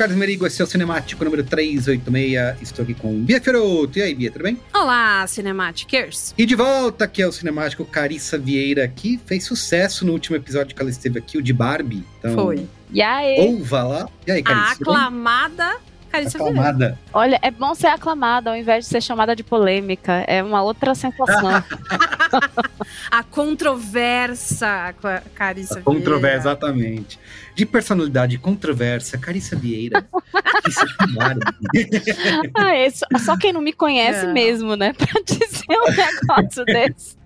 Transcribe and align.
Carlos 0.00 0.16
Merigo, 0.16 0.46
esse 0.46 0.62
é 0.62 0.64
o 0.64 0.66
Cinemático 0.66 1.22
número 1.22 1.44
386. 1.44 2.62
Estou 2.62 2.84
aqui 2.84 2.94
com 2.94 3.22
Bia 3.22 3.38
Fioroto. 3.38 3.98
E 3.98 4.02
aí, 4.02 4.14
Bia, 4.14 4.30
tudo 4.30 4.44
bem? 4.44 4.58
Olá, 4.72 5.26
Cinematicers! 5.26 6.34
E 6.38 6.46
de 6.46 6.54
volta 6.54 7.04
aqui 7.04 7.22
ao 7.22 7.30
Cinemático, 7.30 7.84
Carissa 7.84 8.38
Vieira, 8.38 8.88
que 8.88 9.20
fez 9.26 9.44
sucesso 9.44 10.06
no 10.06 10.12
último 10.12 10.36
episódio 10.36 10.74
que 10.74 10.80
ela 10.80 10.90
esteve 10.90 11.18
aqui, 11.18 11.36
o 11.36 11.42
de 11.42 11.52
Barbie. 11.52 12.02
Então, 12.18 12.34
Foi. 12.34 12.66
E 12.90 13.02
aí? 13.02 13.40
Ouva 13.40 13.82
lá. 13.82 14.08
E 14.26 14.32
aí, 14.32 14.40
A 14.40 14.42
Carissa? 14.42 14.82
bem? 14.82 14.94
aclamada 14.94 15.76
Carissa 16.10 16.38
Vieira. 16.38 16.50
Aclamada. 16.52 16.98
Olha, 17.12 17.38
é 17.42 17.50
bom 17.50 17.74
ser 17.74 17.86
aclamada 17.88 18.50
ao 18.50 18.56
invés 18.56 18.84
de 18.84 18.90
ser 18.90 19.00
chamada 19.00 19.34
de 19.34 19.42
polêmica. 19.42 20.24
É 20.26 20.42
uma 20.42 20.62
outra 20.62 20.94
sensação. 20.94 21.50
A 23.10 23.22
controversa 23.22 24.94
Carissa 25.34 25.80
Controversa, 25.80 26.20
Vieira. 26.20 26.36
exatamente. 26.36 27.18
De 27.54 27.66
personalidade 27.66 28.38
controversa, 28.38 29.18
Carissa 29.18 29.56
Vieira. 29.56 30.06
Isso 30.68 30.80
é 30.80 32.50
ah, 32.54 32.86
isso, 32.86 33.04
só 33.24 33.36
quem 33.36 33.52
não 33.52 33.60
me 33.60 33.72
conhece 33.72 34.26
Não. 34.26 34.32
mesmo, 34.32 34.76
né? 34.76 34.92
Pra 34.92 35.08
dizer 35.24 35.64
um 35.70 36.36
negócio 36.36 36.64
desse. 36.64 37.16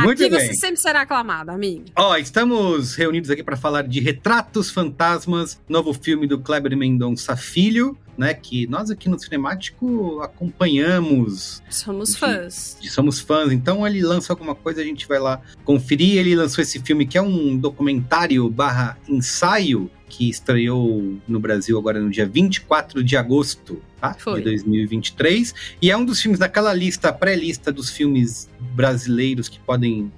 Muito 0.00 0.22
Aqui 0.22 0.30
bem. 0.30 0.46
você 0.48 0.54
sempre 0.54 0.76
será 0.80 1.02
aclamada, 1.02 1.52
amigo. 1.52 1.84
Ó, 1.96 2.16
estamos 2.16 2.94
reunidos 2.94 3.28
aqui 3.30 3.42
para 3.42 3.56
falar 3.56 3.82
de 3.82 4.00
Retratos 4.00 4.70
Fantasmas, 4.70 5.60
novo 5.68 5.92
filme 5.92 6.26
do 6.26 6.38
Kleber 6.38 6.76
Mendonça 6.76 7.36
Filho, 7.36 7.96
né? 8.16 8.32
Que 8.34 8.66
nós 8.66 8.90
aqui 8.90 9.08
no 9.08 9.18
Cinemático 9.18 10.20
acompanhamos, 10.22 11.62
Somos 11.68 12.10
De- 12.12 12.18
fãs. 12.18 12.76
somos 12.88 13.20
fãs. 13.20 13.52
Então 13.52 13.86
ele 13.86 14.00
lança 14.02 14.32
alguma 14.32 14.54
coisa, 14.54 14.80
a 14.80 14.84
gente 14.84 15.06
vai 15.08 15.18
lá 15.18 15.40
conferir. 15.64 16.18
Ele 16.18 16.34
lançou 16.36 16.62
esse 16.62 16.78
filme 16.80 17.06
que 17.06 17.18
é 17.18 17.22
um 17.22 17.56
documentário 17.56 18.48
barra 18.48 18.96
ensaio 19.08 19.90
que 20.10 20.28
estreou 20.28 21.18
no 21.26 21.38
Brasil 21.40 21.78
agora 21.78 22.00
no 22.00 22.10
dia 22.10 22.26
24 22.26 23.02
de 23.02 23.16
agosto 23.16 23.80
tá? 24.00 24.14
Foi. 24.18 24.40
de 24.40 24.44
2023. 24.44 25.54
E 25.80 25.90
é 25.90 25.96
um 25.96 26.04
dos 26.04 26.20
filmes 26.20 26.38
daquela 26.38 26.74
lista, 26.74 27.12
pré-lista 27.12 27.72
dos 27.72 27.88
filmes 27.90 28.50
brasileiros 28.74 29.48
que 29.48 29.60
podem 29.60 30.12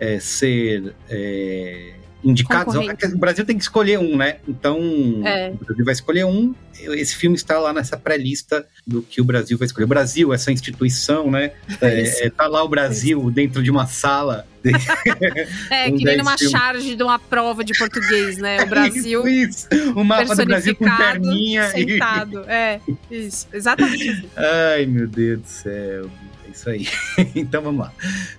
é, 0.00 0.18
ser 0.18 0.94
é, 1.08 1.94
indicados. 2.30 2.74
Concorrente. 2.74 3.06
O 3.06 3.18
Brasil 3.18 3.44
tem 3.44 3.56
que 3.56 3.62
escolher 3.62 3.98
um, 3.98 4.16
né? 4.16 4.36
Então, 4.48 4.78
É. 5.24 5.50
o 5.60 5.64
Brasil 5.64 5.84
vai 5.84 5.94
escolher 5.94 6.24
um. 6.24 6.54
Esse 6.78 7.16
filme 7.16 7.36
está 7.36 7.58
lá 7.58 7.72
nessa 7.72 7.96
pré-lista 7.96 8.66
do 8.86 9.00
que 9.00 9.20
o 9.20 9.24
Brasil 9.24 9.56
vai 9.56 9.64
escolher. 9.66 9.84
O 9.86 9.88
Brasil, 9.88 10.32
essa 10.34 10.52
instituição, 10.52 11.30
né? 11.30 11.52
Isso. 11.68 11.78
É, 11.84 12.26
é, 12.26 12.30
tá 12.30 12.46
lá 12.46 12.62
o 12.62 12.68
Brasil 12.68 13.30
dentro 13.30 13.62
de 13.62 13.70
uma 13.70 13.86
sala. 13.86 14.46
É, 15.70 15.88
um 15.88 15.96
que 15.96 16.04
nem 16.04 16.18
numa 16.18 16.36
filmes. 16.36 16.50
charge 16.52 16.94
de 16.96 17.02
uma 17.02 17.18
prova 17.18 17.64
de 17.64 17.72
português, 17.78 18.36
né? 18.36 18.62
O 18.62 18.66
Brasil 18.66 19.26
Isso, 19.28 19.68
o 19.94 20.04
mapa 20.04 20.34
do 20.34 20.44
Brasil 20.44 20.74
com 20.76 20.84
perninha. 20.96 21.68
e- 21.76 21.88
sentado. 21.92 22.40
É, 22.48 22.80
isso. 23.10 23.46
Exatamente. 23.52 24.28
Ai, 24.36 24.84
meu 24.86 25.06
Deus 25.06 25.40
do 25.40 25.46
céu. 25.48 26.10
É 26.56 26.58
isso 26.58 26.70
aí. 26.70 26.88
então 27.34 27.62
vamos 27.62 27.80
lá. 27.80 27.92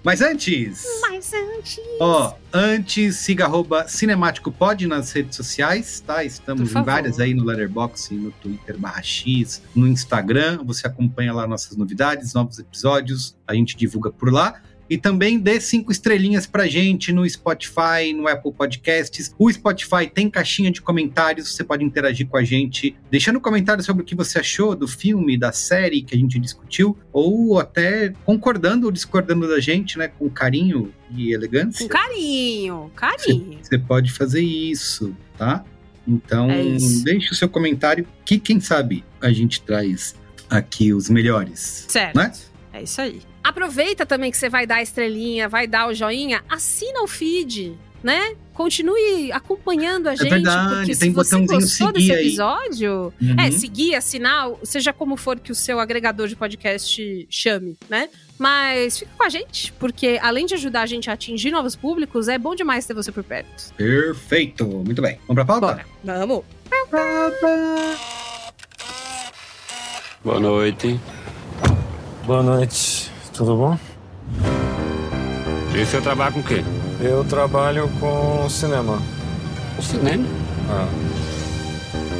Mas 0.03 0.21
antes. 0.21 0.83
Mas 1.01 1.31
antes... 1.33 1.79
Ó, 1.99 2.33
antes, 2.51 3.17
siga 3.17 3.45
arroba 3.45 3.87
Cinemático 3.87 4.51
Pod 4.51 4.87
nas 4.87 5.11
redes 5.11 5.35
sociais, 5.35 5.99
tá? 5.99 6.23
Estamos 6.23 6.71
em 6.71 6.83
várias 6.83 7.19
aí 7.19 7.33
no 7.33 7.43
Letterboxd, 7.43 8.15
no 8.15 8.31
Twitter 8.31 8.77
barra 8.77 9.03
X, 9.03 9.61
no 9.75 9.87
Instagram. 9.87 10.63
Você 10.65 10.87
acompanha 10.87 11.33
lá 11.33 11.45
nossas 11.47 11.77
novidades, 11.77 12.33
novos 12.33 12.57
episódios, 12.57 13.35
a 13.45 13.53
gente 13.53 13.75
divulga 13.75 14.11
por 14.11 14.31
lá. 14.31 14.61
E 14.89 14.97
também 14.97 15.39
dê 15.39 15.59
cinco 15.59 15.91
estrelinhas 15.91 16.45
pra 16.45 16.67
gente 16.67 17.11
no 17.11 17.27
Spotify, 17.29 18.13
no 18.15 18.27
Apple 18.27 18.51
Podcasts. 18.53 19.33
O 19.37 19.51
Spotify 19.51 20.07
tem 20.11 20.29
caixinha 20.29 20.71
de 20.71 20.81
comentários, 20.81 21.53
você 21.53 21.63
pode 21.63 21.83
interagir 21.83 22.27
com 22.27 22.37
a 22.37 22.43
gente, 22.43 22.95
deixando 23.11 23.39
comentários 23.39 23.85
sobre 23.85 24.03
o 24.03 24.05
que 24.05 24.15
você 24.15 24.39
achou 24.39 24.75
do 24.75 24.87
filme, 24.87 25.37
da 25.37 25.51
série 25.51 26.01
que 26.01 26.15
a 26.15 26.17
gente 26.17 26.39
discutiu, 26.39 26.97
ou 27.11 27.59
até 27.59 28.13
concordando 28.23 28.85
ou 28.85 28.91
discordando 28.91 29.47
da 29.47 29.59
gente, 29.59 29.97
né? 29.97 30.07
Com 30.07 30.29
carinho 30.29 30.93
e 31.15 31.33
elegância. 31.33 31.85
Com 31.85 31.89
carinho, 31.93 32.91
carinho. 32.95 33.59
Você 33.61 33.77
pode 33.77 34.11
fazer 34.11 34.41
isso, 34.41 35.15
tá? 35.37 35.63
Então, 36.07 36.49
É 36.49 36.63
deixe 37.03 37.31
o 37.31 37.35
seu 37.35 37.49
comentário, 37.49 38.07
que 38.23 38.39
quem 38.39 38.59
sabe 38.59 39.03
a 39.19 39.31
gente 39.31 39.61
traz 39.61 40.15
aqui 40.49 40.93
os 40.93 41.09
melhores. 41.09 41.85
Certo. 41.89 42.15
Né? 42.15 42.31
É 42.77 42.83
isso 42.83 43.01
aí. 43.01 43.21
Aproveita 43.43 44.05
também 44.05 44.29
que 44.29 44.37
você 44.37 44.49
vai 44.49 44.67
dar 44.67 44.75
a 44.75 44.81
estrelinha, 44.83 45.49
vai 45.49 45.65
dar 45.67 45.87
o 45.87 45.93
joinha, 45.93 46.43
assina 46.49 47.01
o 47.01 47.07
feed, 47.07 47.75
né? 48.03 48.35
Continue 48.53 49.31
acompanhando 49.31 50.07
a 50.07 50.15
gente, 50.15 50.29
verdade, 50.29 50.75
porque 50.77 50.95
se 50.95 51.09
você 51.11 51.39
gostou 51.45 51.91
desse 51.91 52.11
episódio, 52.11 53.13
Uhum. 53.21 53.35
é, 53.39 53.51
seguir, 53.51 53.95
assinar, 53.95 54.49
seja 54.63 54.91
como 54.91 55.15
for 55.15 55.39
que 55.39 55.51
o 55.51 55.55
seu 55.55 55.79
agregador 55.79 56.27
de 56.27 56.35
podcast 56.35 57.27
chame, 57.29 57.77
né? 57.89 58.09
Mas 58.37 58.99
fica 58.99 59.11
com 59.17 59.23
a 59.23 59.29
gente, 59.29 59.71
porque 59.73 60.19
além 60.21 60.45
de 60.45 60.53
ajudar 60.55 60.81
a 60.81 60.85
gente 60.85 61.09
a 61.09 61.13
atingir 61.13 61.51
novos 61.51 61.75
públicos, 61.75 62.27
é 62.27 62.37
bom 62.37 62.53
demais 62.55 62.85
ter 62.85 62.93
você 62.93 63.11
por 63.11 63.23
perto. 63.23 63.73
Perfeito. 63.75 64.65
Muito 64.65 65.01
bem. 65.01 65.19
Vamos 65.27 65.35
pra 65.35 65.45
pauta? 65.45 65.85
Bora, 66.03 66.19
vamos. 66.25 66.43
Boa 70.23 70.39
noite. 70.39 70.99
Boa 72.27 72.43
noite, 72.43 73.09
tudo 73.33 73.55
bom? 73.55 73.79
E 75.73 75.81
o 75.81 75.85
senhor 75.85 76.01
trabalha 76.03 76.33
com 76.33 76.41
o 76.41 76.43
quê? 76.43 76.61
Eu 76.99 77.23
trabalho 77.23 77.89
com 78.01 78.49
cinema. 78.49 79.01
O 79.79 79.81
cinema. 79.81 80.25
Ah, 80.69 80.87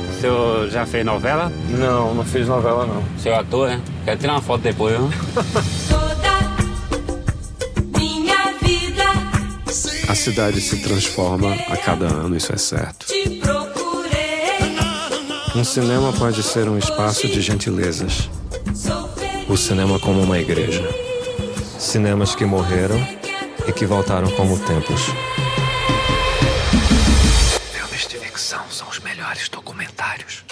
O 0.10 0.22
senhor 0.22 0.70
já 0.70 0.86
fez 0.86 1.06
novela? 1.06 1.52
não, 1.68 2.16
não 2.16 2.24
fiz 2.24 2.48
novela 2.48 2.86
não. 2.86 3.02
O 3.02 3.20
senhor 3.20 3.36
é 3.36 3.40
ator, 3.40 3.68
né? 3.68 3.82
Quero 4.06 4.18
tirar 4.18 4.34
uma 4.36 4.42
foto 4.42 4.62
depois, 4.62 4.98
vida 8.62 9.04
A 10.08 10.16
cidade 10.16 10.62
se 10.62 10.78
transforma 10.84 11.54
a 11.70 11.76
cada 11.76 12.06
ano, 12.06 12.34
isso 12.38 12.54
é 12.54 12.58
certo. 12.58 13.08
Um 15.54 15.66
cinema 15.66 16.14
pode 16.14 16.42
ser 16.44 16.70
um 16.70 16.78
espaço 16.78 17.28
de 17.28 17.42
gentilezas. 17.42 18.30
O 19.50 19.56
cinema 19.56 20.00
como 20.00 20.22
uma 20.22 20.38
igreja. 20.40 20.84
Cinemas 21.80 22.36
que 22.36 22.44
morreram 22.46 22.98
e 23.68 23.72
que 23.72 23.86
voltaram 23.86 24.30
como 24.32 24.58
templos. 24.66 25.02
Filmes 27.72 28.08
de 28.08 28.18
ficção 28.18 28.70
são 28.70 28.90
os 28.90 29.00
melhores 29.00 29.48
documentários. 29.50 30.44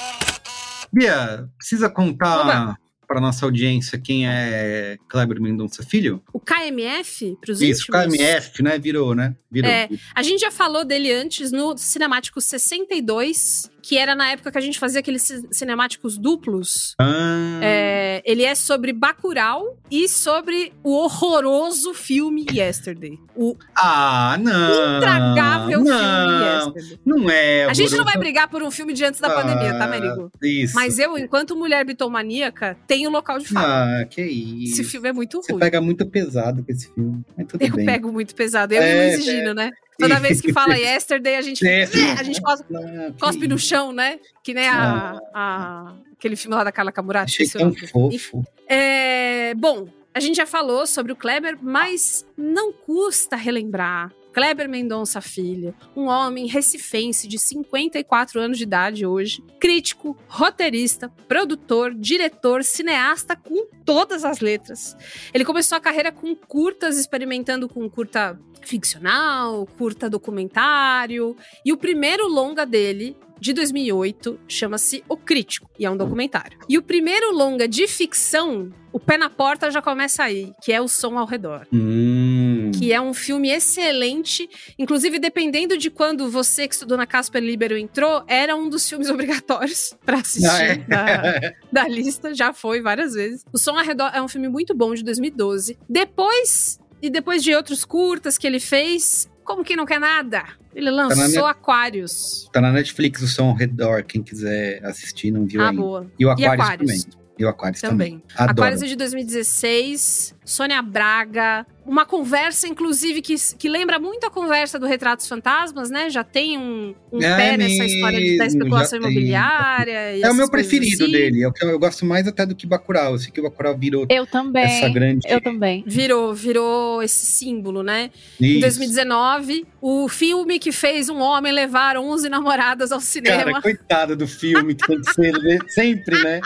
Bia, 0.94 1.50
precisa 1.58 1.90
contar 1.90 2.42
Oba. 2.42 2.78
para 3.06 3.20
nossa 3.20 3.46
audiência 3.46 4.00
quem 4.00 4.28
é 4.28 4.98
Kleber 5.10 5.42
Mendonça 5.42 5.84
Filho? 5.84 6.24
O 6.32 6.40
KMF, 6.40 7.38
pros 7.42 7.62
Isso, 7.62 7.92
íntimos. 7.92 8.16
KMF, 8.18 8.64
né? 8.64 8.80
Virou, 8.80 9.14
né? 9.14 9.36
Virou. 9.52 9.70
É. 9.70 9.90
A 10.16 10.24
gente 10.24 10.40
já 10.40 10.52
falou 10.52 10.86
dele 10.86 11.12
antes 11.12 11.52
no 11.52 11.78
Cinemático 11.78 12.40
62, 12.40 13.70
que 13.88 13.98
era 14.00 14.16
na 14.16 14.32
época 14.32 14.52
que 14.52 14.58
a 14.58 14.62
gente 14.62 14.80
fazia 14.80 15.00
aqueles 15.00 15.22
ci- 15.22 15.46
cinemáticos 15.52 16.18
duplos. 16.18 16.96
Ah, 17.00 17.60
É, 17.62 18.22
ele 18.26 18.44
é 18.44 18.56
sobre 18.56 18.92
Bacurau 18.92 19.78
e 19.92 20.08
sobre 20.10 20.74
o 20.84 20.92
horroroso 20.92 21.94
filme 21.94 22.46
Yesterday. 22.52 23.20
O 23.36 23.56
ah, 23.78 24.38
não. 24.40 24.98
intragável 24.98 25.84
filme 25.84 25.90
não, 25.90 26.66
Yesterday. 26.66 27.00
não 27.06 27.30
é. 27.30 27.66
A 27.66 27.74
gente 27.74 27.96
não 27.96 28.04
vai 28.04 28.18
brigar 28.18 28.50
por 28.50 28.64
um 28.64 28.72
filme 28.72 28.92
de 28.94 29.06
antes 29.06 29.20
da 29.22 29.30
pandemia, 29.30 29.78
tá, 29.78 29.88
Merigo? 29.88 30.32
Isso. 30.42 30.74
Mas 30.74 30.98
eu, 30.98 31.16
enquanto 31.18 31.56
mulher 31.56 31.86
bitomaníaca, 31.86 32.76
tenho 32.88 33.10
local 33.12 33.38
de 33.38 33.48
fala. 33.50 34.02
Ah, 34.02 34.06
que 34.06 34.22
isso. 34.24 34.82
Esse 34.82 34.84
filme 34.84 35.10
é 35.10 35.14
muito 35.14 35.42
Você 35.44 35.52
ruim. 35.52 35.60
pega 35.60 35.80
muito 35.80 36.06
pesado 36.08 36.64
com 36.64 36.72
esse 36.72 36.92
filme. 36.92 37.24
Eu 37.60 37.76
bem. 37.76 37.86
pego 37.86 38.12
muito 38.12 38.34
pesado. 38.34 38.74
Eu 38.74 38.82
É, 38.82 39.12
e 39.12 39.16
Luiz 39.16 39.26
Gino, 39.26 39.54
né? 39.54 39.70
Toda 39.98 40.20
vez 40.20 40.42
que 40.42 40.52
fala 40.52 40.76
Yesterday, 40.78 41.36
a 41.36 41.42
gente, 41.42 41.66
É. 41.68 41.86
fica, 41.88 42.20
a 42.20 42.24
gente 42.24 42.42
cospe, 42.42 42.66
que 42.68 43.20
cospe 43.20 43.48
no 43.48 43.58
chão, 43.58 43.92
né? 43.92 44.20
Que 44.44 44.54
nem 44.54 44.68
a, 44.68 45.20
a- 45.34 45.94
aquele 46.18 46.36
filme 46.36 46.56
lá 46.56 46.64
da 46.64 46.72
Carla 46.72 46.92
Camurati. 46.92 47.44
Achei 47.44 47.48
tão 47.60 47.74
fofo. 47.74 48.44
É, 48.68 49.54
bom, 49.56 49.88
a 50.14 50.20
gente 50.20 50.36
já 50.38 50.46
falou 50.46 50.86
sobre 50.88 51.12
o 51.12 51.16
Kleber, 51.16 51.58
mas 51.62 52.26
não 52.38 52.72
custa 52.74 53.36
relembrar. 53.36 54.12
Kleber 54.36 54.68
Mendonça 54.68 55.22
Filho, 55.22 55.74
um 55.96 56.08
homem 56.08 56.46
recifense 56.46 57.26
de 57.26 57.40
54 57.40 58.38
anos 58.38 58.58
de 58.58 58.64
idade 58.64 59.06
hoje, 59.06 59.42
crítico, 59.62 60.18
roteirista, 60.28 61.08
produtor, 61.26 61.96
diretor, 61.96 62.62
cineasta 62.62 63.34
com 63.34 63.66
todas 63.86 64.26
as 64.26 64.42
letras. 64.42 64.94
Ele 65.34 65.46
começou 65.46 65.78
a 65.78 65.82
carreira 65.82 66.12
com 66.12 66.36
curtas, 66.36 66.98
experimentando 66.98 67.70
com 67.70 67.90
curta 67.90 68.38
ficcional, 68.62 69.66
curta 69.78 70.10
documentário, 70.10 71.38
e 71.64 71.72
o 71.72 71.78
primeiro 71.78 72.28
longa 72.28 72.66
dele 72.66 73.16
de 73.40 73.54
2008 73.54 74.40
chama-se 74.48 75.04
O 75.10 75.18
Crítico 75.18 75.70
e 75.78 75.86
é 75.86 75.90
um 75.92 75.98
documentário. 75.98 76.58
E 76.70 76.78
o 76.78 76.82
primeiro 76.82 77.32
longa 77.36 77.68
de 77.68 77.88
ficção, 77.88 78.72
o 78.94 79.00
pé 79.00 79.18
na 79.18 79.30
porta 79.30 79.70
já 79.70 79.82
começa 79.82 80.24
aí, 80.24 80.54
que 80.64 80.72
é 80.72 80.82
o 80.82 80.88
som 80.88 81.18
ao 81.18 81.26
redor. 81.26 81.68
Hum. 81.72 82.72
Que 82.78 82.92
é 82.94 83.00
um 83.00 83.14
filme 83.14 83.50
excelente, 83.50 84.50
inclusive 84.80 85.20
dependendo 85.20 85.78
de 85.78 85.90
quando 85.90 86.30
você 86.30 86.68
que 86.68 86.74
estudou 86.74 86.98
na 86.98 87.06
Casper 87.06 87.42
Libero 87.44 87.78
entrou, 87.78 88.24
era 88.28 88.56
um 88.56 88.70
dos 88.70 88.88
filmes 88.88 89.10
obrigatórios 89.12 89.94
pra 90.06 90.18
assistir 90.20 90.48
Ah, 90.50 90.64
é? 90.64 90.78
da, 90.78 91.54
da 91.84 91.88
lista, 91.88 92.34
já 92.34 92.54
foi 92.54 92.82
várias 92.82 93.14
vezes. 93.14 93.44
O 93.54 93.58
Som 93.58 93.78
ao 93.78 93.84
Redor 93.86 94.12
é 94.14 94.22
um 94.22 94.28
filme 94.28 94.48
muito 94.48 94.74
bom 94.74 94.94
de 94.94 95.04
2012. 95.04 95.78
Depois, 95.90 96.80
e 97.02 97.10
depois 97.10 97.44
de 97.44 97.54
outros 97.54 97.84
curtas 97.86 98.38
que 98.38 98.48
ele 98.48 98.60
fez, 98.60 99.30
como 99.46 99.64
que 99.64 99.76
não 99.76 99.86
quer 99.86 100.00
nada? 100.00 100.44
Ele 100.74 100.92
lançou 100.92 101.24
net- 101.26 101.38
Aquários. 101.38 102.50
Tá 102.52 102.60
na 102.60 102.72
Netflix 102.72 103.22
o 103.22 103.28
som 103.28 103.46
ao 103.50 103.56
redor, 103.56 104.04
quem 104.04 104.22
quiser 104.22 104.84
assistir, 104.84 105.32
não 105.32 105.46
viu 105.46 105.62
Ah, 105.62 105.70
ainda. 105.70 105.82
boa. 105.82 106.08
E 106.20 106.26
o 106.26 106.38
E 106.38 106.46
Aquários. 106.46 107.04
também. 107.04 107.25
E 107.38 107.44
o 107.44 107.50
Aquários 107.50 107.82
também. 107.82 108.12
Também. 108.20 108.24
Adoro. 108.36 108.52
Aquários 108.52 108.82
é 108.82 108.86
de 108.88 108.96
2016, 108.96 110.36
Sônia 110.46 110.82
Braga, 110.82 111.66
uma 111.86 112.06
conversa, 112.06 112.68
inclusive 112.68 113.22
que, 113.22 113.36
que 113.58 113.68
lembra 113.68 114.00
muito 114.00 114.26
a 114.26 114.32
conversa 114.32 114.80
do 114.80 114.86
Retratos 114.88 115.28
Fantasmas, 115.28 115.90
né? 115.90 116.10
Já 116.10 116.24
tem 116.24 116.58
um, 116.58 116.96
um 117.12 117.22
É 117.22 117.36
pé 117.36 117.58
nessa 117.58 117.84
história 117.86 118.20
de- 118.20 118.38
da 118.38 118.44
mesmo, 118.46 118.60
especulação 118.60 119.00
imobiliária. 119.00 120.16
e 120.18 120.22
É 120.24 120.32
o 120.32 120.34
meu 120.34 120.50
preferido 120.50 121.04
assim. 121.04 121.12
dele. 121.12 121.44
É 121.44 121.48
o 121.48 121.52
que 121.52 121.64
eu, 121.64 121.70
eu 121.70 121.80
gosto 121.80 122.06
mais 122.06 122.28
até 122.28 122.46
do 122.46 122.56
que 122.56 122.66
Bacurau. 122.66 123.14
Eu 123.14 123.20
sei 123.20 123.32
que 123.32 123.40
o 123.40 123.44
Bacurau 123.44 123.78
virou 123.78 124.06
Eu 124.10 124.26
também. 124.26 124.64
essa 124.64 124.90
grande... 124.90 125.28
Eu 125.30 125.42
também. 125.42 125.84
Virou, 125.86 126.34
virou 126.34 127.04
esse 127.04 127.26
símbolo, 127.26 127.84
né? 127.84 128.12
Em 128.40 128.52
Isso. 128.54 128.62
2019, 128.62 129.66
o 129.82 130.08
filme 130.08 130.58
que 130.58 130.72
fez 130.72 131.10
um 131.10 131.20
homem 131.20 131.52
levar 131.52 131.98
11 131.98 132.30
namoradas 132.30 132.92
ao 132.92 133.00
cinema. 133.02 133.44
Cara, 133.46 133.62
coitado 133.62 134.16
do 134.16 134.28
filme, 134.28 134.74
que 134.74 134.88
tem 134.88 135.02
que 135.02 135.14
ser 135.14 135.32
né? 135.34 135.58
sempre, 135.70 136.24
né? 136.24 136.42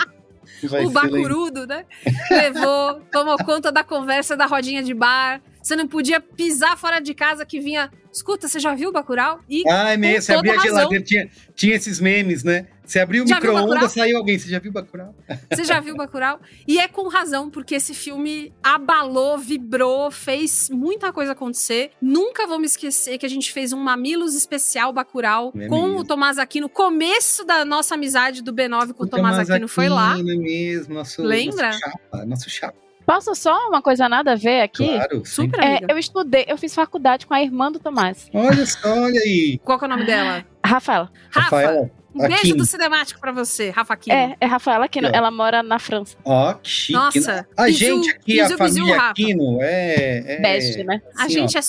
Vai 0.68 0.84
o 0.84 0.90
bacurudo, 0.90 1.66
né? 1.66 1.84
Levou, 2.30 3.00
tomou 3.12 3.36
conta 3.38 3.70
da 3.72 3.82
conversa 3.84 4.36
da 4.36 4.46
rodinha 4.46 4.82
de 4.82 4.94
bar. 4.94 5.40
Você 5.62 5.76
não 5.76 5.86
podia 5.86 6.20
pisar 6.20 6.76
fora 6.76 7.00
de 7.00 7.14
casa 7.14 7.44
que 7.44 7.60
vinha. 7.60 7.90
Escuta, 8.12 8.48
você 8.48 8.58
já 8.58 8.74
viu 8.74 8.88
o 8.88 8.92
Bacurau? 8.92 9.40
E 9.48 9.62
Ah, 9.68 9.90
é 9.90 9.96
mesmo. 9.96 10.22
Você 10.22 10.34
abria 10.34 10.54
a 10.54 10.58
geladeira, 10.58 11.04
tinha, 11.04 11.30
tinha 11.54 11.76
esses 11.76 12.00
memes, 12.00 12.42
né? 12.42 12.66
Você 12.90 12.98
abriu 12.98 13.22
o 13.22 13.26
micro-ondas, 13.26 13.92
saiu 13.92 14.16
alguém. 14.16 14.36
Você 14.36 14.48
já 14.48 14.58
viu 14.58 14.72
Bacurau? 14.72 15.14
Você 15.48 15.62
já 15.62 15.78
viu 15.78 15.94
Bacurau? 15.94 16.40
E 16.66 16.80
é 16.80 16.88
com 16.88 17.06
razão, 17.06 17.48
porque 17.48 17.76
esse 17.76 17.94
filme 17.94 18.52
abalou, 18.60 19.38
vibrou, 19.38 20.10
fez 20.10 20.68
muita 20.68 21.12
coisa 21.12 21.30
acontecer. 21.30 21.92
Nunca 22.02 22.48
vou 22.48 22.58
me 22.58 22.66
esquecer 22.66 23.16
que 23.16 23.24
a 23.24 23.28
gente 23.28 23.52
fez 23.52 23.72
um 23.72 23.78
Mamilos 23.78 24.34
especial 24.34 24.92
Bacurau 24.92 25.52
É 25.56 25.68
com 25.68 25.82
mesmo. 25.82 26.00
o 26.00 26.04
Tomás 26.04 26.36
Aquino. 26.36 26.68
Começo 26.68 27.44
da 27.44 27.64
nossa 27.64 27.94
amizade 27.94 28.42
do 28.42 28.52
B9 28.52 28.92
com 28.92 29.04
o 29.04 29.06
Tomás 29.06 29.38
Aquino 29.38 29.68
foi 29.68 29.88
lá. 29.88 30.14
Aquino 30.14 30.42
mesmo, 30.42 30.94
nosso, 30.94 31.22
Lembra? 31.22 31.68
Nosso 31.68 31.78
chapa, 31.78 32.26
nosso 32.26 32.50
chapa. 32.50 32.78
Posso 33.06 33.34
só 33.36 33.68
uma 33.68 33.80
coisa 33.80 34.08
nada 34.08 34.32
a 34.32 34.36
ver 34.36 34.62
aqui? 34.62 34.88
Claro, 34.88 35.24
Super 35.24 35.60
É, 35.60 35.80
eu 35.88 35.96
estudei, 35.96 36.44
eu 36.48 36.58
fiz 36.58 36.74
faculdade 36.74 37.24
com 37.24 37.34
a 37.34 37.40
irmã 37.40 37.70
do 37.70 37.78
Tomás, 37.78 38.28
Olha 38.34 38.66
só, 38.66 39.02
olha 39.02 39.20
aí. 39.20 39.60
Qual 39.62 39.78
que 39.78 39.84
é 39.84 39.86
o 39.86 39.90
nome 39.90 40.04
dela? 40.04 40.44
Rafaela. 40.64 41.10
Rafa, 41.30 41.56
Rafaela 41.56 41.99
um 42.14 42.20
beijo 42.20 42.34
Aquino. 42.40 42.56
do 42.56 42.66
Cinemático 42.66 43.20
pra 43.20 43.32
você, 43.32 43.70
Rafa 43.70 43.94
Aquino. 43.94 44.16
É, 44.16 44.36
é 44.40 44.46
Rafaela 44.46 44.84
Aquino. 44.86 45.08
Aqui, 45.08 45.16
ó. 45.16 45.18
Ela 45.18 45.30
mora 45.30 45.62
na 45.62 45.78
França. 45.78 46.16
Ó, 46.24 46.54
que 46.54 46.68
chique. 46.68 46.92
Nossa, 46.92 47.46
A 47.56 47.64
bisu, 47.66 47.78
gente 47.78 48.10
aqui, 48.10 48.40
bisu, 48.40 48.54
a 48.54 48.58
família 48.58 48.96
Rafa. 48.96 49.10
Aquino, 49.10 49.58
é... 49.62 50.34
é 50.34 50.40
Best, 50.40 50.82
né? 50.84 51.00
A 51.16 51.24
assim, 51.24 51.32
gente 51.32 51.56
ó, 51.56 51.60
é 51.60 51.62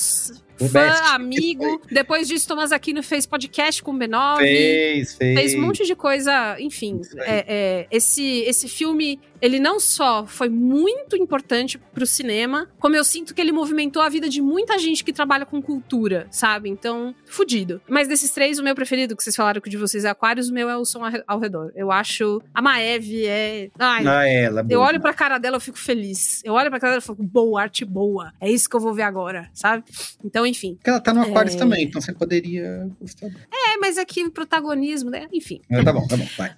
fã, 0.70 0.88
best. 0.88 1.02
amigo. 1.14 1.82
Depois 1.92 2.28
disso, 2.28 2.48
Tomás 2.48 2.72
Aquino 2.72 3.02
fez 3.04 3.26
podcast 3.26 3.82
com 3.84 3.92
o 3.92 3.98
B9. 3.98 4.38
Fez, 4.38 5.14
fez. 5.16 5.40
Fez 5.40 5.56
um 5.56 5.62
monte 5.62 5.86
de 5.86 5.96
coisa, 5.96 6.56
enfim. 6.60 7.02
É- 7.18 7.46
é, 7.48 7.88
esse, 7.92 8.42
esse 8.42 8.68
filme, 8.68 9.20
ele 9.42 9.60
não 9.60 9.80
só 9.80 10.26
foi 10.26 10.50
muito 10.50 11.16
importante 11.16 11.78
pro 11.78 12.06
cinema, 12.06 12.68
como 12.80 12.96
eu 12.96 13.04
sinto 13.04 13.34
que 13.34 13.42
ele 13.42 13.52
movimentou 13.52 14.02
a 14.02 14.10
vida 14.10 14.30
de 14.30 14.42
muita 14.42 14.78
gente 14.78 15.04
que 15.04 15.12
trabalha 15.14 15.46
com 15.46 15.62
cultura, 15.62 16.28
sabe? 16.32 16.70
Então, 16.70 17.14
fudido. 17.26 17.82
Mas 17.88 18.08
desses 18.08 18.32
três, 18.32 18.60
o 18.60 18.64
meu 18.64 18.76
preferido, 18.76 19.16
que 19.16 19.24
vocês 19.24 19.36
falaram 19.36 19.60
que 19.62 19.68
o 19.68 19.72
de 19.72 19.78
vocês 19.78 20.06
é 20.06 20.10
Aquários, 20.10 20.50
o 20.50 20.54
meu 20.54 20.70
é 20.70 20.78
o 20.78 20.86
Som 20.86 21.04
ao 21.04 21.12
Re- 21.12 21.24
ao 21.28 21.40
Redor. 21.40 21.72
Eu 21.76 21.92
acho. 21.92 22.42
A 22.54 22.62
Maeve 22.62 23.26
é. 23.26 23.70
Ai, 23.80 24.06
Ah, 24.08 24.28
ela, 24.30 24.62
eu 24.70 24.80
boa. 24.80 24.88
olho 24.90 25.02
pra 25.02 25.14
cara 25.14 25.38
dela, 25.38 25.58
eu 25.58 25.62
fico 25.62 25.78
feliz. 25.78 26.42
Eu 26.44 26.54
olho 26.54 26.70
pra 26.70 26.80
cara 26.80 26.92
dela 26.94 27.02
e 27.02 27.06
falo, 27.06 27.20
boa, 27.22 27.62
arte 27.62 27.84
boa. 27.86 28.32
É 28.40 28.50
isso 28.50 28.70
que 28.70 28.76
eu 28.76 28.80
vou 28.80 28.94
ver 28.94 29.04
agora, 29.04 29.50
sabe? 29.54 29.84
Então, 30.24 30.46
enfim. 30.52 30.76
Porque 30.76 30.90
ela 30.90 31.00
tá 31.00 31.14
no 31.14 31.22
Aquários 31.22 31.56
É. 31.56 31.58
também, 31.58 31.86
então 31.86 32.00
você 32.02 32.14
poderia 32.14 32.90
gostar. 33.00 33.28
É, 33.28 33.78
mas 33.80 33.98
aqui 33.98 34.24
o 34.24 34.32
protagonismo, 34.32 35.10
né? 35.10 35.28
Enfim. 35.34 35.62
Tá 35.84 35.92
bom, 35.92 36.06
tá 36.08 36.18
bom, 36.18 36.28
vai. 36.38 36.56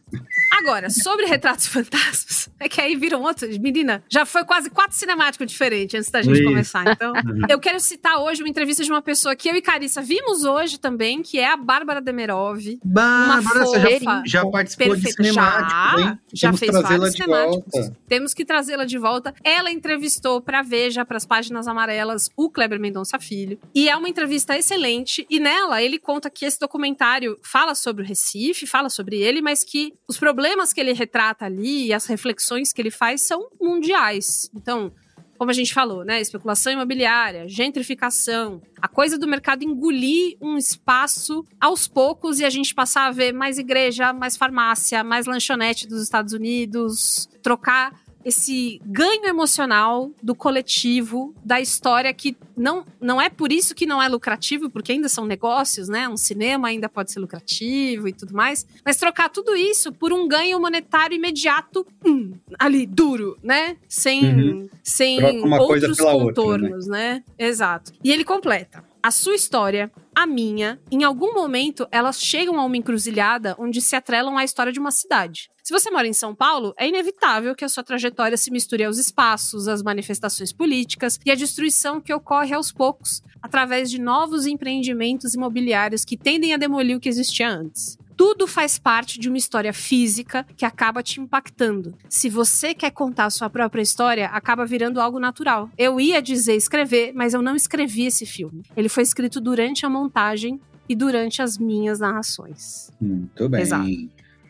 Agora, 0.59 0.87
sobre 0.91 1.25
Retratos 1.25 1.65
Fantasmas, 1.67 2.47
é 2.59 2.69
que 2.69 2.79
aí 2.79 2.95
viram 2.95 3.21
outros. 3.23 3.57
Menina, 3.57 4.03
já 4.07 4.23
foi 4.23 4.43
quase 4.43 4.69
quatro 4.69 4.95
cinemáticos 4.95 5.47
diferentes 5.47 5.95
antes 5.95 6.11
da 6.11 6.21
gente 6.21 6.35
Isso. 6.35 6.43
começar. 6.43 6.91
Então, 6.91 7.11
eu 7.49 7.59
quero 7.59 7.79
citar 7.79 8.19
hoje 8.19 8.43
uma 8.43 8.49
entrevista 8.49 8.83
de 8.83 8.91
uma 8.91 9.01
pessoa 9.01 9.35
que 9.35 9.49
eu 9.49 9.55
e 9.55 9.61
Carissa 9.61 10.01
vimos 10.01 10.43
hoje 10.43 10.77
também, 10.79 11.23
que 11.23 11.39
é 11.39 11.51
a 11.51 11.57
Bárbara 11.57 11.99
Demerov. 11.99 12.61
Bárbara, 12.83 13.65
você 13.65 13.99
já, 13.99 14.23
já 14.25 14.45
participou 14.45 14.95
de 14.95 15.01
perfeita. 15.01 15.23
cinemático, 15.23 15.71
já, 15.71 15.99
hein? 15.99 16.19
já 16.31 16.51
que 16.51 16.57
fez 16.57 16.71
vários 16.71 17.11
de 17.11 17.17
cinemáticos. 17.17 17.91
Temos 18.07 18.33
que 18.33 18.45
trazê-la 18.45 18.85
de 18.85 18.97
volta. 18.99 19.33
Ela 19.43 19.71
entrevistou 19.71 20.39
pra 20.39 20.61
Veja, 20.61 21.03
pras 21.03 21.25
páginas 21.25 21.67
amarelas, 21.67 22.29
o 22.37 22.49
Kleber 22.49 22.79
Mendonça 22.79 23.19
Filho. 23.19 23.59
E 23.73 23.89
é 23.89 23.95
uma 23.95 24.07
entrevista 24.07 24.55
excelente. 24.55 25.25
E 25.29 25.39
nela, 25.39 25.81
ele 25.81 25.97
conta 25.97 26.29
que 26.29 26.45
esse 26.45 26.59
documentário 26.59 27.37
fala 27.41 27.73
sobre 27.73 28.03
o 28.03 28.05
Recife, 28.05 28.67
fala 28.67 28.89
sobre 28.89 29.17
ele, 29.17 29.41
mas 29.41 29.63
que 29.63 29.93
os 30.07 30.17
problemas 30.17 30.42
que 30.73 30.81
ele 30.81 30.93
retrata 30.93 31.45
ali 31.45 31.87
e 31.87 31.93
as 31.93 32.05
reflexões 32.05 32.71
que 32.73 32.81
ele 32.81 32.91
faz 32.91 33.21
são 33.21 33.49
mundiais. 33.59 34.49
Então, 34.55 34.91
como 35.37 35.51
a 35.51 35.53
gente 35.53 35.73
falou, 35.73 36.03
né? 36.05 36.21
Especulação 36.21 36.71
imobiliária, 36.71 37.47
gentrificação, 37.47 38.61
a 38.81 38.87
coisa 38.87 39.17
do 39.17 39.27
mercado 39.27 39.63
engolir 39.63 40.37
um 40.41 40.57
espaço 40.57 41.45
aos 41.59 41.87
poucos 41.87 42.39
e 42.39 42.45
a 42.45 42.49
gente 42.49 42.73
passar 42.73 43.07
a 43.07 43.11
ver 43.11 43.33
mais 43.33 43.57
igreja, 43.57 44.13
mais 44.13 44.37
farmácia, 44.37 45.03
mais 45.03 45.25
lanchonete 45.25 45.87
dos 45.87 46.01
Estados 46.01 46.33
Unidos, 46.33 47.27
trocar 47.41 48.02
esse 48.25 48.81
ganho 48.85 49.25
emocional 49.25 50.11
do 50.21 50.33
coletivo, 50.33 51.33
da 51.43 51.59
história 51.59 52.13
que 52.13 52.35
não, 52.55 52.85
não 53.01 53.19
é 53.21 53.29
por 53.29 53.51
isso 53.51 53.73
que 53.75 53.85
não 53.85 54.01
é 54.01 54.07
lucrativo, 54.07 54.69
porque 54.69 54.91
ainda 54.91 55.09
são 55.09 55.25
negócios, 55.25 55.87
né? 55.89 56.07
Um 56.07 56.17
cinema 56.17 56.67
ainda 56.67 56.87
pode 56.87 57.11
ser 57.11 57.19
lucrativo 57.19 58.07
e 58.07 58.13
tudo 58.13 58.33
mais, 58.33 58.65
mas 58.85 58.97
trocar 58.97 59.29
tudo 59.29 59.55
isso 59.55 59.91
por 59.91 60.13
um 60.13 60.27
ganho 60.27 60.59
monetário 60.59 61.15
imediato, 61.15 61.85
hum, 62.05 62.33
ali, 62.59 62.85
duro, 62.85 63.37
né? 63.43 63.77
Sem, 63.87 64.23
Uhum. 64.23 64.69
sem 64.83 65.23
outros 65.23 65.97
pela 65.97 66.13
outra, 66.13 66.23
né? 66.23 66.25
contornos, 66.27 66.87
né? 66.87 67.23
Exato. 67.37 67.91
E 68.03 68.11
ele 68.11 68.23
completa. 68.23 68.83
A 69.05 69.11
sua 69.11 69.35
história, 69.35 69.91
a 70.15 70.25
minha, 70.25 70.79
em 70.89 71.03
algum 71.03 71.33
momento 71.33 71.85
elas 71.91 72.21
chegam 72.21 72.57
a 72.57 72.63
uma 72.63 72.77
encruzilhada 72.77 73.53
onde 73.59 73.81
se 73.81 73.97
atrelam 73.97 74.37
à 74.37 74.45
história 74.45 74.71
de 74.71 74.79
uma 74.79 74.91
cidade. 74.91 75.51
Se 75.61 75.73
você 75.73 75.91
mora 75.91 76.07
em 76.07 76.13
São 76.13 76.33
Paulo, 76.33 76.73
é 76.77 76.87
inevitável 76.87 77.53
que 77.53 77.65
a 77.65 77.69
sua 77.69 77.83
trajetória 77.83 78.37
se 78.37 78.49
misture 78.49 78.85
aos 78.85 78.97
espaços, 78.97 79.67
às 79.67 79.83
manifestações 79.83 80.53
políticas 80.53 81.19
e 81.25 81.31
à 81.31 81.35
destruição 81.35 81.99
que 81.99 82.13
ocorre 82.13 82.55
aos 82.55 82.71
poucos 82.71 83.21
através 83.41 83.91
de 83.91 83.99
novos 83.99 84.45
empreendimentos 84.45 85.33
imobiliários 85.33 86.05
que 86.05 86.15
tendem 86.15 86.53
a 86.53 86.57
demolir 86.57 86.95
o 86.95 86.99
que 87.01 87.09
existia 87.09 87.49
antes. 87.49 87.97
Tudo 88.15 88.47
faz 88.47 88.77
parte 88.77 89.19
de 89.19 89.27
uma 89.27 89.37
história 89.37 89.73
física 89.73 90.45
que 90.55 90.65
acaba 90.65 91.01
te 91.01 91.19
impactando. 91.19 91.93
Se 92.07 92.29
você 92.29 92.73
quer 92.73 92.91
contar 92.91 93.25
a 93.25 93.29
sua 93.29 93.49
própria 93.49 93.81
história, 93.81 94.27
acaba 94.27 94.65
virando 94.65 95.01
algo 95.01 95.19
natural. 95.19 95.69
Eu 95.77 95.99
ia 95.99 96.21
dizer 96.21 96.55
escrever, 96.55 97.13
mas 97.13 97.33
eu 97.33 97.41
não 97.41 97.55
escrevi 97.55 98.05
esse 98.05 98.25
filme. 98.25 98.63
Ele 98.75 98.89
foi 98.89 99.03
escrito 99.03 99.41
durante 99.41 99.85
a 99.85 99.89
montagem 99.89 100.59
e 100.87 100.95
durante 100.95 101.41
as 101.41 101.57
minhas 101.57 101.99
narrações. 101.99 102.91
Muito 102.99 103.49
bem. 103.49 103.61
Exato. 103.61 103.89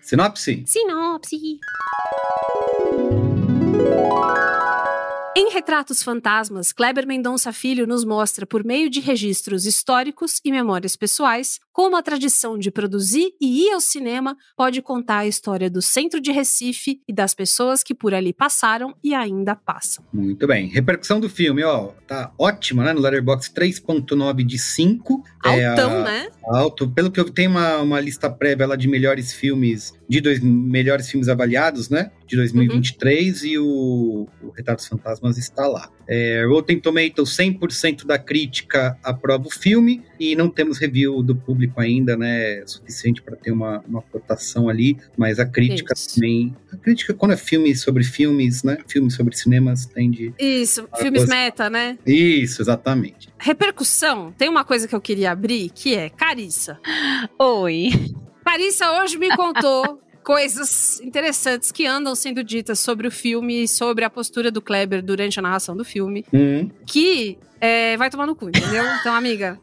Sinopse? 0.01 0.63
Sinopse. 0.65 1.60
Em 5.36 5.51
Retratos 5.51 6.03
Fantasmas, 6.03 6.72
Kleber 6.72 7.08
Mendonça 7.08 7.51
Filho 7.51 7.88
nos 7.88 8.05
mostra, 8.05 8.46
por 8.46 8.63
meio 8.63 8.88
de 8.88 9.00
registros 9.00 9.65
históricos 9.65 10.39
e 10.46 10.51
memórias 10.51 10.96
pessoais, 10.96 11.60
como 11.74 11.98
a 11.98 12.01
tradição 12.03 12.58
de 12.58 12.70
produzir 12.72 13.34
e 13.42 13.65
ir 13.65 13.72
ao 13.72 13.82
cinema 13.82 14.38
pode 14.56 14.82
contar 14.82 15.18
a 15.20 15.27
história 15.27 15.70
do 15.70 15.82
centro 15.82 16.22
de 16.22 16.32
Recife 16.32 17.01
e 17.08 17.12
das 17.13 17.34
pessoas 17.34 17.84
que 17.84 17.96
por 17.96 18.13
ali 18.13 18.32
passaram 18.32 18.94
e 19.03 19.13
ainda 19.13 19.56
passam. 19.56 20.06
Muito 20.13 20.46
bem. 20.48 20.68
Repercussão 20.68 21.20
do 21.20 21.27
filme, 21.27 21.63
ó, 21.63 21.88
tá 22.08 22.32
ótima, 22.39 22.84
né? 22.84 22.94
No 22.94 23.01
Letterboxd 23.01 23.53
3.9 23.53 24.44
de 24.46 24.58
5. 24.60 25.24
É 25.46 25.65
Altão, 25.68 25.92
a- 25.98 26.03
né? 26.03 26.27
Alto. 26.46 26.88
Pelo 26.89 27.12
que 27.12 27.20
eu 27.20 27.30
tenho 27.30 27.50
uma, 27.50 27.77
uma 27.80 28.00
lista 28.00 28.30
prévia 28.30 28.68
lá 28.68 28.75
de 28.75 28.88
melhores 28.88 29.34
filmes, 29.34 29.94
de 30.08 30.22
dois 30.22 30.39
melhores 30.39 31.10
filmes 31.10 31.27
avaliados, 31.27 31.89
né? 31.89 32.12
De 32.27 32.36
2023 32.36 33.44
e 33.44 33.58
o, 33.58 34.27
o 34.42 34.51
Retratos 34.56 34.88
Fantasmas 34.88 35.38
está 35.38 35.68
lá. 35.68 35.89
É, 36.08 36.46
Rotten 36.48 36.80
Tomatoes, 36.80 37.30
100% 37.30 38.06
da 38.06 38.20
crítica 38.20 38.98
aprova 39.03 39.48
o 39.48 39.51
filme 39.51 40.03
e 40.20 40.36
não 40.36 40.50
temos 40.50 40.77
review 40.77 41.24
do 41.24 41.36
público 41.36 41.62
ainda, 41.79 42.15
né? 42.17 42.63
Suficiente 42.65 43.22
para 43.22 43.36
ter 43.36 43.51
uma, 43.51 43.84
uma 43.88 44.01
cotação 44.01 44.70
ali, 44.70 44.98
mas 45.17 45.39
a 45.39 45.46
crítica 45.46 45.93
Isso. 45.96 46.15
também. 46.15 46.55
A 46.72 46.77
crítica, 46.77 47.13
quando 47.13 47.32
é 47.34 47.38
filme 47.38 47.75
sobre 47.75 48.03
filmes, 48.03 48.63
né? 48.63 48.77
Filmes 48.88 49.13
sobre 49.15 49.36
cinemas, 49.36 49.86
tende. 49.86 50.34
Isso, 50.39 50.88
filmes 50.98 51.22
você- 51.24 51.29
meta, 51.29 51.70
né? 51.70 51.98
Isso, 52.05 52.62
exatamente. 52.62 53.29
Repercussão, 53.38 54.32
tem 54.38 54.50
uma 54.50 54.63
coisa 54.63 54.88
que 54.88 54.96
eu 54.96 55.01
queria 55.01 55.32
abrir, 55.32 55.70
que 55.74 55.96
é 55.96 56.10
Carissa. 56.10 56.79
Oi. 57.39 57.89
Carissa 58.43 58.91
hoje 59.01 59.17
me 59.17 59.36
contou 59.36 60.01
coisas 60.24 61.00
interessantes 61.01 61.72
que 61.72 61.86
andam 61.86 62.15
sendo 62.15 62.43
ditas 62.43 62.79
sobre 62.79 63.08
o 63.08 63.12
filme 63.12 63.63
e 63.63 63.67
sobre 63.67 64.05
a 64.05 64.10
postura 64.10 64.50
do 64.51 64.62
Kleber 64.62 65.01
durante 65.03 65.38
a 65.39 65.41
narração 65.41 65.75
do 65.75 65.84
filme, 65.84 66.25
Hum, 66.34 66.70
que 66.88 67.38
é, 67.60 67.98
vai 67.98 68.10
tomar 68.10 68.25
no 68.25 68.36
cu, 68.36 68.48
entendeu? 68.50 68.84
Então, 69.00 69.13
amiga. 69.13 69.60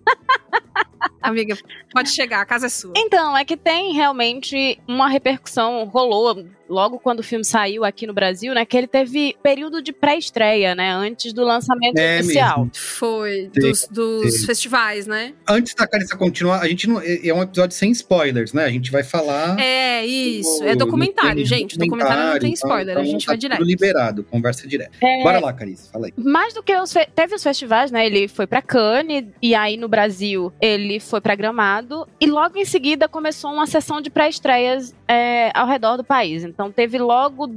Amiga, 1.23 1.57
pode 1.93 2.11
chegar, 2.11 2.41
a 2.41 2.45
casa 2.47 2.67
é 2.67 2.69
sua. 2.69 2.93
Então, 2.97 3.37
é 3.37 3.45
que 3.45 3.57
tem 3.57 3.93
realmente 3.95 4.79
uma 4.89 5.09
repercussão, 5.09 5.85
rolou 5.85 6.45
logo 6.69 7.00
quando 7.00 7.19
o 7.19 7.23
filme 7.23 7.45
saiu 7.45 7.85
aqui 7.85 8.07
no 8.07 8.12
Brasil, 8.15 8.55
né? 8.55 8.65
Que 8.65 8.77
ele 8.77 8.87
teve 8.87 9.37
período 9.43 9.83
de 9.83 9.93
pré-estreia, 9.93 10.73
né? 10.75 10.93
Antes 10.93 11.33
do 11.33 11.43
lançamento 11.45 11.99
É 11.99 12.21
oficial. 12.21 12.59
mesmo. 12.61 12.71
Foi 12.75 13.50
Sim, 13.53 13.61
dos, 13.61 13.89
dos 13.91 14.35
sim. 14.41 14.47
festivais, 14.47 15.07
né? 15.07 15.35
Antes 15.49 15.75
da 15.75 15.87
Carissa 15.87 16.17
continuar, 16.17 16.61
a 16.61 16.69
gente 16.69 16.89
não. 16.89 17.00
É 17.00 17.21
é 17.29 17.35
um 17.35 17.43
episódio 17.43 17.77
sem 17.77 17.91
spoilers, 17.91 18.53
né? 18.53 18.65
A 18.65 18.71
gente 18.71 18.91
vai 18.91 19.03
falar. 19.03 19.59
É, 19.59 20.07
isso. 20.07 20.61
do- 20.61 20.69
É 20.69 20.75
documentário, 20.77 21.45
gente. 21.45 21.77
Documentário 21.77 22.23
não 22.25 22.39
tem 22.39 22.53
então- 22.53 22.69
spoiler, 22.71 22.97
a 22.97 23.00
então 23.00 23.05
gente 23.12 23.27
tá 23.27 23.33
vai 23.33 23.37
tudo 23.39 23.49
direto. 23.50 23.62
liberado, 23.65 24.25
conversa 24.25 24.67
direta. 24.69 24.93
É. 25.03 25.23
Bora 25.25 25.41
lá, 25.41 25.53
Carissa, 25.53 25.91
fala 25.93 26.07
aí. 26.07 26.12
Mais 26.17 26.55
do 26.55 26.62
que 26.62 26.75
os 26.77 26.95
teve 27.15 27.35
os 27.35 27.43
festivais, 27.43 27.91
né? 27.91 28.07
Ele 28.07 28.29
foi 28.29 28.47
pra 28.47 28.62
Cannes 28.62 29.25
e 29.43 29.55
aí 29.57 29.77
no 29.77 29.89
Brasil 29.89 30.53
ele 30.61 31.00
foi 31.11 31.21
pra 31.21 31.35
Gramado 31.35 32.07
e 32.21 32.26
logo 32.26 32.57
em 32.57 32.64
seguida 32.64 33.09
começou 33.09 33.52
uma 33.52 33.67
sessão 33.67 34.00
de 34.00 34.09
pré-estreias 34.09 34.95
é, 35.09 35.50
ao 35.55 35.67
redor 35.67 35.97
do 35.97 36.05
país. 36.05 36.45
Então 36.45 36.71
teve 36.71 36.99
logo 36.99 37.49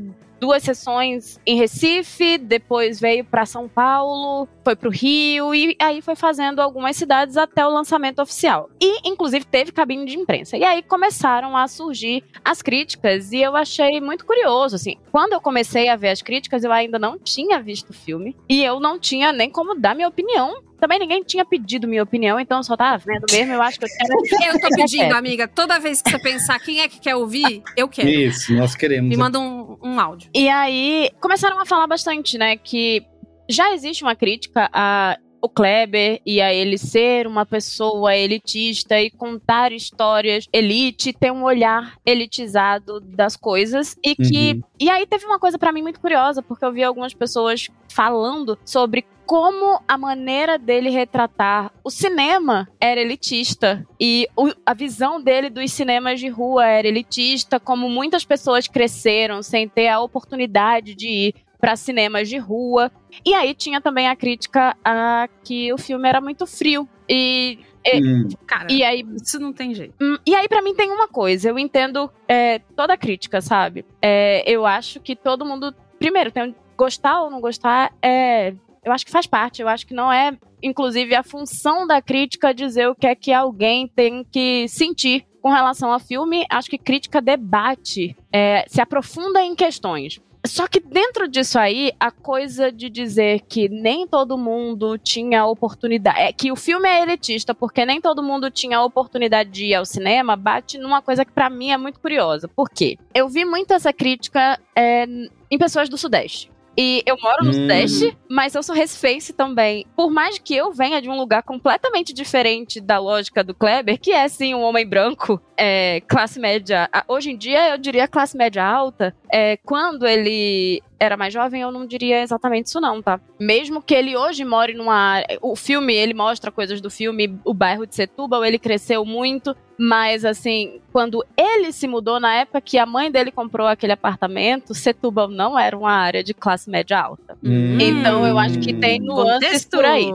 duas 0.43 0.61
sessões 0.61 1.39
em 1.45 1.55
Recife, 1.55 2.37
depois 2.37 2.99
veio 2.99 3.23
pra 3.23 3.45
São 3.45 3.69
Paulo, 3.69 4.45
foi 4.61 4.75
pro 4.75 4.89
Rio 4.89 5.55
e 5.55 5.73
aí 5.79 6.01
foi 6.01 6.15
fazendo 6.15 6.59
algumas 6.59 6.97
cidades 6.97 7.37
até 7.37 7.65
o 7.65 7.69
lançamento 7.69 8.21
oficial. 8.21 8.69
E 8.81 9.07
inclusive 9.07 9.45
teve 9.45 9.71
cabine 9.71 10.03
de 10.03 10.17
imprensa. 10.17 10.57
E 10.57 10.63
aí 10.65 10.83
começaram 10.83 11.55
a 11.55 11.65
surgir 11.69 12.25
as 12.43 12.61
críticas 12.61 13.31
e 13.31 13.41
eu 13.41 13.55
achei 13.55 14.01
muito 14.01 14.25
curioso, 14.25 14.75
assim. 14.75 14.97
Quando 15.13 15.31
eu 15.31 15.39
comecei 15.39 15.87
a 15.87 15.95
ver 15.95 16.09
as 16.09 16.21
críticas, 16.21 16.65
eu 16.65 16.73
ainda 16.73 16.99
não 16.99 17.17
tinha 17.17 17.61
visto 17.61 17.91
o 17.91 17.93
filme 17.93 18.35
e 18.49 18.61
eu 18.61 18.81
não 18.81 18.99
tinha 18.99 19.31
nem 19.31 19.49
como 19.49 19.79
dar 19.79 19.95
minha 19.95 20.09
opinião. 20.09 20.61
Também 20.83 20.99
ninguém 20.99 21.23
tinha 21.23 21.45
pedido 21.45 21.87
minha 21.87 22.03
opinião, 22.03 22.37
então 22.37 22.57
eu 22.57 22.63
só 22.63 22.75
tava 22.75 22.97
vendo 22.97 23.23
mesmo. 23.31 23.53
Eu 23.53 23.61
acho 23.61 23.79
que 23.79 23.85
eu 23.85 23.89
quero. 23.89 24.13
Eu 24.53 24.59
tô 24.59 24.67
pedindo, 24.75 25.15
amiga, 25.15 25.47
toda 25.47 25.79
vez 25.79 26.01
que 26.01 26.11
você 26.11 26.19
pensar 26.19 26.59
quem 26.59 26.81
é 26.81 26.89
que 26.89 26.99
quer 26.99 27.15
ouvir, 27.15 27.63
eu 27.77 27.87
quero. 27.87 28.09
Isso, 28.09 28.53
nós 28.53 28.75
queremos. 28.75 29.09
Me 29.09 29.15
manda 29.15 29.39
um, 29.39 29.77
um 29.81 29.97
áudio. 29.97 30.29
E 30.33 30.49
aí 30.49 31.09
começaram 31.21 31.57
a 31.57 31.65
falar 31.65 31.87
bastante, 31.87 32.37
né, 32.37 32.57
que 32.57 33.01
já 33.49 33.73
existe 33.73 34.03
uma 34.03 34.13
crítica 34.13 34.69
a 34.73 35.17
o 35.41 35.49
Kleber 35.49 36.21
e 36.25 36.39
a 36.39 36.53
ele 36.53 36.77
ser 36.77 37.27
uma 37.27 37.45
pessoa 37.45 38.15
elitista 38.15 39.01
e 39.01 39.11
contar 39.11 39.73
histórias 39.73 40.47
elite, 40.53 41.11
ter 41.11 41.33
um 41.33 41.43
olhar 41.43 41.97
elitizado 42.05 43.01
das 43.01 43.35
coisas 43.35 43.97
e 44.01 44.15
que 44.15 44.53
Uhum. 44.53 44.61
e 44.79 44.89
aí 44.89 45.05
teve 45.05 45.25
uma 45.25 45.37
coisa 45.37 45.59
pra 45.59 45.73
mim 45.73 45.81
muito 45.81 45.99
curiosa, 45.99 46.41
porque 46.41 46.63
eu 46.63 46.71
vi 46.71 46.81
algumas 46.81 47.13
pessoas 47.13 47.67
falando 47.89 48.57
sobre 48.63 49.05
como 49.25 49.79
a 49.87 49.97
maneira 49.97 50.57
dele 50.57 50.89
retratar 50.89 51.71
o 51.83 51.89
cinema 51.89 52.67
era 52.79 52.99
elitista 53.01 53.85
e 53.99 54.27
o- 54.35 54.51
a 54.65 54.73
visão 54.73 55.21
dele 55.21 55.49
dos 55.49 55.71
cinemas 55.71 56.19
de 56.19 56.27
rua 56.27 56.65
era 56.67 56.87
elitista, 56.87 57.59
como 57.59 57.89
muitas 57.89 58.25
pessoas 58.25 58.67
cresceram 58.67 59.41
sem 59.41 59.67
ter 59.67 59.87
a 59.87 59.99
oportunidade 59.99 60.93
de 60.95 61.07
ir 61.07 61.35
para 61.59 61.75
cinemas 61.77 62.27
de 62.27 62.37
rua. 62.37 62.91
E 63.25 63.33
aí 63.33 63.53
tinha 63.53 63.79
também 63.79 64.07
a 64.09 64.15
crítica 64.15 64.75
a 64.83 65.29
que 65.43 65.71
o 65.71 65.77
filme 65.77 66.07
era 66.09 66.19
muito 66.19 66.45
frio 66.45 66.87
e 67.09 67.59
Hum, 67.85 68.29
Cara, 68.47 68.67
e 68.71 68.81
aí 68.81 69.05
isso 69.21 69.37
não 69.41 69.51
tem 69.51 69.73
jeito. 69.75 69.93
Hum, 70.01 70.15
E 70.25 70.33
aí, 70.33 70.47
pra 70.47 70.61
mim, 70.61 70.73
tem 70.73 70.89
uma 70.89 71.05
coisa. 71.05 71.49
Eu 71.49 71.59
entendo 71.59 72.09
é, 72.29 72.59
toda 72.77 72.93
a 72.93 72.97
crítica, 72.97 73.41
sabe? 73.41 73.83
É, 74.01 74.41
eu 74.49 74.65
acho 74.65 75.01
que 75.01 75.17
todo 75.17 75.45
mundo. 75.45 75.75
Primeiro, 75.99 76.31
tem 76.31 76.55
gostar 76.77 77.21
ou 77.21 77.29
não 77.29 77.41
gostar, 77.41 77.91
é, 78.01 78.53
eu 78.83 78.91
acho 78.91 79.05
que 79.05 79.11
faz 79.11 79.27
parte. 79.27 79.61
Eu 79.61 79.67
acho 79.67 79.85
que 79.85 79.93
não 79.93 80.11
é, 80.11 80.37
inclusive, 80.61 81.15
a 81.15 81.23
função 81.23 81.87
da 81.87 82.01
crítica 82.01 82.53
dizer 82.53 82.87
o 82.87 82.95
que 82.95 83.07
é 83.07 83.15
que 83.15 83.31
alguém 83.31 83.87
tem 83.87 84.23
que 84.23 84.67
sentir 84.67 85.25
com 85.41 85.49
relação 85.49 85.91
ao 85.91 85.99
filme, 85.99 86.45
acho 86.49 86.69
que 86.69 86.77
crítica 86.77 87.21
debate, 87.21 88.15
é, 88.31 88.63
se 88.67 88.79
aprofunda 88.79 89.41
em 89.43 89.53
questões. 89.53 90.21
Só 90.45 90.67
que 90.67 90.79
dentro 90.79 91.27
disso 91.27 91.57
aí, 91.57 91.93
a 91.97 92.11
coisa 92.11 92.69
de 92.69 92.89
dizer 92.89 93.41
que 93.47 93.69
nem 93.69 94.05
todo 94.05 94.37
mundo 94.37 94.97
tinha 94.97 95.45
oportunidade. 95.45 96.19
É 96.19 96.33
que 96.33 96.51
o 96.51 96.55
filme 96.55 96.87
é 96.87 97.01
elitista, 97.01 97.55
porque 97.55 97.85
nem 97.85 98.01
todo 98.01 98.21
mundo 98.21 98.51
tinha 98.51 98.81
oportunidade 98.81 99.49
de 99.49 99.67
ir 99.67 99.75
ao 99.75 99.85
cinema, 99.85 100.35
bate 100.35 100.77
numa 100.77 101.01
coisa 101.01 101.23
que 101.23 101.31
pra 101.31 101.49
mim 101.49 101.71
é 101.71 101.77
muito 101.77 101.99
curiosa. 101.99 102.49
Por 102.49 102.69
quê? 102.69 102.97
Eu 103.13 103.29
vi 103.29 103.45
muito 103.45 103.73
essa 103.73 103.93
crítica 103.93 104.59
é, 104.75 105.05
em 105.49 105.57
pessoas 105.57 105.87
do 105.87 105.97
Sudeste. 105.97 106.51
E 106.77 107.03
eu 107.05 107.15
moro 107.21 107.43
no 107.43 107.49
Hum. 107.49 107.53
Sudeste, 107.53 108.17
mas 108.29 108.55
eu 108.55 108.63
sou 108.63 108.73
recifense 108.75 109.31
também. 109.33 109.85
Por 109.95 110.09
mais 110.09 110.39
que 110.39 110.55
eu 110.55 110.71
venha 110.71 111.01
de 111.01 111.09
um 111.09 111.15
lugar 111.15 111.43
completamente 111.43 112.13
diferente 112.13 112.81
da 112.81 112.97
lógica 112.99 113.43
do 113.43 113.53
Kleber, 113.53 113.99
que 113.99 114.11
é 114.11 114.27
sim 114.27 114.55
um 114.55 114.61
homem 114.61 114.85
branco, 114.87 115.39
é, 115.57 116.01
classe 116.07 116.39
média. 116.39 116.89
Hoje 117.07 117.31
em 117.31 117.37
dia 117.37 117.69
eu 117.69 117.77
diria 117.77 118.07
classe 118.07 118.35
média 118.37 118.63
alta. 118.65 119.15
É, 119.31 119.57
quando 119.57 120.07
ele 120.07 120.81
era 121.03 121.17
mais 121.17 121.33
jovem, 121.33 121.61
eu 121.61 121.71
não 121.71 121.85
diria 121.85 122.21
exatamente 122.21 122.67
isso, 122.67 122.79
não, 122.81 123.01
tá? 123.01 123.19
Mesmo 123.39 123.81
que 123.81 123.93
ele 123.93 124.15
hoje 124.15 124.43
more 124.45 124.73
numa 124.73 124.95
área. 124.95 125.37
O 125.41 125.55
filme, 125.55 125.93
ele 125.93 126.13
mostra 126.13 126.51
coisas 126.51 126.79
do 126.81 126.89
filme, 126.89 127.37
o 127.43 127.53
bairro 127.53 127.85
de 127.85 127.95
Setúbal, 127.95 128.43
ele 128.45 128.57
cresceu 128.59 129.03
muito. 129.05 129.55
Mas, 129.75 130.23
assim, 130.23 130.79
quando 130.91 131.25
ele 131.35 131.71
se 131.71 131.87
mudou, 131.87 132.19
na 132.19 132.31
época 132.35 132.61
que 132.61 132.77
a 132.77 132.85
mãe 132.85 133.11
dele 133.11 133.31
comprou 133.31 133.65
aquele 133.65 133.91
apartamento, 133.91 134.73
Setúbal 134.75 135.27
não 135.27 135.57
era 135.57 135.75
uma 135.75 135.91
área 135.91 136.23
de 136.23 136.31
classe 136.31 136.69
média 136.69 136.99
alta. 136.99 137.35
Hum. 137.43 137.79
Então, 137.81 138.25
eu 138.25 138.37
acho 138.37 138.59
que 138.59 138.71
tem 138.71 138.99
nuances 138.99 139.33
Contexto. 139.65 139.69
por 139.71 139.83
aí. 139.83 140.05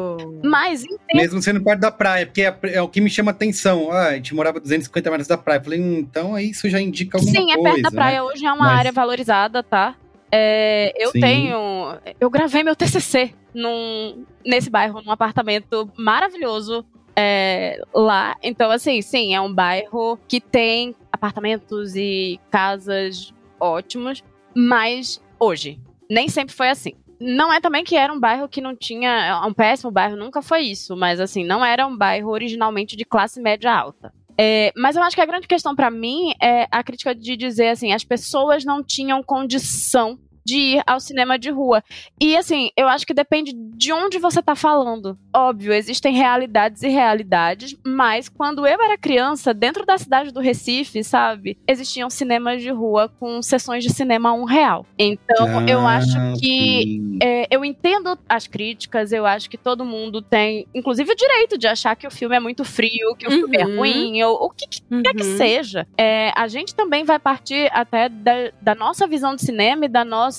Mas, 0.45 0.85
em 0.85 1.17
Mesmo 1.17 1.43
sendo 1.43 1.61
perto 1.63 1.81
da 1.81 1.91
praia, 1.91 2.25
porque 2.25 2.43
é, 2.43 2.57
é 2.75 2.81
o 2.81 2.89
que 2.89 3.01
me 3.01 3.11
chama 3.11 3.33
atenção. 3.33 3.91
Ah, 3.91 4.07
a 4.11 4.15
gente 4.15 4.33
morava 4.33 4.61
250 4.61 5.11
metros 5.11 5.27
da 5.29 5.37
praia. 5.37 5.61
Falei, 5.61 5.81
hum, 5.81 5.99
então 5.99 6.37
aí 6.37 6.51
isso 6.51 6.69
já 6.71 6.81
indica 6.81 7.19
alguma 7.19 7.35
Sim, 7.37 7.51
é 7.51 7.55
coisa. 7.57 7.71
perto 7.71 7.83
da 7.83 7.91
praia. 7.91 8.15
né? 8.15 8.23
Hoje 8.23 8.47
é 8.47 8.53
uma 8.53 8.65
Mas- 8.65 8.79
área 8.79 8.93
valorizada, 8.93 9.63
tá? 9.63 9.97
É, 10.31 10.93
eu 10.97 11.11
Sim. 11.11 11.21
tenho. 11.21 11.99
Eu 12.21 12.31
gravei 12.31 12.63
meu 12.63 12.77
TCC 12.77 13.35
num, 13.55 14.25
nesse 14.45 14.71
bairro, 14.71 15.03
num 15.03 15.11
apartamento 15.11 15.91
maravilhoso 15.97 16.85
é, 17.17 17.83
lá. 17.95 18.37
Então, 18.43 18.71
assim, 18.71 19.03
sim, 19.03 19.35
é 19.35 19.41
um 19.41 19.53
bairro 19.53 20.19
que 20.29 20.41
tem 20.41 20.95
apartamentos 21.11 21.97
e 21.97 22.39
casas 22.51 23.33
ótimos, 23.59 24.23
mas 24.55 25.21
hoje, 25.39 25.81
nem 26.09 26.29
sempre 26.29 26.55
foi 26.55 26.69
assim. 26.69 26.93
Não 27.21 27.53
é 27.53 27.61
também 27.61 27.83
que 27.83 27.97
era 27.97 28.13
um 28.13 28.21
bairro 28.21 28.49
que 28.49 28.61
não 28.61 28.77
tinha. 28.77 29.43
Um 29.45 29.53
péssimo 29.53 29.91
bairro, 29.91 30.17
nunca 30.17 30.41
foi 30.41 30.61
isso, 30.61 30.97
mas 30.97 31.19
assim, 31.19 31.45
não 31.45 31.65
era 31.65 31.87
um 31.87 31.97
bairro 31.97 32.31
originalmente 32.31 32.97
de 32.97 33.05
classe 33.05 33.41
média 33.41 33.73
alta. 33.73 34.13
É, 34.41 34.73
mas 34.77 34.95
eu 34.95 35.03
acho 35.03 35.17
que 35.17 35.21
a 35.21 35.27
grande 35.27 35.49
questão 35.49 35.75
pra 35.75 35.91
mim 35.91 36.33
é 36.41 36.69
a 36.71 36.83
crítica 36.83 37.13
de 37.15 37.37
dizer 37.37 37.71
assim, 37.71 37.93
as 37.93 38.05
pessoas 38.05 38.65
não 38.65 38.85
tinham 38.85 39.23
condição 39.23 40.17
de 40.49 40.57
ir 40.77 40.83
ao 40.87 40.99
cinema 40.99 41.39
de 41.39 41.51
rua. 41.51 41.83
E 42.21 42.35
assim, 42.37 42.71
eu 42.77 42.89
acho 42.89 43.07
que 43.07 43.13
depende 43.13 43.53
de 43.55 43.93
onde 43.93 44.19
você 44.19 44.43
tá 44.43 44.55
falando. 44.55 45.17
Óbvio, 45.37 45.73
existem 45.75 46.15
realidades 46.15 46.83
e 46.83 46.89
realidades, 46.89 47.77
mas 47.87 48.29
quando 48.29 48.67
eu 48.67 48.81
era 48.83 48.97
criança, 48.97 49.53
dentro 49.53 49.85
da 49.85 49.99
cidade 49.99 50.33
do 50.33 50.41
Recife, 50.41 51.05
sabe, 51.05 51.57
existiam 51.69 52.09
cinemas 52.09 52.63
de 52.63 52.71
rua 52.71 53.11
com 53.21 53.43
sessões 53.43 53.85
de 53.85 53.93
cinema 53.93 54.31
a 54.31 54.33
um 54.33 54.45
real. 54.45 54.87
Então, 54.99 55.69
eu 55.69 55.81
Ah, 55.87 55.97
acho 55.97 56.41
que 56.41 56.99
é, 57.23 57.47
eu 57.55 57.65
entendo 57.65 58.17
as 58.29 58.47
críticas, 58.47 59.13
eu 59.13 59.27
acho 59.27 59.51
que 59.51 59.59
todo 59.59 59.85
mundo 59.85 60.23
tem, 60.23 60.67
inclusive, 60.75 61.13
o 61.13 61.17
direito 61.17 61.59
de 61.59 61.67
achar 61.67 61.95
que 61.95 62.07
o 62.07 62.11
filme 62.11 62.37
é 62.37 62.41
muito 62.41 62.65
frio, 62.65 63.15
que 63.19 63.27
o 63.29 63.31
filme 63.31 63.57
é 63.59 63.65
Uhum. 63.67 63.77
ruim, 63.77 64.23
ou 64.23 64.35
o 64.47 64.51
que, 64.51 64.67
que 64.71 64.81
quer 65.03 65.15
que 65.15 65.25
Uhum. 65.25 65.37
seja. 65.37 65.87
É, 65.99 66.33
a 66.37 66.49
gente 66.49 66.75
também 66.75 67.05
vai 67.05 67.19
partir 67.19 67.69
até 67.73 68.09
da, 68.09 68.33
da 68.63 68.75
nossa 68.75 69.07
visão 69.07 69.35
de 69.37 69.43
cinema 69.43 69.85
e 69.85 69.89
da 69.89 70.05
nossa 70.05 70.38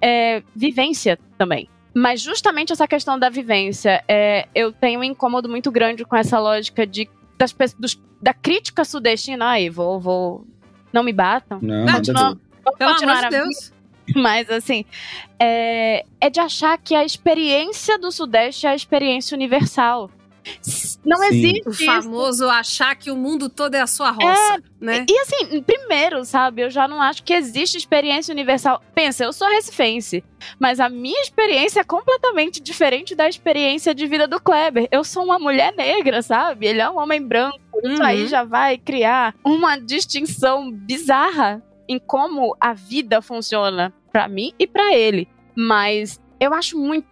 é, 0.00 0.42
vivência 0.54 1.18
também. 1.38 1.68
Mas 1.94 2.20
justamente 2.20 2.72
essa 2.72 2.88
questão 2.88 3.18
da 3.18 3.28
vivência, 3.28 4.02
é, 4.08 4.48
eu 4.54 4.72
tenho 4.72 5.00
um 5.00 5.04
incômodo 5.04 5.48
muito 5.48 5.70
grande 5.70 6.04
com 6.04 6.16
essa 6.16 6.38
lógica 6.38 6.86
de 6.86 7.08
das, 7.38 7.54
dos- 7.78 8.00
da 8.20 8.32
crítica 8.32 8.84
sudestina. 8.84 9.50
Aí, 9.50 9.68
vou, 9.68 10.00
vou. 10.00 10.46
Não 10.92 11.02
me 11.02 11.12
batam. 11.12 11.58
Não, 11.60 11.84
ver. 11.84 12.12
vamos 12.12 12.38
Pelo 12.78 12.90
continuar 12.92 13.18
amor 13.18 13.30
de 13.30 13.36
Deus. 13.36 13.72
mas, 14.16 14.48
assim, 14.50 14.84
é, 15.38 16.04
é 16.20 16.30
de 16.30 16.40
achar 16.40 16.78
que 16.78 16.94
a 16.94 17.04
experiência 17.04 17.98
do 17.98 18.10
Sudeste 18.10 18.66
é 18.66 18.70
a 18.70 18.74
experiência 18.74 19.34
universal. 19.34 20.10
Não 21.04 21.18
Sim. 21.18 21.24
existe. 21.26 21.68
O 21.68 21.70
isso. 21.70 21.84
famoso 21.84 22.48
achar 22.48 22.94
que 22.96 23.10
o 23.10 23.16
mundo 23.16 23.48
todo 23.48 23.74
é 23.74 23.80
a 23.80 23.86
sua 23.86 24.10
roça, 24.10 24.62
né? 24.80 25.04
E 25.08 25.18
assim, 25.20 25.62
primeiro, 25.62 26.24
sabe, 26.24 26.62
eu 26.62 26.70
já 26.70 26.86
não 26.88 27.00
acho 27.00 27.22
que 27.22 27.32
existe 27.32 27.76
experiência 27.76 28.32
universal. 28.32 28.82
Pensa, 28.94 29.24
eu 29.24 29.32
sou 29.32 29.48
recifense, 29.48 30.22
mas 30.58 30.80
a 30.80 30.88
minha 30.88 31.20
experiência 31.22 31.80
é 31.80 31.84
completamente 31.84 32.60
diferente 32.60 33.14
da 33.14 33.28
experiência 33.28 33.94
de 33.94 34.06
vida 34.06 34.26
do 34.28 34.40
Kleber. 34.40 34.88
Eu 34.90 35.04
sou 35.04 35.24
uma 35.24 35.38
mulher 35.38 35.72
negra, 35.76 36.22
sabe? 36.22 36.66
Ele 36.66 36.80
é 36.80 36.88
um 36.90 36.98
homem 36.98 37.20
branco. 37.22 37.58
Isso 37.84 38.00
Uhum. 38.00 38.06
aí 38.06 38.26
já 38.26 38.44
vai 38.44 38.78
criar 38.78 39.34
uma 39.44 39.76
distinção 39.76 40.70
bizarra 40.70 41.62
em 41.88 41.98
como 41.98 42.56
a 42.60 42.72
vida 42.74 43.20
funciona 43.20 43.92
pra 44.12 44.28
mim 44.28 44.52
e 44.58 44.66
pra 44.66 44.94
ele. 44.94 45.26
Mas 45.56 46.20
eu 46.38 46.54
acho 46.54 46.78
muito 46.78 47.06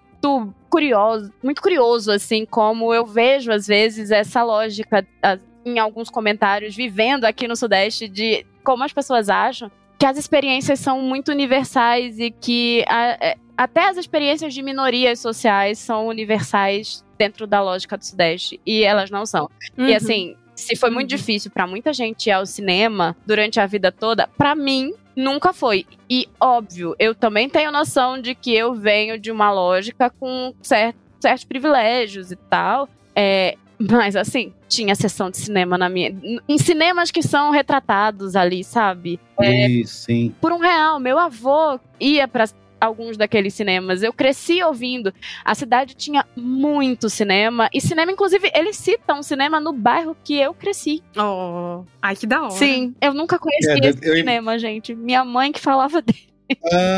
curioso, 0.70 1.32
muito 1.42 1.60
curioso 1.60 2.10
assim 2.12 2.46
como 2.46 2.94
eu 2.94 3.04
vejo 3.04 3.50
às 3.52 3.66
vezes 3.66 4.10
essa 4.10 4.42
lógica 4.42 5.06
a- 5.22 5.38
em 5.66 5.78
alguns 5.78 6.08
comentários 6.08 6.74
vivendo 6.74 7.24
aqui 7.26 7.46
no 7.46 7.54
Sudeste 7.56 8.08
de 8.08 8.46
como 8.64 8.82
as 8.84 8.92
pessoas 8.92 9.28
acham 9.28 9.70
que 9.98 10.06
as 10.06 10.16
experiências 10.16 10.80
são 10.80 11.02
muito 11.02 11.30
universais 11.30 12.18
e 12.18 12.30
que 12.30 12.82
a- 12.88 13.18
é, 13.20 13.36
até 13.56 13.86
as 13.88 13.98
experiências 13.98 14.54
de 14.54 14.62
minorias 14.62 15.18
sociais 15.20 15.78
são 15.78 16.06
universais 16.06 17.04
dentro 17.18 17.46
da 17.46 17.60
lógica 17.62 17.98
do 17.98 18.04
Sudeste 18.06 18.58
e 18.64 18.82
elas 18.82 19.10
não 19.10 19.26
são. 19.26 19.50
E 19.76 19.82
Uhum. 19.90 19.96
assim, 19.96 20.36
se 20.54 20.74
foi 20.76 20.88
muito 20.88 21.08
difícil 21.10 21.50
pra 21.50 21.66
muita 21.66 21.92
gente 21.92 22.28
ir 22.28 22.32
ao 22.32 22.46
cinema 22.46 23.14
durante 23.26 23.60
a 23.60 23.66
vida 23.66 23.92
toda, 23.92 24.26
pra 24.26 24.54
mim 24.54 24.92
nunca 25.20 25.52
foi. 25.52 25.86
E 26.08 26.28
óbvio, 26.40 26.96
eu 26.98 27.14
também 27.14 27.48
tenho 27.48 27.70
noção 27.70 28.20
de 28.20 28.34
que 28.34 28.52
eu 28.54 28.74
venho 28.74 29.18
de 29.18 29.30
uma 29.30 29.52
lógica 29.52 30.10
com 30.10 30.52
cer- 30.62 30.94
certos 31.20 31.44
privilégios 31.44 32.32
e 32.32 32.36
tal. 32.36 32.88
É, 33.14 33.56
mas 33.78 34.16
assim, 34.16 34.52
tinha 34.68 34.94
sessão 34.94 35.30
de 35.30 35.36
cinema 35.38 35.78
na 35.78 35.88
minha. 35.88 36.14
Em 36.48 36.58
cinemas 36.58 37.10
que 37.10 37.22
são 37.22 37.50
retratados 37.50 38.34
ali, 38.36 38.62
sabe? 38.64 39.18
É, 39.40 39.82
sim. 39.86 40.34
por 40.40 40.52
um 40.52 40.58
real. 40.58 40.98
Meu 40.98 41.18
avô 41.18 41.78
ia 42.00 42.26
para 42.26 42.44
alguns 42.80 43.16
daqueles 43.16 43.54
cinemas. 43.54 44.02
Eu 44.02 44.12
cresci 44.12 44.62
ouvindo. 44.62 45.12
A 45.44 45.54
cidade 45.54 45.94
tinha 45.94 46.26
muito 46.36 47.08
cinema. 47.10 47.68
E 47.72 47.80
cinema, 47.80 48.10
inclusive, 48.12 48.50
eles 48.54 48.76
citam 48.76 49.20
um 49.20 49.22
cinema 49.22 49.60
no 49.60 49.72
bairro 49.72 50.16
que 50.24 50.38
eu 50.38 50.54
cresci. 50.54 51.02
Oh, 51.16 51.84
ai, 52.00 52.16
que 52.16 52.26
da 52.26 52.42
hora. 52.42 52.50
Sim, 52.52 52.94
eu 53.00 53.12
nunca 53.14 53.38
conheci 53.38 53.68
É, 53.70 53.88
esse 53.88 53.98
eu- 54.08 54.16
cinema, 54.16 54.58
gente. 54.58 54.94
Minha 54.94 55.24
mãe 55.24 55.52
que 55.52 55.60
falava 55.60 56.00
dele. 56.02 56.30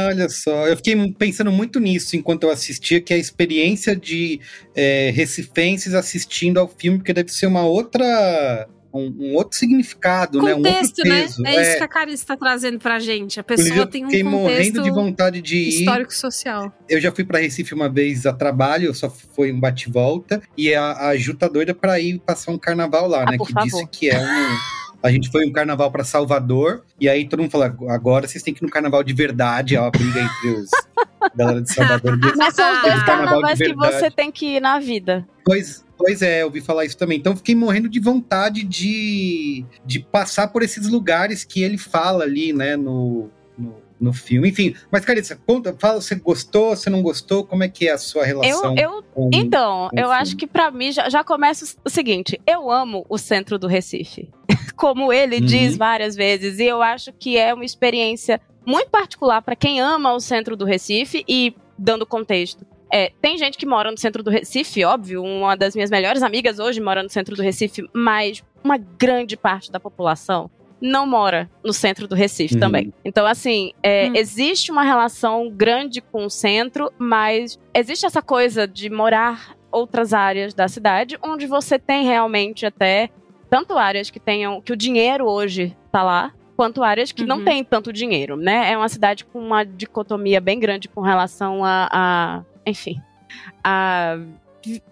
Olha 0.08 0.28
só, 0.30 0.66
eu 0.66 0.76
fiquei 0.76 0.96
pensando 1.12 1.52
muito 1.52 1.78
nisso 1.78 2.16
enquanto 2.16 2.44
eu 2.44 2.50
assistia, 2.50 3.02
que 3.02 3.12
é 3.12 3.16
a 3.16 3.20
experiência 3.20 3.94
de 3.94 4.40
é, 4.74 5.10
recifenses 5.14 5.92
assistindo 5.92 6.58
ao 6.58 6.66
filme, 6.66 6.98
porque 6.98 7.12
deve 7.12 7.30
ser 7.30 7.46
uma 7.46 7.62
outra. 7.62 8.66
Um, 8.92 9.14
um 9.18 9.34
outro 9.34 9.56
significado, 9.58 10.42
né? 10.42 10.54
Um 10.54 10.58
outro 10.58 10.72
Contexto, 10.72 11.02
né? 11.08 11.22
peso. 11.22 11.46
É, 11.46 11.62
isso 11.62 11.76
que 11.78 11.82
a 11.84 11.88
Carice 11.88 12.22
está 12.22 12.36
trazendo 12.36 12.78
pra 12.78 12.98
gente. 12.98 13.40
A 13.40 13.42
pessoa 13.42 13.66
Inclusive, 13.68 13.90
tem 13.90 14.04
um 14.04 14.08
fiquei 14.10 14.22
morrendo 14.22 14.48
contexto 14.56 14.82
de 14.82 14.90
vontade 14.90 15.40
de 15.42 15.56
ir. 15.56 15.68
histórico-social. 15.80 16.72
Eu 16.88 17.00
já 17.00 17.10
fui 17.10 17.24
pra 17.24 17.38
Recife 17.38 17.72
uma 17.74 17.88
vez 17.88 18.26
a 18.26 18.32
trabalho, 18.32 18.86
eu 18.86 18.94
só 18.94 19.08
foi 19.08 19.52
um 19.52 19.58
bate-volta, 19.58 20.42
e 20.56 20.74
a, 20.74 21.08
a 21.08 21.16
Ju 21.16 21.34
tá 21.34 21.48
doida 21.48 21.74
pra 21.74 21.98
ir 22.00 22.18
passar 22.18 22.52
um 22.52 22.58
carnaval 22.58 23.08
lá, 23.08 23.22
Ah, 23.22 23.30
né? 23.30 23.36
por 23.38 23.46
Que 23.46 23.52
favor. 23.54 23.64
disse 23.70 23.86
que 23.86 24.10
é 24.10 24.18
um. 24.20 24.82
A 25.02 25.10
gente 25.10 25.30
foi 25.32 25.44
um 25.44 25.50
carnaval 25.50 25.90
pra 25.90 26.04
Salvador, 26.04 26.84
e 27.00 27.08
aí 27.08 27.26
todo 27.28 27.40
mundo 27.40 27.50
fala: 27.50 27.74
agora 27.88 28.28
vocês 28.28 28.42
têm 28.42 28.54
que 28.54 28.62
ir 28.62 28.66
no 28.66 28.70
carnaval 28.70 29.02
de 29.02 29.12
verdade, 29.12 29.74
é 29.74 29.80
uma 29.80 29.90
briga 29.90 30.20
entre 30.20 30.48
os. 30.50 30.70
Galera 31.34 31.60
de 31.62 31.72
Salvador. 31.72 32.18
Mas 32.36 32.54
são 32.54 32.72
os 32.76 32.82
dois 32.82 32.94
de 33.00 33.04
carnavais 33.06 33.58
que 33.58 33.74
você 33.74 34.10
tem 34.10 34.30
que 34.30 34.56
ir 34.56 34.60
na 34.60 34.78
vida. 34.78 35.26
Pois, 35.44 35.84
pois 36.04 36.22
é, 36.22 36.42
eu 36.42 36.46
ouvi 36.46 36.60
falar 36.60 36.84
isso 36.84 36.96
também. 36.96 37.18
Então 37.18 37.36
fiquei 37.36 37.54
morrendo 37.54 37.88
de 37.88 38.00
vontade 38.00 38.62
de, 38.64 39.64
de 39.84 40.00
passar 40.00 40.48
por 40.48 40.62
esses 40.62 40.88
lugares 40.88 41.44
que 41.44 41.62
ele 41.62 41.78
fala 41.78 42.24
ali, 42.24 42.52
né, 42.52 42.76
no, 42.76 43.30
no, 43.58 43.76
no 44.00 44.12
filme. 44.12 44.48
Enfim, 44.50 44.74
mas 44.90 45.04
Carissa, 45.04 45.38
conta, 45.46 45.74
fala 45.78 46.00
se 46.00 46.14
gostou, 46.16 46.74
se 46.76 46.88
não 46.90 47.02
gostou, 47.02 47.44
como 47.44 47.62
é 47.64 47.68
que 47.68 47.88
é 47.88 47.92
a 47.92 47.98
sua 47.98 48.24
relação? 48.24 48.74
Eu, 48.76 48.96
eu, 48.96 49.02
com- 49.14 49.30
então, 49.32 49.88
com 49.90 49.96
eu 49.96 50.02
filme? 50.08 50.14
acho 50.20 50.36
que 50.36 50.46
pra 50.46 50.70
mim 50.70 50.90
já, 50.92 51.08
já 51.08 51.22
começa 51.24 51.76
o 51.84 51.90
seguinte: 51.90 52.40
eu 52.46 52.70
amo 52.70 53.06
o 53.08 53.16
centro 53.18 53.58
do 53.58 53.66
Recife. 53.66 54.28
Como 54.76 55.12
ele 55.12 55.36
Uhum. 55.36 55.46
diz 55.46 55.76
várias 55.76 56.16
vezes, 56.16 56.58
e 56.58 56.64
eu 56.64 56.82
acho 56.82 57.12
que 57.12 57.36
é 57.38 57.54
uma 57.54 57.64
experiência 57.64 58.40
muito 58.66 58.90
particular 58.90 59.40
pra 59.42 59.54
quem 59.56 59.80
ama 59.80 60.12
o 60.14 60.20
centro 60.20 60.56
do 60.56 60.64
Recife 60.64 61.24
e 61.28 61.54
dando 61.78 62.04
contexto. 62.06 62.66
É, 62.92 63.10
tem 63.22 63.38
gente 63.38 63.56
que 63.56 63.64
mora 63.64 63.90
no 63.90 63.96
centro 63.96 64.22
do 64.22 64.30
Recife, 64.30 64.84
óbvio. 64.84 65.22
Uma 65.24 65.56
das 65.56 65.74
minhas 65.74 65.90
melhores 65.90 66.22
amigas 66.22 66.58
hoje 66.58 66.80
mora 66.80 67.02
no 67.02 67.08
centro 67.08 67.34
do 67.34 67.42
Recife, 67.42 67.88
mas 67.92 68.44
uma 68.62 68.76
grande 68.76 69.36
parte 69.36 69.72
da 69.72 69.80
população 69.80 70.50
não 70.78 71.06
mora 71.06 71.48
no 71.64 71.72
centro 71.72 72.06
do 72.08 72.14
Recife 72.14 72.54
Uhum. 72.54 72.60
também. 72.60 72.92
Então, 73.04 73.24
assim, 73.24 73.72
é, 73.82 74.08
Hum. 74.08 74.12
existe 74.16 74.70
uma 74.70 74.82
relação 74.82 75.48
grande 75.48 76.00
com 76.00 76.26
o 76.26 76.30
centro, 76.30 76.92
mas 76.98 77.58
existe 77.72 78.04
essa 78.04 78.20
coisa 78.20 78.66
de 78.68 78.90
morar 78.90 79.56
outras 79.70 80.12
áreas 80.12 80.52
da 80.52 80.68
cidade, 80.68 81.16
onde 81.22 81.46
você 81.46 81.78
tem 81.78 82.04
realmente 82.04 82.66
até 82.66 83.08
tanto 83.48 83.78
áreas 83.78 84.10
que 84.10 84.18
tenham 84.20 84.60
que 84.60 84.72
o 84.72 84.76
dinheiro 84.76 85.24
hoje 85.26 85.74
tá 85.90 86.02
lá, 86.02 86.32
quanto 86.56 86.82
áreas 86.82 87.10
que 87.12 87.24
não 87.24 87.38
Uhum. 87.38 87.44
tem 87.44 87.64
tanto 87.64 87.92
dinheiro, 87.92 88.36
né? 88.36 88.70
É 88.72 88.76
uma 88.76 88.88
cidade 88.88 89.24
com 89.24 89.38
uma 89.38 89.64
dicotomia 89.64 90.40
bem 90.42 90.58
grande 90.58 90.88
com 90.88 91.00
relação 91.00 91.64
a, 91.64 91.88
a 91.90 92.42
enfim, 92.66 93.00
a 93.64 94.16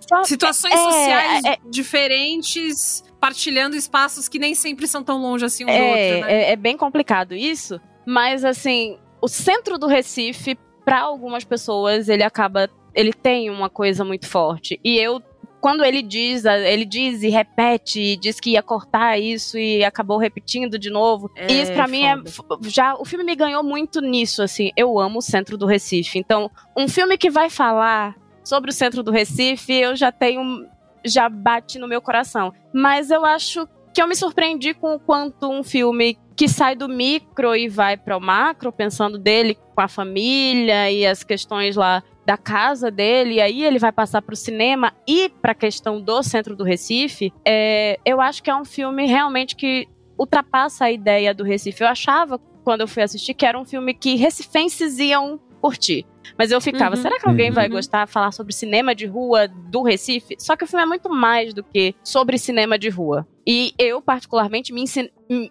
só- 0.00 0.24
Situações 0.24 0.74
é, 0.74 0.76
sociais 0.76 1.44
é, 1.44 1.58
diferentes, 1.70 3.04
partilhando 3.20 3.76
espaços 3.76 4.28
que 4.28 4.38
nem 4.38 4.54
sempre 4.54 4.86
são 4.88 5.02
tão 5.04 5.20
longe 5.20 5.44
assim 5.44 5.64
um 5.64 5.66
do 5.68 5.72
É, 5.72 6.12
outro, 6.14 6.26
né? 6.26 6.32
é, 6.44 6.52
é 6.52 6.56
bem 6.56 6.76
complicado 6.76 7.34
isso, 7.34 7.80
mas 8.04 8.44
assim, 8.44 8.98
o 9.20 9.28
centro 9.28 9.78
do 9.78 9.86
Recife, 9.86 10.58
para 10.84 11.00
algumas 11.00 11.44
pessoas, 11.44 12.08
ele 12.08 12.22
acaba. 12.24 12.68
Ele 12.92 13.12
tem 13.12 13.48
uma 13.50 13.70
coisa 13.70 14.04
muito 14.04 14.26
forte. 14.26 14.80
E 14.82 14.98
eu, 14.98 15.22
quando 15.60 15.84
ele 15.84 16.02
diz, 16.02 16.44
ele 16.44 16.84
diz 16.84 17.22
e 17.22 17.28
repete, 17.28 18.00
e 18.00 18.16
diz 18.16 18.40
que 18.40 18.50
ia 18.50 18.62
cortar 18.62 19.18
isso 19.18 19.58
e 19.58 19.84
acabou 19.84 20.18
repetindo 20.18 20.78
de 20.78 20.90
novo. 20.90 21.30
É, 21.36 21.52
e 21.52 21.62
isso 21.62 21.72
pra 21.72 21.86
mim 21.86 22.04
é. 22.04 22.16
Já, 22.62 22.94
o 22.94 23.04
filme 23.04 23.24
me 23.24 23.36
ganhou 23.36 23.62
muito 23.62 24.00
nisso, 24.00 24.42
assim. 24.42 24.70
Eu 24.76 24.98
amo 24.98 25.18
o 25.18 25.22
centro 25.22 25.56
do 25.58 25.66
Recife. 25.66 26.18
Então, 26.18 26.50
um 26.76 26.88
filme 26.88 27.18
que 27.18 27.30
vai 27.30 27.50
falar 27.50 28.16
sobre 28.42 28.70
o 28.70 28.72
centro 28.72 29.02
do 29.02 29.10
Recife, 29.10 29.72
eu 29.72 29.94
já 29.94 30.10
tenho. 30.10 30.66
Já 31.04 31.28
bate 31.28 31.78
no 31.78 31.88
meu 31.88 32.00
coração. 32.00 32.52
Mas 32.74 33.10
eu 33.10 33.24
acho 33.24 33.66
que 33.92 34.02
eu 34.02 34.06
me 34.06 34.14
surpreendi 34.14 34.74
com 34.74 34.94
o 34.94 35.00
quanto 35.00 35.50
um 35.50 35.62
filme 35.62 36.18
que 36.36 36.48
sai 36.48 36.74
do 36.74 36.88
micro 36.88 37.54
e 37.54 37.68
vai 37.68 37.96
para 37.96 38.16
o 38.16 38.20
macro, 38.20 38.72
pensando 38.72 39.18
dele 39.18 39.58
com 39.74 39.80
a 39.80 39.88
família 39.88 40.90
e 40.90 41.06
as 41.06 41.22
questões 41.22 41.76
lá 41.76 42.02
da 42.26 42.36
casa 42.36 42.90
dele, 42.90 43.34
e 43.34 43.40
aí 43.40 43.64
ele 43.64 43.78
vai 43.78 43.90
passar 43.92 44.22
para 44.22 44.32
o 44.32 44.36
cinema 44.36 44.92
e 45.06 45.28
para 45.28 45.52
a 45.52 45.54
questão 45.54 46.00
do 46.00 46.22
centro 46.22 46.54
do 46.54 46.64
Recife. 46.64 47.32
É, 47.46 47.98
eu 48.04 48.20
acho 48.20 48.42
que 48.42 48.50
é 48.50 48.54
um 48.54 48.64
filme 48.64 49.06
realmente 49.06 49.56
que 49.56 49.88
ultrapassa 50.18 50.84
a 50.84 50.92
ideia 50.92 51.32
do 51.34 51.42
Recife. 51.44 51.82
Eu 51.82 51.88
achava, 51.88 52.38
quando 52.62 52.82
eu 52.82 52.88
fui 52.88 53.02
assistir, 53.02 53.34
que 53.34 53.46
era 53.46 53.58
um 53.58 53.64
filme 53.64 53.94
que 53.94 54.16
recifenses 54.16 54.98
iam 54.98 55.40
curtir. 55.60 56.06
Mas 56.38 56.50
eu 56.50 56.60
ficava, 56.60 56.94
Uhum. 56.96 57.02
será 57.02 57.18
que 57.18 57.26
alguém 57.28 57.48
Uhum. 57.48 57.54
vai 57.54 57.68
gostar 57.68 58.06
de 58.06 58.12
falar 58.12 58.30
sobre 58.32 58.52
cinema 58.52 58.94
de 58.94 59.06
rua 59.06 59.48
do 59.48 59.82
Recife? 59.82 60.36
Só 60.38 60.56
que 60.56 60.64
o 60.64 60.66
filme 60.66 60.82
é 60.82 60.86
muito 60.86 61.08
mais 61.10 61.52
do 61.52 61.62
que 61.64 61.94
sobre 62.04 62.38
cinema 62.38 62.78
de 62.78 62.88
rua. 62.88 63.26
E 63.46 63.72
eu, 63.78 64.00
particularmente, 64.00 64.72
me, 64.72 64.84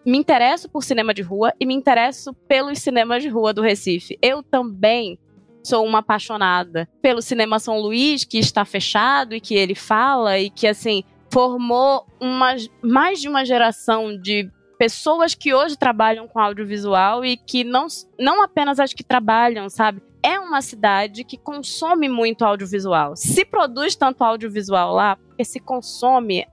me 0.06 0.18
interesso 0.18 0.70
por 0.70 0.84
cinema 0.84 1.14
de 1.14 1.22
rua 1.22 1.52
e 1.60 1.66
me 1.66 1.74
interesso 1.74 2.34
pelos 2.48 2.80
cinemas 2.80 3.22
de 3.22 3.30
rua 3.30 3.54
do 3.54 3.62
Recife. 3.62 4.18
Eu 4.22 4.42
também 4.42 5.20
sou 5.64 5.86
uma 5.86 6.00
apaixonada 6.00 6.88
pelo 7.02 7.22
cinema 7.22 7.60
São 7.60 7.80
Luís, 7.80 8.24
que 8.24 8.38
está 8.38 8.66
fechado 8.66 9.34
e 9.36 9.42
que 9.42 9.56
ele 9.56 9.76
fala 9.76 10.40
e 10.40 10.50
que, 10.50 10.68
assim, 10.68 11.04
formou 11.32 12.06
uma, 12.20 12.56
mais 12.82 13.20
de 13.20 13.28
uma 13.28 13.46
geração 13.46 14.18
de 14.18 14.50
pessoas 14.78 15.36
que 15.36 15.54
hoje 15.54 15.78
trabalham 15.78 16.28
com 16.28 16.40
audiovisual 16.40 17.26
e 17.26 17.36
que 17.36 17.64
não, 17.64 17.88
não 18.18 18.42
apenas 18.42 18.80
as 18.80 18.94
que 18.94 19.04
trabalham, 19.04 19.70
sabe? 19.70 20.02
É 20.24 20.40
uma 20.40 20.62
cidade 20.62 21.24
que 21.24 21.38
consome 21.38 22.10
muito 22.10 22.44
audiovisual. 22.44 23.16
Se 23.16 23.44
produz 23.46 23.96
tanto 23.96 24.24
audiovisual 24.24 24.94
lá, 24.94 25.18
porque 25.18 25.44
se 25.44 25.60
consome 25.60 26.46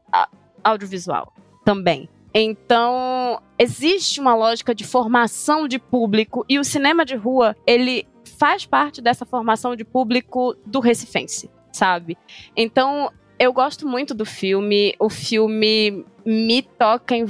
audiovisual 0.63 1.33
também. 1.65 2.09
Então, 2.35 3.41
existe 3.59 4.21
uma 4.21 4.35
lógica 4.35 4.75
de 4.75 4.85
formação 4.85 5.67
de 5.67 5.79
público 5.79 6.45
e 6.49 6.59
o 6.59 6.65
cinema 6.65 7.05
de 7.05 7.17
rua, 7.17 7.57
ele 7.67 8.07
faz 8.39 8.67
parte 8.67 9.01
dessa 9.01 9.25
formação 9.25 9.75
de 9.75 9.85
público 9.85 10.57
do 10.65 10.81
recifense, 10.81 11.51
sabe? 11.73 12.17
Então, 12.57 13.11
eu 13.39 13.53
gosto 13.53 13.87
muito 13.87 14.15
do 14.15 14.25
filme. 14.25 14.95
O 14.99 15.09
filme 15.09 16.05
me 16.25 16.63
toca 16.63 17.15
em 17.15 17.27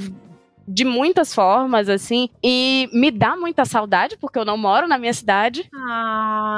de 0.67 0.83
muitas 0.83 1.33
formas, 1.33 1.87
assim, 1.87 2.29
e 2.43 2.89
me 2.91 3.09
dá 3.09 3.37
muita 3.37 3.63
saudade, 3.63 4.17
porque 4.17 4.37
eu 4.37 4.43
não 4.43 4.57
moro 4.57 4.85
na 4.85 4.97
minha 4.97 5.13
cidade. 5.13 5.69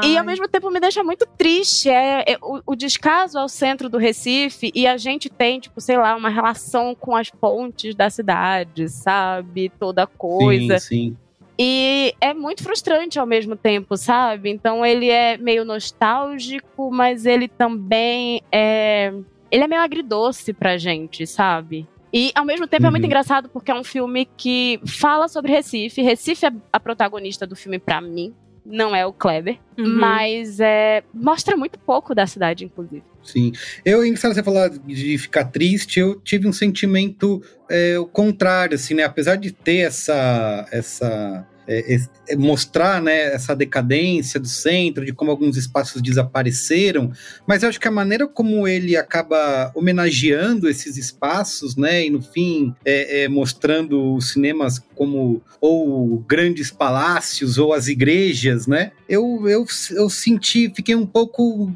E 0.03 0.17
ao 0.17 0.25
mesmo 0.25 0.47
tempo 0.47 0.71
me 0.71 0.79
deixa 0.79 1.03
muito 1.03 1.27
triste. 1.37 1.89
É, 1.89 2.23
é 2.31 2.37
o, 2.41 2.59
o 2.65 2.75
descaso 2.75 3.37
ao 3.37 3.47
centro 3.47 3.87
do 3.87 3.99
Recife 3.99 4.71
e 4.73 4.87
a 4.87 4.97
gente 4.97 5.29
tem, 5.29 5.59
tipo, 5.59 5.79
sei 5.79 5.97
lá, 5.97 6.15
uma 6.15 6.29
relação 6.29 6.95
com 6.95 7.15
as 7.15 7.29
pontes 7.29 7.93
da 7.93 8.09
cidade, 8.09 8.89
sabe? 8.89 9.71
Toda 9.79 10.07
coisa. 10.07 10.79
Sim, 10.79 11.11
sim. 11.11 11.17
E 11.61 12.15
é 12.21 12.33
muito 12.33 12.63
frustrante 12.63 13.19
ao 13.19 13.25
mesmo 13.25 13.53
tempo, 13.55 13.97
sabe? 13.97 14.49
Então 14.49 14.85
ele 14.85 15.09
é 15.09 15.37
meio 15.37 15.65
nostálgico, 15.65 16.89
mas 16.89 17.25
ele 17.25 17.49
também 17.49 18.41
é. 18.49 19.11
Ele 19.51 19.63
é 19.63 19.67
meio 19.67 19.81
agridoce 19.81 20.53
pra 20.53 20.77
gente, 20.77 21.27
sabe? 21.27 21.85
E 22.13 22.31
ao 22.33 22.45
mesmo 22.45 22.65
tempo 22.65 22.85
é 22.87 22.89
muito 22.89 23.03
Uhum. 23.03 23.07
engraçado 23.07 23.49
porque 23.49 23.69
é 23.71 23.75
um 23.75 23.83
filme 23.83 24.25
que 24.37 24.79
fala 24.87 25.27
sobre 25.27 25.51
Recife. 25.51 26.01
Recife 26.01 26.45
é 26.45 26.51
a 26.71 26.79
protagonista 26.79 27.45
do 27.45 27.55
filme 27.55 27.77
pra 27.77 27.99
mim, 27.99 28.33
não 28.69 28.95
é 28.95 29.05
o 29.05 29.11
Kleber. 29.11 29.57
Uhum. 29.77 29.97
Mas 29.97 30.59
é, 30.59 31.03
mostra 31.13 31.57
muito 31.57 31.79
pouco 31.79 32.13
da 32.13 32.27
cidade, 32.27 32.63
inclusive. 32.63 33.03
Sim. 33.23 33.51
Eu, 33.83 34.05
engraçado 34.05 34.33
você 34.33 34.43
falar 34.43 34.69
de 34.69 35.17
ficar 35.17 35.45
triste, 35.45 35.99
eu 35.99 36.15
tive 36.21 36.47
um 36.47 36.53
sentimento 36.53 37.41
é, 37.69 37.97
o 37.97 38.05
contrário, 38.05 38.75
assim, 38.75 38.93
né? 38.93 39.03
Apesar 39.03 39.35
de 39.35 39.51
ter 39.51 39.79
essa. 39.79 40.67
essa 40.71 41.47
é, 41.71 41.93
es- 41.93 42.09
é, 42.27 42.35
mostrar 42.35 43.01
né, 43.01 43.33
essa 43.33 43.55
decadência 43.55 44.39
do 44.39 44.47
centro, 44.47 45.05
de 45.05 45.13
como 45.13 45.29
alguns 45.29 45.55
espaços 45.55 46.01
desapareceram, 46.01 47.11
mas 47.47 47.61
eu 47.63 47.69
acho 47.69 47.79
que 47.79 47.87
a 47.87 47.91
maneira 47.91 48.27
como 48.27 48.67
ele 48.67 48.97
acaba 48.97 49.71
homenageando 49.75 50.67
esses 50.67 50.97
espaços, 50.97 51.75
né, 51.75 52.05
e 52.07 52.09
no 52.09 52.21
fim 52.21 52.73
é, 52.83 53.23
é, 53.23 53.27
mostrando 53.29 54.15
os 54.15 54.31
cinemas 54.31 54.79
como 54.95 55.41
ou 55.61 56.17
grandes 56.27 56.71
palácios 56.71 57.57
ou 57.57 57.71
as 57.73 57.87
igrejas, 57.87 58.65
né, 58.65 58.91
eu, 59.07 59.47
eu, 59.47 59.65
eu 59.91 60.09
senti, 60.09 60.71
fiquei 60.75 60.95
um 60.95 61.05
pouco 61.05 61.71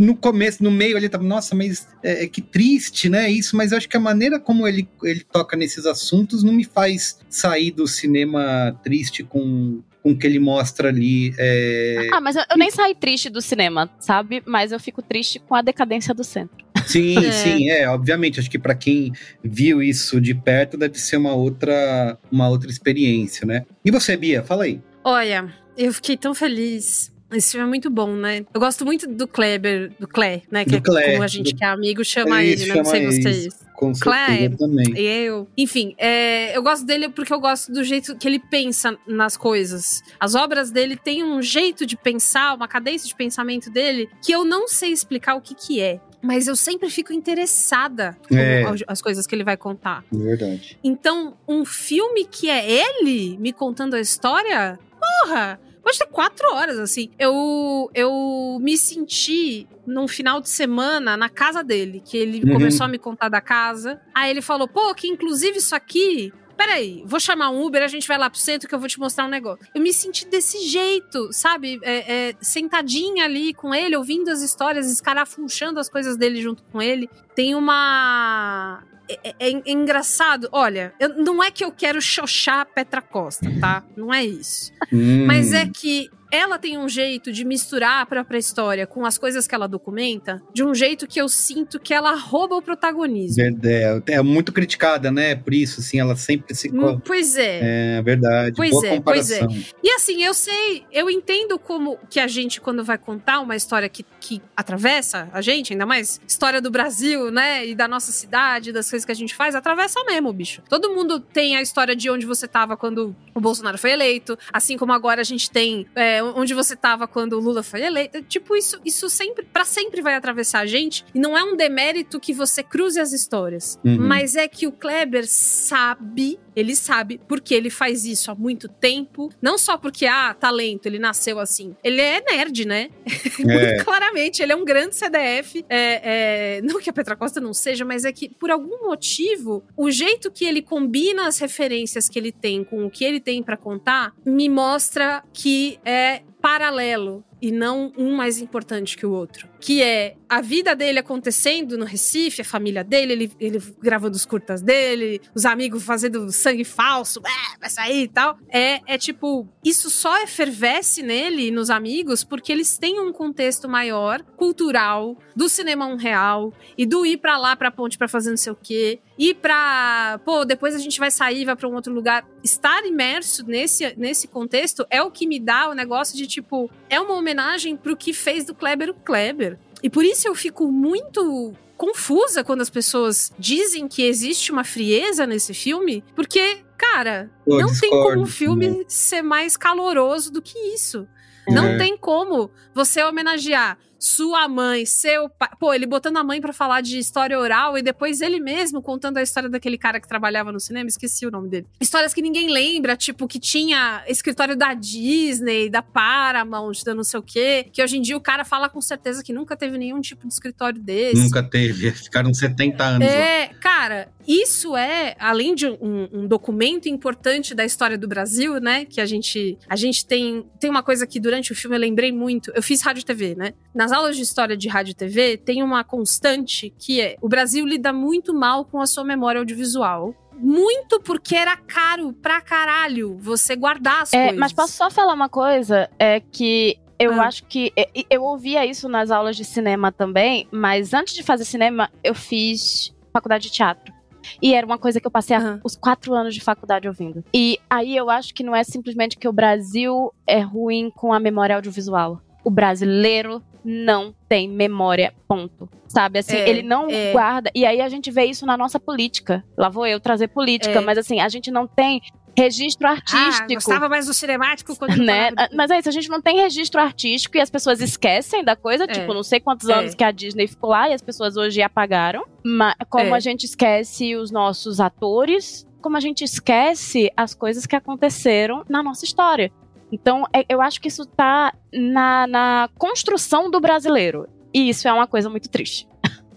no 0.00 0.16
começo, 0.16 0.64
no 0.64 0.70
meio 0.70 0.96
ali, 0.96 1.08
tava, 1.10 1.22
nossa, 1.22 1.54
mas 1.54 1.86
é, 2.02 2.24
é 2.24 2.26
que 2.26 2.40
triste, 2.40 3.08
né, 3.10 3.30
isso, 3.30 3.54
mas 3.54 3.70
eu 3.70 3.78
acho 3.78 3.86
que 3.88 3.96
a 3.96 4.00
maneira 4.00 4.40
como 4.40 4.66
ele, 4.66 4.88
ele 5.04 5.20
toca 5.30 5.56
nesses 5.58 5.84
assuntos 5.84 6.42
não 6.42 6.54
me 6.54 6.64
faz 6.64 7.18
sair 7.28 7.70
do 7.70 7.86
cinema 7.86 8.74
triste 8.82 9.22
com, 9.22 9.82
com 10.02 10.12
o 10.12 10.16
que 10.18 10.26
ele 10.26 10.38
mostra 10.38 10.88
ali. 10.88 11.34
é, 11.38 12.08
Ah, 12.12 12.20
mas 12.20 12.34
eu, 12.34 12.42
eu 12.50 12.56
nem 12.56 12.70
saí 12.70 12.94
triste 12.94 13.28
do 13.28 13.42
cinema, 13.42 13.90
sabe? 14.00 14.42
Mas 14.46 14.72
eu 14.72 14.80
fico 14.80 15.02
triste 15.02 15.38
com 15.38 15.54
a 15.54 15.60
decadência 15.60 16.14
do 16.14 16.24
centro. 16.24 16.56
Sim, 16.86 17.18
É. 17.18 17.30
sim, 17.32 17.68
é, 17.68 17.86
obviamente, 17.88 18.40
acho 18.40 18.50
que 18.50 18.58
para 18.58 18.74
quem 18.74 19.12
viu 19.44 19.82
isso 19.82 20.18
de 20.18 20.34
perto 20.34 20.78
deve 20.78 20.98
ser 20.98 21.18
uma 21.18 21.34
outra, 21.34 22.18
uma 22.32 22.48
outra 22.48 22.70
experiência, 22.70 23.46
né? 23.46 23.66
E 23.84 23.90
você, 23.90 24.16
Bia, 24.16 24.42
fala 24.42 24.64
aí. 24.64 24.80
Olha, 25.04 25.52
eu 25.76 25.92
fiquei 25.92 26.16
tão 26.16 26.34
feliz. 26.34 27.12
Esse 27.32 27.52
filme 27.52 27.66
é 27.66 27.68
muito 27.68 27.88
bom, 27.90 28.12
né? 28.14 28.44
Eu 28.52 28.60
gosto 28.60 28.84
muito 28.84 29.06
do 29.06 29.26
Kleber, 29.28 29.92
do 29.98 30.08
Clé, 30.08 30.42
né? 30.50 30.64
Que 30.64 30.70
Do 30.72 30.76
é 30.76 30.80
Clé, 30.80 31.10
como 31.12 31.22
a 31.22 31.26
gente 31.28 31.52
do- 31.52 31.56
que 31.58 31.64
é 31.64 31.68
amigo 31.68 32.04
chama 32.04 32.42
É 32.42 32.46
ele, 32.46 32.66
né? 32.66 32.74
Não 32.74 32.84
sei 32.84 33.00
chama 33.00 33.12
vocês. 33.12 33.46
isso. 33.46 33.70
Com 33.74 33.92
Clé, 33.94 34.48
também. 34.58 34.92
Eu. 34.98 35.48
Enfim, 35.56 35.94
é, 35.96 36.54
eu 36.54 36.62
gosto 36.62 36.84
dele 36.84 37.08
porque 37.08 37.32
eu 37.32 37.40
gosto 37.40 37.72
do 37.72 37.82
jeito 37.82 38.14
que 38.16 38.28
ele 38.28 38.38
pensa 38.38 38.94
nas 39.06 39.38
coisas. 39.38 40.02
As 40.18 40.34
obras 40.34 40.70
dele 40.70 40.96
têm 40.96 41.24
um 41.24 41.40
jeito 41.40 41.86
de 41.86 41.96
pensar, 41.96 42.54
uma 42.54 42.68
cadência 42.68 43.08
de 43.08 43.14
pensamento 43.14 43.70
dele, 43.70 44.06
que 44.22 44.32
eu 44.32 44.44
não 44.44 44.68
sei 44.68 44.90
explicar 44.92 45.34
o 45.34 45.40
que 45.40 45.54
que 45.54 45.80
é. 45.80 45.98
Mas 46.22 46.46
eu 46.46 46.54
sempre 46.54 46.90
fico 46.90 47.10
interessada 47.14 48.14
com 48.28 48.36
É. 48.36 48.64
as- 48.64 48.82
as 48.86 49.00
coisas 49.00 49.26
que 49.26 49.34
ele 49.34 49.44
vai 49.44 49.56
contar. 49.56 50.04
Verdade. 50.12 50.78
Então, 50.84 51.38
um 51.48 51.64
filme 51.64 52.26
que 52.26 52.50
é 52.50 52.62
ele 52.70 53.38
me 53.38 53.50
contando 53.54 53.94
a 53.94 54.00
história, 54.00 54.78
porra! 55.24 55.58
Pode 55.90 55.98
ter 55.98 56.06
quatro 56.06 56.54
horas, 56.54 56.78
assim. 56.78 57.10
Eu, 57.18 57.90
eu 57.92 58.58
me 58.60 58.78
senti 58.78 59.66
num 59.84 60.06
final 60.06 60.40
de 60.40 60.48
semana 60.48 61.16
na 61.16 61.28
casa 61.28 61.64
dele, 61.64 62.00
que 62.04 62.16
ele 62.16 62.44
Uhum. 62.46 62.52
começou 62.52 62.84
a 62.84 62.88
me 62.88 62.96
contar 62.98 63.28
da 63.28 63.40
casa. 63.40 64.00
Aí 64.14 64.30
ele 64.30 64.40
falou, 64.40 64.68
pô, 64.68 64.94
que 64.94 65.08
inclusive 65.08 65.58
isso 65.58 65.74
aqui. 65.74 66.32
Peraí, 66.56 67.02
vou 67.06 67.18
chamar 67.18 67.50
um 67.50 67.64
Uber, 67.64 67.82
a 67.82 67.88
gente 67.88 68.06
vai 68.06 68.18
lá 68.18 68.28
pro 68.30 68.38
centro 68.38 68.68
que 68.68 68.74
eu 68.74 68.78
vou 68.78 68.86
te 68.88 69.00
mostrar 69.00 69.24
um 69.24 69.28
negócio. 69.28 69.66
Eu 69.74 69.80
me 69.80 69.92
senti 69.92 70.26
desse 70.28 70.60
jeito, 70.68 71.32
sabe? 71.32 71.80
É, 71.82 72.28
é, 72.28 72.34
sentadinha 72.40 73.24
ali 73.24 73.52
com 73.54 73.74
ele, 73.74 73.96
ouvindo 73.96 74.28
as 74.28 74.42
histórias, 74.42 74.88
escarafunchando 74.90 75.80
as 75.80 75.88
coisas 75.88 76.16
dele 76.18 76.40
junto 76.40 76.62
com 76.70 76.80
ele. 76.80 77.08
Tem 77.34 77.54
uma. 77.54 78.82
É, 79.24 79.34
é- 79.40 79.52
é 79.66 79.70
engraçado. 79.72 80.48
Olha, 80.52 80.92
eu- 81.00 81.10
não 81.22 81.42
é 81.42 81.50
que 81.50 81.64
eu 81.64 81.72
quero 81.72 82.00
xoxar 82.00 82.60
a 82.60 82.64
Petra 82.64 83.02
Costa, 83.02 83.50
tá? 83.60 83.82
Não 83.96 84.12
é 84.12 84.24
isso. 84.24 84.70
Hum, 84.92 85.26
Mas 85.26 85.52
é 85.52 85.66
que 85.66 86.08
ela 86.32 86.58
tem 86.60 86.78
um 86.78 86.88
jeito 86.88 87.32
de 87.32 87.44
misturar 87.44 88.02
a 88.02 88.06
própria 88.06 88.38
história 88.38 88.86
com 88.86 89.04
as 89.04 89.18
coisas 89.18 89.48
que 89.48 89.54
ela 89.54 89.66
documenta, 89.66 90.40
de 90.54 90.62
um 90.62 90.72
jeito 90.72 91.04
que 91.08 91.20
eu 91.20 91.28
sinto 91.28 91.80
que 91.80 91.92
ela 91.92 92.14
rouba 92.14 92.54
o 92.54 92.62
protagonismo. 92.62 93.42
É, 93.64 94.00
é 94.14 94.22
muito 94.22 94.52
criticada, 94.52 95.10
né? 95.10 95.34
Por 95.34 95.52
isso, 95.52 95.80
assim, 95.80 95.98
ela 95.98 96.14
sempre 96.14 96.54
se. 96.54 96.70
Hum, 96.70 97.00
Pois 97.04 97.36
é. 97.36 97.96
É 97.98 98.02
verdade. 98.02 98.54
Pois 98.54 98.70
Boa 98.70 98.86
é, 98.86 99.00
pois 99.00 99.30
é. 99.32 99.40
comparação. 99.40 99.74
E 99.82 99.90
assim, 99.90 100.22
eu 100.22 100.32
sei, 100.32 100.84
eu 100.92 101.10
entendo 101.10 101.58
como 101.58 101.98
que 102.08 102.20
a 102.20 102.28
gente, 102.28 102.60
quando 102.60 102.84
vai 102.84 102.96
contar 102.96 103.40
uma 103.40 103.56
história 103.56 103.88
que, 103.88 104.06
que 104.20 104.40
atravessa 104.56 105.28
a 105.32 105.40
gente, 105.40 105.72
ainda 105.72 105.84
mais 105.84 106.20
história 106.28 106.60
do 106.60 106.70
Brasil, 106.70 107.32
né? 107.32 107.66
E 107.66 107.74
da 107.74 107.88
nossa 107.88 108.12
cidade, 108.12 108.70
das 108.70 108.88
coisas 108.88 108.99
que 109.04 109.12
a 109.12 109.14
gente 109.14 109.34
faz, 109.34 109.54
atravessa 109.54 110.02
mesmo, 110.04 110.32
bicho. 110.32 110.62
Todo 110.68 110.90
mundo 110.90 111.20
tem 111.20 111.56
a 111.56 111.62
história 111.62 111.94
de 111.94 112.10
onde 112.10 112.26
você 112.26 112.46
tava 112.46 112.76
quando 112.76 113.14
o 113.34 113.40
Bolsonaro 113.40 113.78
foi 113.78 113.92
eleito, 113.92 114.38
assim 114.52 114.76
como 114.76 114.92
agora 114.92 115.20
a 115.20 115.24
gente 115.24 115.50
tem 115.50 115.86
é, 115.94 116.22
onde 116.22 116.54
você 116.54 116.76
tava 116.76 117.06
quando 117.06 117.34
o 117.34 117.40
Lula 117.40 117.62
foi 117.62 117.82
eleito. 117.82 118.22
Tipo, 118.22 118.56
isso, 118.56 118.80
isso 118.84 119.08
sempre, 119.08 119.44
para 119.44 119.64
sempre 119.64 120.00
vai 120.00 120.14
atravessar 120.14 120.60
a 120.60 120.66
gente. 120.66 121.04
E 121.14 121.18
não 121.18 121.36
é 121.36 121.42
um 121.42 121.56
demérito 121.56 122.20
que 122.20 122.32
você 122.32 122.62
cruze 122.62 123.00
as 123.00 123.12
histórias. 123.12 123.78
Uhum. 123.84 123.98
Mas 123.98 124.36
é 124.36 124.46
que 124.48 124.66
o 124.66 124.72
Kleber 124.72 125.24
sabe 125.26 126.38
ele 126.54 126.74
sabe 126.76 127.20
porque 127.28 127.54
ele 127.54 127.70
faz 127.70 128.04
isso 128.04 128.30
há 128.30 128.34
muito 128.34 128.68
tempo. 128.68 129.30
Não 129.40 129.58
só 129.58 129.76
porque, 129.76 130.06
ah, 130.06 130.34
talento, 130.34 130.86
ele 130.86 130.98
nasceu 130.98 131.38
assim. 131.38 131.76
Ele 131.82 132.00
é 132.00 132.20
nerd, 132.20 132.64
né? 132.66 132.90
É. 133.40 133.72
Muito 133.72 133.84
claramente, 133.84 134.42
ele 134.42 134.52
é 134.52 134.56
um 134.56 134.64
grande 134.64 134.94
CDF. 134.94 135.64
É, 135.68 136.58
é, 136.58 136.62
não 136.62 136.78
que 136.78 136.90
a 136.90 136.92
Petra 136.92 137.16
Costa 137.16 137.40
não 137.40 137.54
seja, 137.54 137.86
mas 137.86 138.04
é 138.04 138.12
que, 138.12 138.28
por 138.28 138.50
algum 138.50 138.86
motivo, 138.86 139.64
o 139.76 139.90
jeito 139.90 140.30
que 140.30 140.44
ele 140.44 140.60
combina 140.60 141.26
as 141.26 141.38
referências 141.38 142.08
que 142.08 142.18
ele 142.18 142.32
tem 142.32 142.62
com 142.62 142.84
o 142.84 142.90
que 142.90 143.02
ele 143.02 143.18
tem 143.18 143.42
pra 143.42 143.56
contar 143.56 144.12
me 144.26 144.48
mostra 144.48 145.22
que 145.32 145.78
é 145.84 146.22
paralelo 146.40 147.24
e 147.40 147.50
não 147.50 147.92
um 147.96 148.14
mais 148.14 148.40
importante 148.40 148.96
que 148.96 149.06
o 149.06 149.12
outro. 149.12 149.49
Que 149.60 149.82
é 149.82 150.16
a 150.28 150.40
vida 150.40 150.74
dele 150.74 150.98
acontecendo 151.00 151.76
no 151.76 151.84
Recife, 151.84 152.40
a 152.40 152.44
família 152.44 152.82
dele, 152.84 153.12
ele, 153.12 153.32
ele 153.38 153.62
gravando 153.80 154.16
os 154.16 154.24
curtas 154.24 154.62
dele, 154.62 155.20
os 155.34 155.44
amigos 155.44 155.82
fazendo 155.82 156.30
sangue 156.30 156.64
falso, 156.64 157.20
"Ah, 157.26 157.56
vai 157.60 157.68
sair 157.68 158.04
e 158.04 158.08
tal. 158.08 158.38
É, 158.48 158.80
é 158.86 158.96
tipo, 158.96 159.46
isso 159.64 159.90
só 159.90 160.22
efervesce 160.22 161.02
nele 161.02 161.48
e 161.48 161.50
nos 161.50 161.68
amigos 161.68 162.22
porque 162.24 162.52
eles 162.52 162.78
têm 162.78 163.00
um 163.00 163.12
contexto 163.12 163.68
maior, 163.68 164.22
cultural, 164.36 165.18
do 165.34 165.48
cinema 165.48 165.86
um 165.86 165.96
real 165.96 166.52
e 166.78 166.86
do 166.86 167.04
ir 167.04 167.16
pra 167.18 167.36
lá, 167.36 167.56
pra 167.56 167.70
ponte 167.70 167.98
pra 167.98 168.08
fazer 168.08 168.30
não 168.30 168.36
sei 168.36 168.52
o 168.52 168.56
quê. 168.56 169.00
Ir 169.18 169.34
pra. 169.34 170.18
Pô, 170.24 170.44
depois 170.44 170.74
a 170.74 170.78
gente 170.78 170.98
vai 170.98 171.10
sair, 171.10 171.44
vai 171.44 171.54
pra 171.56 171.68
um 171.68 171.74
outro 171.74 171.92
lugar. 171.92 172.26
Estar 172.42 172.86
imerso 172.86 173.44
nesse, 173.46 173.94
nesse 173.98 174.26
contexto 174.26 174.86
é 174.88 175.02
o 175.02 175.10
que 175.10 175.26
me 175.26 175.38
dá 175.38 175.68
o 175.68 175.74
negócio 175.74 176.16
de 176.16 176.26
tipo. 176.26 176.70
É 176.88 176.98
uma 176.98 177.14
homenagem 177.14 177.76
pro 177.76 177.96
que 177.96 178.14
fez 178.14 178.44
do 178.44 178.54
Kleber 178.54 178.90
o 178.90 178.94
Kleber. 178.94 179.49
E 179.82 179.88
por 179.90 180.04
isso 180.04 180.26
eu 180.28 180.34
fico 180.34 180.70
muito 180.70 181.54
confusa 181.76 182.44
quando 182.44 182.60
as 182.60 182.68
pessoas 182.68 183.32
dizem 183.38 183.88
que 183.88 184.02
existe 184.02 184.52
uma 184.52 184.64
frieza 184.64 185.26
nesse 185.26 185.54
filme, 185.54 186.04
porque, 186.14 186.58
cara, 186.80 187.30
não 187.46 187.58
tem 187.66 187.66
discordo 187.68 188.08
como 188.10 188.22
um 188.22 188.26
filme 188.26 188.68
também. 188.68 188.84
ser 188.88 189.22
mais 189.22 189.56
caloroso 189.56 190.32
do 190.32 190.40
que 190.40 190.58
isso. 190.74 191.06
Não 191.48 191.66
É. 191.66 191.78
tem 191.78 191.96
como 191.96 192.50
você 192.74 193.02
homenagear 193.02 193.76
sua 193.98 194.48
mãe, 194.48 194.86
seu 194.86 195.28
pai. 195.28 195.50
Pô, 195.58 195.74
ele 195.74 195.84
botando 195.84 196.16
a 196.16 196.24
mãe 196.24 196.40
pra 196.40 196.54
falar 196.54 196.80
de 196.80 196.98
história 196.98 197.38
oral 197.38 197.76
e 197.76 197.82
depois 197.82 198.22
ele 198.22 198.40
mesmo 198.40 198.80
contando 198.80 199.18
a 199.18 199.22
história 199.22 199.46
daquele 199.48 199.76
cara 199.76 200.00
que 200.00 200.08
trabalhava 200.08 200.50
no 200.50 200.58
cinema, 200.58 200.88
esqueci 200.88 201.26
o 201.26 201.30
nome 201.30 201.50
dele. 201.50 201.66
Histórias 201.78 202.14
que 202.14 202.22
ninguém 202.22 202.48
lembra, 202.50 202.96
tipo, 202.96 203.26
que 203.28 203.38
tinha 203.38 204.02
escritório 204.08 204.56
da 204.56 204.72
Disney, 204.72 205.68
da 205.68 205.82
Paramount, 205.82 206.82
da 206.84 206.94
não 206.94 207.04
sei 207.04 207.20
o 207.20 207.22
quê, 207.22 207.66
que 207.70 207.82
hoje 207.82 207.98
em 207.98 208.00
dia 208.00 208.16
o 208.16 208.20
cara 208.22 208.42
fala 208.42 208.70
com 208.70 208.80
certeza 208.80 209.22
que 209.22 209.34
nunca 209.34 209.54
teve 209.54 209.76
nenhum 209.76 210.00
tipo 210.00 210.26
de 210.26 210.32
escritório 210.32 210.80
desse. 210.80 211.20
Nunca 211.22 211.42
teve. 211.42 211.90
Ficaram 211.92 212.32
70 212.32 212.82
anos 212.82 213.06
lá. 213.06 213.12
É, 213.14 213.48
cara, 213.60 214.08
isso 214.26 214.76
é, 214.78 215.14
além 215.18 215.54
de 215.54 215.66
um, 215.66 216.08
um 216.10 216.26
documento 216.26 216.69
importante 216.78 217.54
da 217.54 217.64
história 217.64 217.98
do 217.98 218.06
Brasil, 218.06 218.60
né? 218.60 218.84
Que 218.84 219.00
a 219.00 219.06
gente, 219.06 219.58
a 219.68 219.76
gente 219.76 220.06
tem, 220.06 220.44
tem 220.58 220.70
uma 220.70 220.82
coisa 220.82 221.06
que 221.06 221.18
durante 221.18 221.52
o 221.52 221.54
filme 221.54 221.76
eu 221.76 221.80
lembrei 221.80 222.12
muito. 222.12 222.50
Eu 222.54 222.62
fiz 222.62 222.82
rádio 222.82 223.00
e 223.00 223.04
TV, 223.04 223.34
né? 223.34 223.54
Nas 223.74 223.90
aulas 223.92 224.16
de 224.16 224.22
história 224.22 224.56
de 224.56 224.68
rádio 224.68 224.92
e 224.92 224.94
TV, 224.94 225.36
tem 225.36 225.62
uma 225.62 225.82
constante 225.82 226.72
que 226.78 227.00
é: 227.00 227.16
o 227.20 227.28
Brasil 227.28 227.66
lida 227.66 227.92
muito 227.92 228.32
mal 228.34 228.64
com 228.64 228.80
a 228.80 228.86
sua 228.86 229.04
memória 229.04 229.38
audiovisual. 229.40 230.14
Muito 230.42 230.98
porque 231.00 231.36
era 231.36 231.54
caro 231.56 232.14
pra 232.14 232.40
caralho 232.40 233.16
você 233.18 233.54
guardar 233.54 234.02
as 234.02 234.12
É, 234.12 234.22
coisas. 234.28 234.38
mas 234.40 234.52
posso 234.52 234.72
só 234.72 234.90
falar 234.90 235.12
uma 235.12 235.28
coisa? 235.28 235.90
É 235.98 236.18
que 236.20 236.78
eu 236.98 237.12
Ah. 237.20 237.26
acho 237.26 237.44
que. 237.44 237.72
Eu 238.08 238.22
ouvia 238.22 238.64
isso 238.64 238.88
nas 238.88 239.10
aulas 239.10 239.36
de 239.36 239.44
cinema 239.44 239.92
também, 239.92 240.48
mas 240.50 240.94
antes 240.94 241.14
de 241.14 241.22
fazer 241.22 241.44
cinema, 241.44 241.90
eu 242.02 242.14
fiz 242.14 242.94
faculdade 243.12 243.44
de 243.44 243.52
teatro. 243.52 243.92
E 244.40 244.54
era 244.54 244.66
uma 244.66 244.78
coisa 244.78 245.00
que 245.00 245.06
eu 245.06 245.10
passei 245.10 245.36
a- 245.36 245.60
os 245.64 245.76
quatro 245.76 246.14
anos 246.14 246.34
de 246.34 246.40
faculdade 246.40 246.86
ouvindo. 246.88 247.24
E 247.34 247.58
aí 247.68 247.96
eu 247.96 248.08
acho 248.10 248.34
que 248.34 248.42
não 248.42 248.54
é 248.54 248.62
simplesmente 248.64 249.16
que 249.18 249.28
o 249.28 249.32
Brasil 249.32 250.12
é 250.26 250.40
ruim 250.40 250.90
com 250.94 251.12
a 251.12 251.20
memória 251.20 251.56
audiovisual. 251.56 252.20
O 252.44 252.50
brasileiro 252.50 253.42
não 253.64 254.14
tem 254.28 254.48
memória, 254.48 255.12
ponto. 255.28 255.68
Sabe, 255.86 256.20
assim, 256.20 256.36
É, 256.36 256.48
ele 256.48 256.62
não 256.62 256.88
é. 256.88 257.12
guarda. 257.12 257.50
E 257.54 257.66
aí 257.66 257.80
a 257.80 257.88
gente 257.88 258.10
vê 258.10 258.24
isso 258.24 258.46
na 258.46 258.56
nossa 258.56 258.78
política. 258.80 259.44
Lá 259.56 259.68
vou 259.68 259.86
eu 259.86 260.00
trazer 260.00 260.28
política, 260.28 260.78
É. 260.78 260.80
mas 260.80 260.96
assim, 260.96 261.20
a 261.20 261.28
gente 261.28 261.50
não 261.50 261.66
tem 261.66 262.00
registro 262.38 262.86
Ah, 262.88 262.92
artístico. 262.92 263.54
gostava 263.54 263.88
mais 263.88 264.06
do 264.06 264.14
cinemático 264.14 264.76
quando 264.76 264.96
Né? 265.02 265.30
de- 265.30 265.56
Mas 265.56 265.70
é 265.70 265.78
isso, 265.78 265.88
a 265.88 265.92
gente 265.92 266.08
não 266.08 266.20
tem 266.20 266.36
registro 266.40 266.80
artístico 266.80 267.36
e 267.36 267.40
as 267.40 267.50
pessoas 267.50 267.80
esquecem 267.80 268.44
da 268.44 268.56
coisa. 268.56 268.86
Tipo, 268.86 269.12
não 269.14 269.22
sei 269.22 269.40
quantos 269.40 269.68
É. 269.68 269.74
anos 269.74 269.94
que 269.94 270.04
a 270.04 270.10
Disney 270.10 270.46
ficou 270.46 270.70
lá 270.70 270.88
e 270.88 270.92
as 270.94 271.02
pessoas 271.02 271.36
hoje 271.36 271.60
apagaram. 271.62 272.24
Mas 272.44 272.74
como 272.88 273.14
É. 273.14 273.16
a 273.16 273.20
gente 273.20 273.44
esquece 273.44 274.14
os 274.16 274.30
nossos 274.30 274.80
atores, 274.80 275.66
como 275.82 275.96
a 275.96 276.00
gente 276.00 276.22
esquece 276.24 277.10
as 277.16 277.34
coisas 277.34 277.66
que 277.66 277.74
aconteceram 277.76 278.64
na 278.68 278.82
nossa 278.82 279.04
história. 279.04 279.50
Então, 279.92 280.24
é- 280.32 280.44
eu 280.48 280.60
acho 280.62 280.80
que 280.80 280.88
isso 280.88 281.04
tá 281.06 281.52
na, 281.72 282.26
na 282.26 282.68
construção 282.78 283.50
do 283.50 283.60
brasileiro. 283.60 284.28
E 284.54 284.68
isso 284.68 284.86
é 284.88 284.92
uma 284.92 285.06
coisa 285.06 285.28
muito 285.30 285.48
triste. 285.48 285.88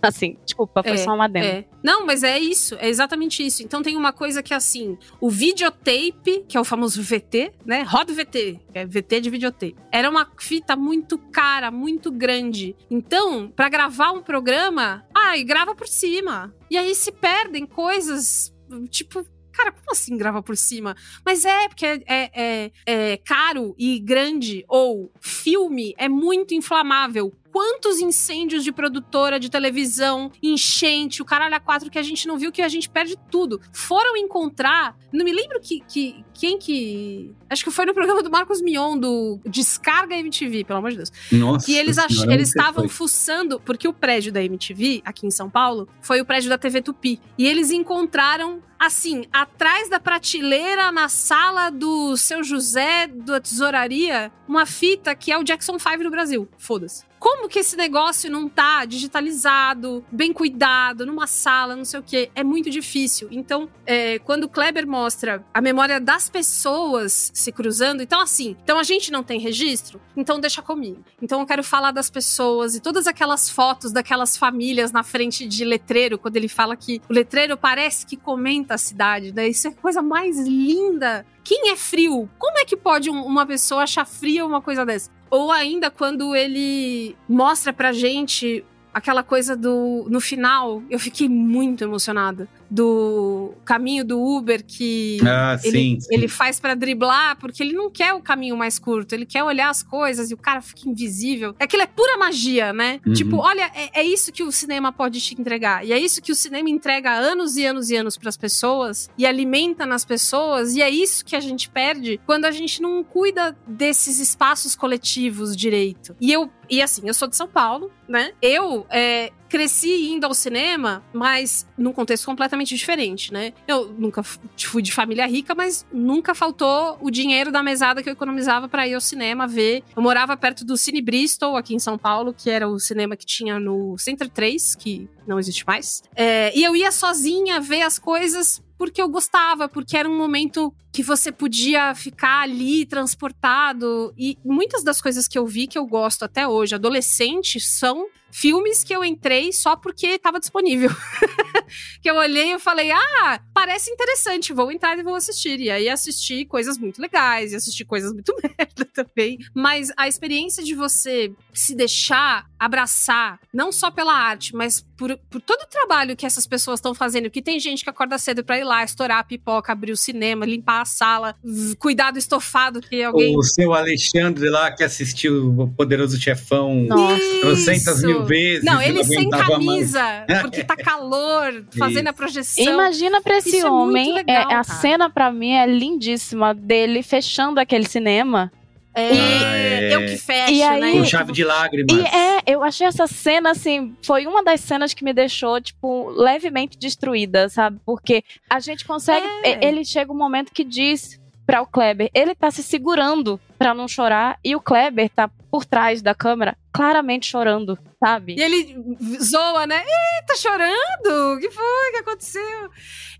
assim, 0.09 0.37
desculpa, 0.45 0.83
foi 0.83 0.93
É, 0.93 0.97
só 0.97 1.11
um 1.13 1.21
adendo. 1.21 1.45
é. 1.45 1.65
Não, 1.83 2.05
mas 2.05 2.23
é 2.23 2.39
isso, 2.39 2.75
é 2.79 2.87
exatamente 2.89 3.45
isso. 3.45 3.63
Então 3.63 3.81
tem 3.81 3.95
uma 3.97 4.13
coisa 4.13 4.41
que 4.43 4.53
é 4.53 4.55
assim, 4.55 4.97
o 5.19 5.29
videotape, 5.29 6.45
que 6.47 6.57
é 6.57 6.59
o 6.59 6.63
famoso 6.63 7.01
VT, 7.01 7.51
né? 7.65 7.83
Roda 7.83 8.13
VT, 8.13 8.59
que 8.71 8.79
é 8.79 8.85
VT 8.85 9.21
de 9.21 9.29
videotape. 9.29 9.75
Era 9.91 10.09
uma 10.09 10.29
fita 10.39 10.75
muito 10.75 11.17
cara, 11.17 11.71
muito 11.71 12.11
grande. 12.11 12.75
Então, 12.89 13.49
pra 13.49 13.69
gravar 13.69 14.11
um 14.11 14.21
programa, 14.21 15.05
ai, 15.15 15.43
grava 15.43 15.75
por 15.75 15.87
cima. 15.87 16.53
E 16.69 16.77
aí 16.77 16.93
se 16.95 17.11
perdem 17.11 17.65
coisas, 17.65 18.53
tipo, 18.89 19.25
Cara, 19.55 19.71
como 19.71 19.91
assim 19.91 20.17
grava 20.17 20.41
por 20.41 20.57
cima? 20.57 20.95
Mas 21.23 21.45
é, 21.45 21.67
porque 21.67 21.85
é, 21.85 22.01
é- 22.07 22.31
é- 22.33 22.71
é 22.87 23.17
caro 23.17 23.75
e 23.77 23.99
grande, 23.99 24.65
ou 24.67 25.11
filme 25.21 25.93
é 25.95 26.09
muito 26.09 26.55
inflamável. 26.55 27.31
Quantos 27.53 27.99
incêndios 27.99 28.63
de 28.63 28.71
produtora 28.71 29.39
de 29.39 29.47
televisão, 29.47 30.31
enchente, 30.41 31.21
o 31.21 31.25
caralho 31.25 31.53
a 31.53 31.59
quatro 31.59 31.91
que 31.91 31.99
a 31.99 32.01
gente 32.01 32.27
não 32.27 32.35
viu, 32.35 32.51
que 32.51 32.63
a 32.63 32.67
gente 32.67 32.89
perde 32.89 33.15
tudo. 33.29 33.61
Foram 33.71 34.17
encontrar. 34.17 34.97
Não 35.13 35.23
me 35.23 35.32
lembro 35.32 35.60
que, 35.62 35.80
que 35.88 36.26
quem 36.34 36.58
que. 36.58 37.32
Acho 37.49 37.63
que 37.63 37.69
foi 37.71 37.86
no 37.86 37.93
programa 37.93 38.23
do 38.23 38.32
Marcos 38.32 38.62
Mion, 38.62 38.97
do 38.97 39.39
Descarga 39.45 40.15
MTV, 40.15 40.63
pelo 40.63 40.80
amor 40.80 40.89
de 40.91 40.97
Deus. 40.97 41.12
Nossa 41.32 41.65
Que 41.65 41.78
eles, 41.78 41.97
ach- 41.99 42.23
eles 42.30 42.49
estavam 42.49 42.89
fuçando, 42.89 43.60
porque 43.60 43.88
o 43.88 43.93
prédio 43.93 44.34
da 44.34 44.43
MTV, 44.43 45.02
aqui 45.06 45.28
em 45.28 45.32
São 45.32 45.49
Paulo, 45.49 45.88
foi 46.02 46.19
o 46.19 46.26
prédio 46.26 46.49
da 46.49 46.58
TV 46.58 46.82
Tupi. 46.82 47.21
E 47.38 47.45
eles 47.47 47.69
encontraram, 47.69 48.62
assim, 48.80 49.26
atrás 49.32 49.88
da 49.88 49.99
prateleira, 49.99 50.91
na 50.91 51.08
sala 51.08 51.69
do 51.69 52.17
seu 52.17 52.43
José, 52.43 53.08
da 53.08 53.39
tesouraria, 53.39 54.32
uma 54.47 54.65
fita 54.65 55.13
que 55.15 55.32
é 55.32 55.38
o 55.38 55.43
Jackson 55.43 55.78
5 55.78 56.04
do 56.04 56.10
Brasil. 56.10 56.47
Foda-se. 56.58 57.04
Como 57.19 57.47
que 57.47 57.60
esse 57.60 57.78
negócio 57.78 58.30
não 58.30 58.49
tá 58.49 58.84
digitalizado, 58.84 60.04
bem 60.12 60.34
cuidado, 60.34 61.06
numa 61.06 61.26
sala, 61.26 61.73
não 61.76 61.86
sei 61.86 61.99
o 61.99 62.04
quê? 62.04 62.30
É 62.36 62.43
muito 62.43 62.69
difícil. 62.69 63.30
Então, 63.32 63.69
é, 63.86 64.19
quando 64.19 64.43
o 64.43 64.49
Kleber 64.49 64.86
mostra 65.03 65.43
a 65.53 65.59
memória 65.61 65.99
das 65.99 66.29
pessoas 66.29 67.29
se 67.33 67.51
cruzando, 67.51 68.01
então 68.01 68.21
assim, 68.21 68.55
então 68.63 68.79
a 68.79 68.83
gente 68.83 69.11
não 69.11 69.21
tem 69.21 69.37
registro? 69.39 69.99
Então 70.15 70.39
deixa 70.39 70.61
comigo. 70.61 71.03
Então 71.21 71.41
eu 71.41 71.45
quero 71.45 71.63
falar 71.63 71.91
das 71.91 72.09
pessoas 72.09 72.75
e 72.75 72.79
todas 72.79 73.05
aquelas 73.05 73.49
fotos 73.49 73.91
daquelas 73.91 74.37
famílias 74.37 74.91
na 74.93 75.03
frente 75.03 75.45
de 75.45 75.65
letreiro, 75.65 76.17
quando 76.17 76.37
ele 76.37 76.47
fala 76.47 76.75
que 76.77 77.01
o 77.09 77.13
letreiro 77.13 77.57
parece 77.57 78.05
que 78.05 78.15
comenta 78.15 78.75
a 78.75 78.77
cidade, 78.77 79.33
né? 79.33 79.47
Isso 79.47 79.67
é 79.67 79.71
a 79.71 79.73
coisa 79.73 80.01
mais 80.01 80.39
linda. 80.39 81.25
Quem 81.43 81.71
é 81.71 81.75
frio? 81.75 82.29
Como 82.39 82.57
é 82.57 82.63
que 82.63 82.77
pode 82.77 83.09
um- 83.09 83.25
uma 83.25 83.45
pessoa 83.45 83.83
achar 83.83 84.05
fria 84.05 84.45
uma 84.45 84.61
coisa 84.61 84.85
dessa? 84.85 85.11
Ou 85.29 85.51
ainda 85.51 85.91
quando 85.91 86.33
ele 86.35 87.17
mostra 87.27 87.73
pra 87.73 87.91
gente 87.91 88.63
aquela 88.93 89.23
coisa 89.23 89.56
do. 89.56 90.06
No 90.10 90.19
final, 90.21 90.82
eu 90.89 90.99
fiquei 90.99 91.27
muito 91.29 91.84
emocionada. 91.84 92.47
Do 92.69 93.53
caminho 93.63 94.03
do 94.03 94.19
Uber 94.19 94.63
que 94.65 95.19
Ah, 95.23 95.60
ele, 95.63 95.77
sim, 95.77 95.99
sim. 95.99 96.08
ele 96.12 96.27
faz 96.27 96.60
pra 96.60 96.73
driblar, 96.73 97.38
porque 97.38 97.62
ele 97.62 97.73
não 97.73 97.89
quer 97.91 98.13
o 98.13 98.19
caminho 98.21 98.58
mais 98.58 98.79
curto, 98.79 99.13
ele 99.13 99.27
quer 99.27 99.43
olhar 99.43 99.69
as 99.69 99.84
coisas 99.84 100.32
e 100.32 100.34
o 100.34 100.38
cara 100.38 100.60
fica 100.60 100.89
invisível. 100.89 101.56
Aquilo 101.60 101.84
é 101.84 101.86
pura 101.86 102.17
magia, 102.17 102.73
né? 102.73 102.99
Uhum. 103.06 103.13
Tipo, 103.13 103.38
olha, 103.38 103.69
é, 103.75 104.01
é 104.01 104.03
isso 104.03 104.32
que 104.32 104.41
o 104.41 104.51
cinema 104.51 104.91
pode 104.91 105.21
te 105.21 105.39
entregar. 105.39 105.86
E 105.86 105.93
é 105.93 105.99
isso 105.99 106.19
que 106.19 106.32
o 106.32 106.36
cinema 106.36 106.67
entrega 106.67 107.12
anos 107.12 107.58
e 107.58 107.65
anos 107.65 107.91
e 107.91 107.95
anos 107.95 108.17
pras 108.17 108.36
pessoas 108.38 109.08
e 109.17 109.25
alimenta 109.25 109.86
nas 109.86 110.03
pessoas. 110.03 110.75
E 110.75 110.82
é 110.82 110.89
isso 110.89 111.23
que 111.23 111.36
a 111.36 111.39
gente 111.39 111.69
perde 111.69 112.19
quando 112.25 112.45
a 112.45 112.51
gente 112.51 112.82
não 112.82 113.03
cuida 113.03 113.56
desses 113.67 114.17
espaços 114.19 114.75
coletivos 114.75 115.56
direito. 115.56 116.15
E 116.19 116.32
eu, 116.34 116.49
e 116.73 116.81
assim, 116.81 117.03
eu 117.05 117.13
sou 117.13 117.27
de 117.27 117.36
São 117.36 117.47
Paulo, 117.47 117.91
né? 118.07 118.31
Eu 118.41 118.88
é, 118.89 119.31
cresci 119.47 120.07
indo 120.09 120.25
ao 120.25 120.33
cinema, 120.33 121.03
mas 121.13 121.67
num 121.77 121.93
contexto 121.93 122.25
completamente 122.25 122.75
diferente, 122.75 123.31
né? 123.31 123.53
Eu 123.67 123.93
nunca 123.95 124.23
fui 124.23 124.81
de 124.81 124.91
família 124.91 125.27
rica, 125.27 125.53
mas 125.53 125.86
nunca 125.93 126.33
faltou 126.33 126.97
o 126.99 127.12
dinheiro 127.12 127.51
da 127.51 127.62
mesada 127.62 128.01
que 128.01 128.09
eu 128.09 128.13
economizava 128.13 128.67
pra 128.67 128.88
ir 128.88 128.95
ao 128.95 129.01
cinema 129.01 129.45
ver. 129.45 129.83
Eu 129.95 130.01
morava 130.01 130.36
perto 130.36 130.65
do 130.65 130.75
Cine 130.75 130.99
Bristol, 130.99 131.55
aqui 131.55 131.75
em 131.75 131.79
São 131.79 131.95
Paulo, 131.95 132.33
que 132.33 132.49
era 132.49 132.67
o 132.67 132.79
cinema 132.79 133.15
que 133.15 133.27
tinha 133.27 133.59
no 133.59 133.95
Center 133.99 134.27
3, 134.27 134.73
que 134.73 135.07
não 135.27 135.38
existe 135.38 135.63
mais. 135.67 136.01
É, 136.15 136.51
e 136.57 136.63
eu 136.63 136.75
ia 136.75 136.91
sozinha 136.91 137.62
ver 137.62 137.83
as 137.83 137.99
coisas 137.99 138.63
porque 138.83 139.01
eu 139.01 139.07
gostava, 139.07 139.69
porque 139.69 139.95
era 139.95 140.09
um 140.09 140.17
momento 140.17 140.75
que 140.91 141.01
você 141.01 141.31
podia 141.31 141.95
ficar 141.95 142.41
ali 142.41 142.85
transportado. 142.85 144.13
E 144.17 144.37
muitas 144.43 144.83
das 144.83 145.01
coisas 145.01 145.25
que 145.25 145.39
eu 145.39 145.47
vi 145.47 145.67
que 145.67 145.77
eu 145.77 145.85
gosto 145.85 146.23
até 146.23 146.45
hoje, 146.45 146.75
adolescente, 146.75 147.61
são 147.61 148.07
filmes 148.33 148.83
que 148.83 148.93
eu 148.93 149.05
entrei 149.05 149.53
só 149.53 149.75
porque 149.75 150.07
estava 150.07 150.39
disponível. 150.39 150.89
que 152.01 152.09
eu 152.09 152.15
olhei 152.15 152.53
e 152.53 152.59
falei, 152.59 152.91
ah, 152.91 153.39
parece 153.53 153.91
interessante, 153.91 154.51
vou 154.51 154.71
entrar 154.71 154.97
e 154.97 155.03
vou 155.03 155.13
assistir. 155.13 155.59
E 155.59 155.69
aí 155.69 155.87
assisti 155.87 156.43
coisas 156.43 156.77
muito 156.77 156.99
legais, 156.99 157.53
e 157.53 157.55
assisti 157.55 157.85
coisas 157.85 158.11
muito 158.11 158.33
merda 158.41 158.85
também. 158.91 159.37
Mas 159.53 159.91
a 159.95 160.07
experiência 160.07 160.63
de 160.63 160.73
você 160.73 161.31
se 161.53 161.75
deixar 161.75 162.45
abraçar, 162.59 163.39
não 163.53 163.71
só 163.71 163.91
pela 163.91 164.13
arte, 164.13 164.55
mas 164.55 164.81
por, 164.97 165.17
por 165.29 165.41
todo 165.41 165.61
o 165.61 165.67
trabalho 165.67 166.15
que 166.15 166.25
essas 166.25 166.47
pessoas 166.47 166.79
estão 166.79 166.95
fazendo, 166.95 167.29
que 167.29 167.41
tem 167.41 167.59
gente 167.59 167.83
que 167.83 167.89
acorda 167.89 168.17
cedo 168.17 168.43
pra 168.43 168.57
ir 168.57 168.63
lá, 168.63 168.83
estourar 168.83 169.19
a 169.19 169.23
pipoca, 169.23 169.71
abrir 169.71 169.91
o 169.91 169.97
cinema, 169.97 170.45
limpar 170.45 170.81
a 170.81 170.85
sala, 170.85 171.35
cuidar 171.77 172.11
do 172.11 172.17
estofado 172.17 172.81
que 172.81 173.03
alguém... 173.03 173.37
O 173.37 173.43
seu 173.43 173.73
Alexandre 173.73 174.49
lá 174.49 174.71
que 174.71 174.83
assistiu 174.83 175.53
o 175.59 175.67
Poderoso 175.67 176.19
Chefão 176.19 176.85
Nossa. 176.85 177.39
trocentas 177.41 177.97
Isso. 177.97 178.07
mil 178.07 178.22
vezes. 178.27 178.63
Não, 178.63 178.81
ele 178.81 179.03
sem 179.03 179.29
camisa, 179.29 180.25
porque 180.41 180.63
tá 180.63 180.75
calor, 180.75 181.63
fazendo 181.77 182.07
a 182.07 182.13
projeção. 182.13 182.63
Imagina 182.65 183.21
pra 183.21 183.38
esse 183.38 183.57
Isso 183.57 183.67
é 183.67 183.71
homem, 183.71 184.13
legal, 184.13 184.49
é, 184.51 184.55
a 184.55 184.63
cena 184.63 185.09
pra 185.09 185.31
mim 185.31 185.51
é 185.53 185.65
lindíssima 185.65 186.53
dele 186.53 187.01
fechando 187.03 187.59
aquele 187.59 187.86
cinema. 187.88 188.51
É, 188.95 189.09
Ah, 189.09 189.57
é. 189.57 189.95
eu 189.95 190.01
que 190.01 190.17
fecho, 190.17 190.51
E 190.53 190.62
aí- 190.62 190.79
né? 190.79 190.91
Com 190.91 191.03
chave 191.05 191.31
de 191.33 191.43
lágrimas. 191.43 191.97
E 191.97 192.01
é, 192.15 192.43
eu 192.45 192.63
achei 192.63 192.86
essa 192.86 193.07
cena, 193.07 193.49
assim, 193.49 193.95
foi 194.03 194.27
uma 194.27 194.43
das 194.43 194.59
cenas 194.62 194.93
que 194.93 195.03
me 195.03 195.12
deixou, 195.12 195.59
tipo, 195.59 196.09
levemente 196.12 196.77
destruída, 196.77 197.49
sabe? 197.49 197.79
Porque 197.83 198.23
a 198.47 198.59
gente 198.59 198.86
consegue. 198.86 199.25
É. 199.43 199.53
e- 199.63 199.65
Ele 199.67 199.83
chega 199.83 200.12
um 200.12 200.15
momento 200.17 200.51
que 200.53 200.63
diz 200.63 201.19
pra 201.43 201.62
o 201.62 201.65
Kleber, 201.65 202.09
ele 202.13 202.36
tá 202.36 202.51
se 202.51 202.62
segurando 202.62 203.39
pra 203.63 203.73
não 203.73 203.88
chorar, 203.88 204.38
e 204.43 204.58
o 204.58 204.60
Kleber 204.60 205.10
tá 205.10 205.30
por 205.49 205.63
trás 205.63 206.02
da 206.02 206.13
câmera, 206.13 206.58
claramente 206.73 207.28
chorando, 207.28 207.80
sabe? 207.97 208.36
E 208.38 208.41
ele 208.41 208.76
zoa, 209.23 209.65
né? 209.65 209.82
Ih, 209.82 210.26
tá 210.28 210.36
chorando? 210.36 211.38
O 211.38 211.39
que 211.39 211.49
foi? 211.49 211.63
O 211.63 211.91
que 211.93 211.97
aconteceu? 211.99 212.69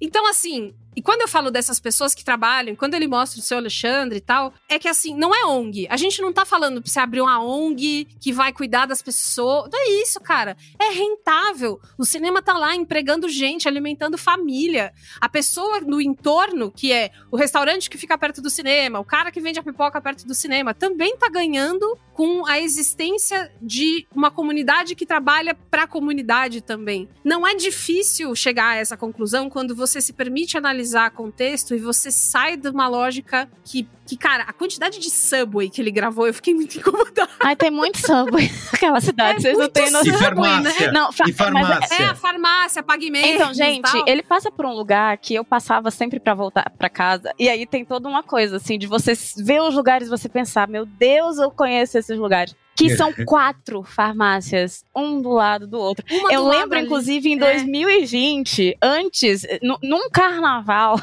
Então, 0.02 0.28
assim, 0.28 0.76
e 0.96 1.02
quando 1.02 1.22
eu 1.22 1.28
falo 1.28 1.50
dessas 1.50 1.80
pessoas 1.80 2.14
que 2.14 2.24
trabalham, 2.24 2.76
quando 2.76 2.94
ele 2.94 3.08
mostra 3.08 3.40
o 3.40 3.44
seu 3.44 3.58
Alexandre 3.58 4.18
e 4.18 4.22
tal, 4.22 4.54
é 4.70 4.78
que 4.78 4.88
assim, 4.88 5.16
não 5.16 5.34
é 5.34 5.46
ONG. 5.46 5.88
A 5.90 5.98
gente 5.98 6.22
não 6.22 6.32
tá 6.32 6.46
falando 6.46 6.82
pra 6.82 6.92
você 6.92 7.00
abrir 7.00 7.22
uma 7.22 7.44
ONG 7.44 8.08
que 8.20 8.32
vai 8.32 8.54
cuidar 8.54 8.86
das 8.86 9.02
pessoas. 9.02 9.70
Não 9.72 9.80
é 9.80 10.02
isso, 10.02 10.20
cara. 10.20 10.56
É 10.80 10.90
rentável. 10.92 11.80
O 11.98 12.06
cinema 12.06 12.42
tá 12.42 12.54
lá 12.58 12.76
empregando 12.76 13.28
gente, 13.28 13.68
alimentando 13.68 14.18
família. 14.18 14.94
A 15.20 15.28
pessoa 15.28 15.82
no 15.82 16.00
entorno, 16.00 16.72
que 16.72 16.92
é 16.92 17.12
o 17.32 17.38
restaurante 17.38 17.90
que 17.90 17.98
fica 17.98 18.18
perto 18.18 18.42
do 18.42 18.50
cinema, 18.50 19.00
o 19.00 19.06
cara 19.06 19.32
que 19.32 19.42
vende 19.42 19.60
a 19.60 19.64
pipoca 19.64 20.02
perto 20.02 20.26
do 20.28 20.36
cinema, 20.36 20.74
também 20.74 21.18
tá 21.18 21.30
ganhando 21.30 21.98
com 22.14 22.46
a 22.46 22.60
existência 22.60 23.52
de 23.60 24.06
uma 24.16 24.30
comunidade 24.30 24.96
que 24.96 25.06
trabalha 25.06 25.56
para 25.56 25.84
a 25.84 25.88
comunidade 25.88 26.62
também. 26.62 27.10
Não 27.24 27.46
é 27.46 27.56
difícil 27.56 28.36
chegar 28.36 28.70
a 28.70 28.76
essa 28.76 28.96
conclusão 28.96 29.50
quando 29.50 29.76
você 29.76 30.00
se 30.00 30.14
permite 30.14 30.58
analisar 30.58 30.83
contexto 31.12 31.74
e 31.76 31.80
você 31.80 32.12
sai 32.12 32.58
de 32.58 32.70
uma 32.70 32.88
lógica 32.88 33.50
que, 33.64 33.88
que 34.06 34.18
cara, 34.18 34.44
a 34.44 34.54
quantidade 34.54 35.00
de 35.00 35.10
Subway 35.10 35.70
que 35.70 35.82
ele 35.82 35.92
gravou, 35.92 36.28
eu 36.28 36.34
fiquei 36.34 36.54
muito 36.54 36.78
incomodada. 36.80 37.30
Ai, 37.40 37.56
tem 37.56 37.72
muito 37.72 38.00
Subway 38.00 38.52
naquela 38.72 39.00
cidade, 39.02 39.38
É 39.38 39.40
vocês 39.42 39.54
não 39.54 39.62
muito 39.62 39.74
têm 39.74 39.90
noção. 39.92 40.14
E 40.14 40.18
farmácia. 40.18 40.92
Não, 40.92 41.12
fa- 41.12 41.24
E 41.26 41.28
mas 41.28 41.36
farmácia. 41.38 41.96
É 41.96 42.06
a 42.08 42.16
farmácia, 42.16 42.84
pagamento. 42.84 43.26
Então, 43.28 43.54
gente, 43.54 43.90
ele 44.08 44.24
passa 44.24 44.52
por 44.52 44.66
um 44.66 44.74
lugar 44.74 45.18
que 45.18 45.34
eu 45.36 45.44
passava 45.46 45.90
sempre 45.92 46.20
pra 46.20 46.34
voltar 46.34 46.70
pra 46.78 46.90
casa. 46.90 47.34
E 47.40 47.48
aí 47.50 47.66
tem 47.66 47.86
toda 47.86 48.08
uma 48.10 48.24
coisa, 48.24 48.58
assim, 48.58 48.78
de 48.78 48.88
você 48.88 49.14
ver 49.38 49.62
os 49.62 49.74
lugares 49.76 50.08
e 50.08 50.12
você 50.12 50.28
pensar, 50.28 50.68
meu 50.68 50.86
Deus, 50.86 51.38
eu 51.38 51.50
conheço 51.52 51.98
esses 51.98 52.18
lugares. 52.18 52.56
Que 52.76 52.96
são 52.96 53.14
quatro 53.26 53.84
farmácias, 53.84 54.84
um 54.96 55.22
do 55.22 55.30
lado 55.30 55.68
do 55.68 55.78
outro. 55.80 56.04
Uma 56.10 56.34
eu 56.34 56.44
do 56.44 56.50
lembro, 56.50 56.78
ali. 56.78 56.86
inclusive, 56.86 57.30
em 57.30 57.36
É. 57.36 57.54
2020, 57.54 58.78
antes, 58.82 59.46
nu- 59.62 59.78
num 59.84 60.10
carnaval, 60.10 61.00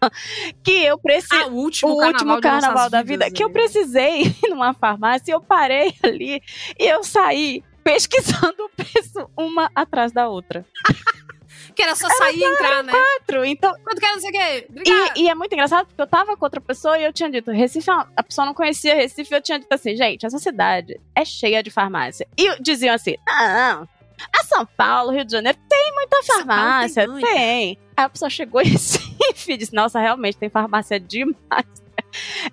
que 0.64 0.72
eu 0.84 0.98
precisei. 0.98 1.42
Ah, 1.44 1.46
o 1.46 1.54
último 1.54 1.92
o 1.92 1.96
carnaval, 1.98 2.12
último 2.36 2.40
carnaval 2.40 2.90
da 2.90 3.02
vidas, 3.02 3.26
vida, 3.28 3.36
que 3.36 3.42
eu 3.44 3.48
né? 3.48 3.52
precisei 3.54 4.22
ir 4.42 4.48
numa 4.50 4.74
farmácia, 4.74 5.32
eu 5.32 5.40
parei 5.40 5.94
ali 6.02 6.42
e 6.78 6.84
eu 6.86 7.04
saí 7.04 7.62
pesquisando 7.84 8.56
o 8.64 8.68
preço 8.76 9.28
uma 9.36 9.70
atrás 9.74 10.12
da 10.12 10.28
outra. 10.28 10.64
Que 11.74 11.82
era 11.82 11.94
só 11.94 12.08
sair 12.10 12.38
e 12.38 12.44
entrar, 12.44 12.82
né? 12.82 12.92
Quatro, 12.92 13.44
Então, 13.44 13.74
Quando 13.84 14.00
quer, 14.00 14.12
não 14.12 14.20
sei 14.20 14.30
o 14.30 14.32
quê. 14.32 14.66
E, 15.16 15.22
e 15.22 15.28
é 15.28 15.34
muito 15.34 15.52
engraçado 15.52 15.86
porque 15.86 16.00
eu 16.02 16.06
tava 16.06 16.36
com 16.36 16.44
outra 16.44 16.60
pessoa 16.60 16.98
e 16.98 17.04
eu 17.04 17.12
tinha 17.12 17.30
dito, 17.30 17.50
Recife, 17.50 17.88
é 17.88 17.92
uma- 17.94 18.12
a 18.16 18.22
pessoa 18.22 18.46
não 18.46 18.54
conhecia 18.54 18.94
Recife, 18.94 19.34
eu 19.34 19.40
tinha 19.40 19.58
dito 19.58 19.72
assim, 19.72 19.96
gente, 19.96 20.24
essa 20.26 20.38
cidade 20.38 21.00
é 21.14 21.24
cheia 21.24 21.62
de 21.62 21.70
farmácia. 21.70 22.26
E 22.36 22.60
diziam 22.60 22.94
assim, 22.94 23.14
não, 23.26 23.88
a 24.38 24.44
São 24.44 24.64
Paulo, 24.76 25.10
Rio 25.12 25.24
de 25.24 25.32
Janeiro, 25.32 25.58
tem 25.68 25.92
muita 25.94 26.20
tem 26.20 26.36
farmácia, 26.36 27.06
muita. 27.08 27.26
tem. 27.26 27.78
Aí 27.96 28.04
a 28.04 28.08
pessoa 28.08 28.30
chegou 28.30 28.60
em 28.60 28.68
Recife 28.70 29.52
e 29.52 29.56
disse, 29.56 29.74
nossa, 29.74 29.98
realmente 30.00 30.36
tem 30.36 30.48
farmácia 30.50 30.98
demais. 31.00 31.82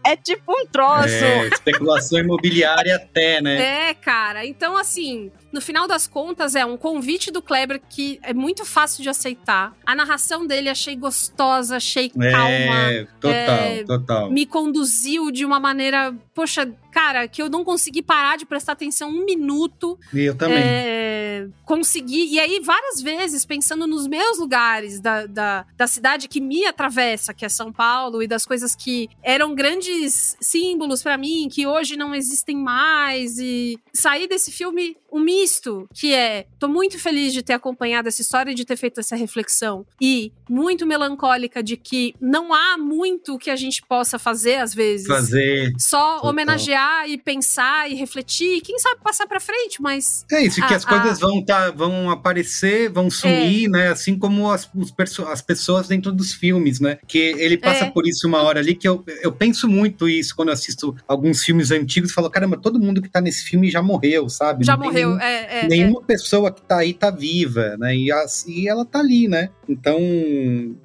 É 0.05 0.15
tipo 0.15 0.53
um 0.53 0.65
troço. 0.65 1.10
É, 1.10 1.47
especulação 1.47 2.17
imobiliária 2.19 2.95
até, 2.95 3.41
né? 3.41 3.89
É, 3.89 3.93
cara. 3.93 4.45
Então, 4.45 4.77
assim, 4.77 5.29
no 5.51 5.62
final 5.62 5.88
das 5.88 6.07
contas, 6.07 6.55
é 6.55 6.65
um 6.65 6.77
convite 6.77 7.31
do 7.31 7.41
Kleber 7.41 7.81
que 7.89 8.19
é 8.23 8.33
muito 8.33 8.65
fácil 8.65 9.01
de 9.03 9.09
aceitar. 9.09 9.75
A 9.85 9.95
narração 9.95 10.45
dele 10.45 10.69
achei 10.69 10.95
gostosa, 10.95 11.77
achei 11.77 12.09
calma. 12.09 12.91
É, 12.91 13.07
total, 13.19 13.33
é, 13.33 13.83
total. 13.83 14.31
Me 14.31 14.45
conduziu 14.45 15.31
de 15.31 15.45
uma 15.45 15.59
maneira, 15.59 16.13
poxa, 16.33 16.71
cara, 16.91 17.27
que 17.27 17.41
eu 17.41 17.49
não 17.49 17.63
consegui 17.63 18.01
parar 18.01 18.38
de 18.38 18.45
prestar 18.45 18.73
atenção 18.73 19.09
um 19.09 19.25
minuto. 19.25 19.97
E 20.13 20.21
eu 20.21 20.35
também. 20.35 20.57
É, 20.59 21.47
consegui. 21.65 22.33
E 22.33 22.39
aí, 22.39 22.59
várias 22.59 23.01
vezes, 23.01 23.45
pensando 23.45 23.88
nos 23.88 24.07
meus 24.07 24.39
lugares 24.39 24.99
da, 24.99 25.25
da, 25.25 25.65
da 25.77 25.88
cidade 25.88 26.27
que 26.27 26.41
me 26.41 26.65
atravessa, 26.65 27.33
que 27.33 27.45
é 27.45 27.49
São 27.49 27.71
Paulo, 27.71 28.21
e 28.21 28.27
das 28.27 28.45
coisas 28.45 28.75
que 28.75 29.09
eram 29.23 29.55
grandes 29.55 30.35
símbolos 30.41 31.01
pra 31.01 31.17
mim, 31.17 31.47
que 31.51 31.65
hoje 31.65 31.95
não 31.95 32.13
existem 32.13 32.57
mais. 32.57 33.38
E 33.39 33.79
sair 33.93 34.27
desse 34.27 34.51
filme 34.51 34.97
um 35.12 35.19
misto, 35.39 35.88
que 35.93 36.13
é: 36.13 36.45
tô 36.60 36.67
muito 36.67 36.99
feliz 36.99 37.34
de 37.34 37.41
ter 37.41 37.54
acompanhado 37.54 38.08
essa 38.08 38.21
história 38.21 38.52
e 38.52 38.56
de 38.56 38.65
ter 38.65 38.78
feito 38.78 38.99
essa 38.99 39.15
reflexão. 39.15 39.86
E 40.02 40.32
muito 40.49 40.86
melancólica 40.86 41.62
de 41.63 41.78
que 41.78 42.13
não 42.19 42.54
há 42.54 42.78
muito 42.78 43.38
que 43.38 43.49
a 43.49 43.56
gente 43.56 43.82
possa 43.88 44.17
fazer, 44.19 44.56
às 44.56 44.73
vezes. 44.73 45.08
Fazer. 45.08 45.71
Só 45.78 46.15
Total. 46.15 46.30
homenagear 46.30 47.10
e 47.10 47.17
pensar 47.17 47.89
e 47.89 47.95
refletir, 47.95 48.58
e 48.58 48.62
quem 48.62 48.78
sabe 48.80 49.02
passar 49.04 49.28
pra 49.28 49.39
frente, 49.39 49.82
mas 49.82 50.25
É 50.32 50.41
isso, 50.43 50.56
que 50.65 50.73
a- 50.73 50.78
as 50.78 50.86
coisas 50.86 51.19
vão, 51.19 51.43
tá, 51.43 51.71
vão 51.71 52.10
aparecer, 52.10 52.89
vão 52.89 53.10
sumir, 53.10 53.65
É. 53.65 53.69
né? 53.69 53.88
Assim 53.89 54.17
como 54.17 54.49
as, 54.52 54.69
os 54.75 54.93
as 55.28 55.41
pessoas 55.41 55.88
dentro 55.88 56.12
dos 56.12 56.34
filmes, 56.34 56.80
né? 56.80 56.99
Que 57.08 57.17
ele 57.17 57.58
passa 57.58 57.86
É. 57.86 57.91
por 57.91 58.08
isso 58.08 58.28
uma 58.28 58.41
hora 58.41 58.60
ali, 58.60 58.75
que 58.75 58.88
eu, 58.88 59.04
eu 59.21 59.32
penso 59.32 59.67
muito 59.67 60.08
isso 60.10 60.36
quando 60.36 60.49
eu 60.49 60.54
assisto 60.54 60.95
alguns 61.08 61.43
filmes 61.43 61.71
antigos, 61.71 62.12
falo, 62.12 62.30
caramba, 62.30 62.58
todo 62.58 62.80
mundo 62.80 63.02
que 63.02 63.10
tá 63.10 63.21
nesse 63.21 63.43
filme 63.43 63.69
já 63.69 63.81
morreu, 63.81 64.27
sabe? 64.29 64.65
já 64.65 64.75
Não 64.75 64.83
morreu. 64.85 65.10
nenhum- 65.10 65.21
É, 65.30 65.65
é, 65.65 65.67
Nenhuma 65.67 66.02
pessoa 66.02 66.52
que 66.52 66.62
tá 66.62 66.77
aí 66.80 66.94
tá 66.94 67.12
viva, 67.12 67.75
né? 67.77 67.96
E, 67.96 68.12
as- 68.12 68.46
e 68.48 68.67
ela 68.67 68.86
tá 68.86 69.00
ali, 69.00 69.27
né? 69.27 69.50
Então 69.67 70.00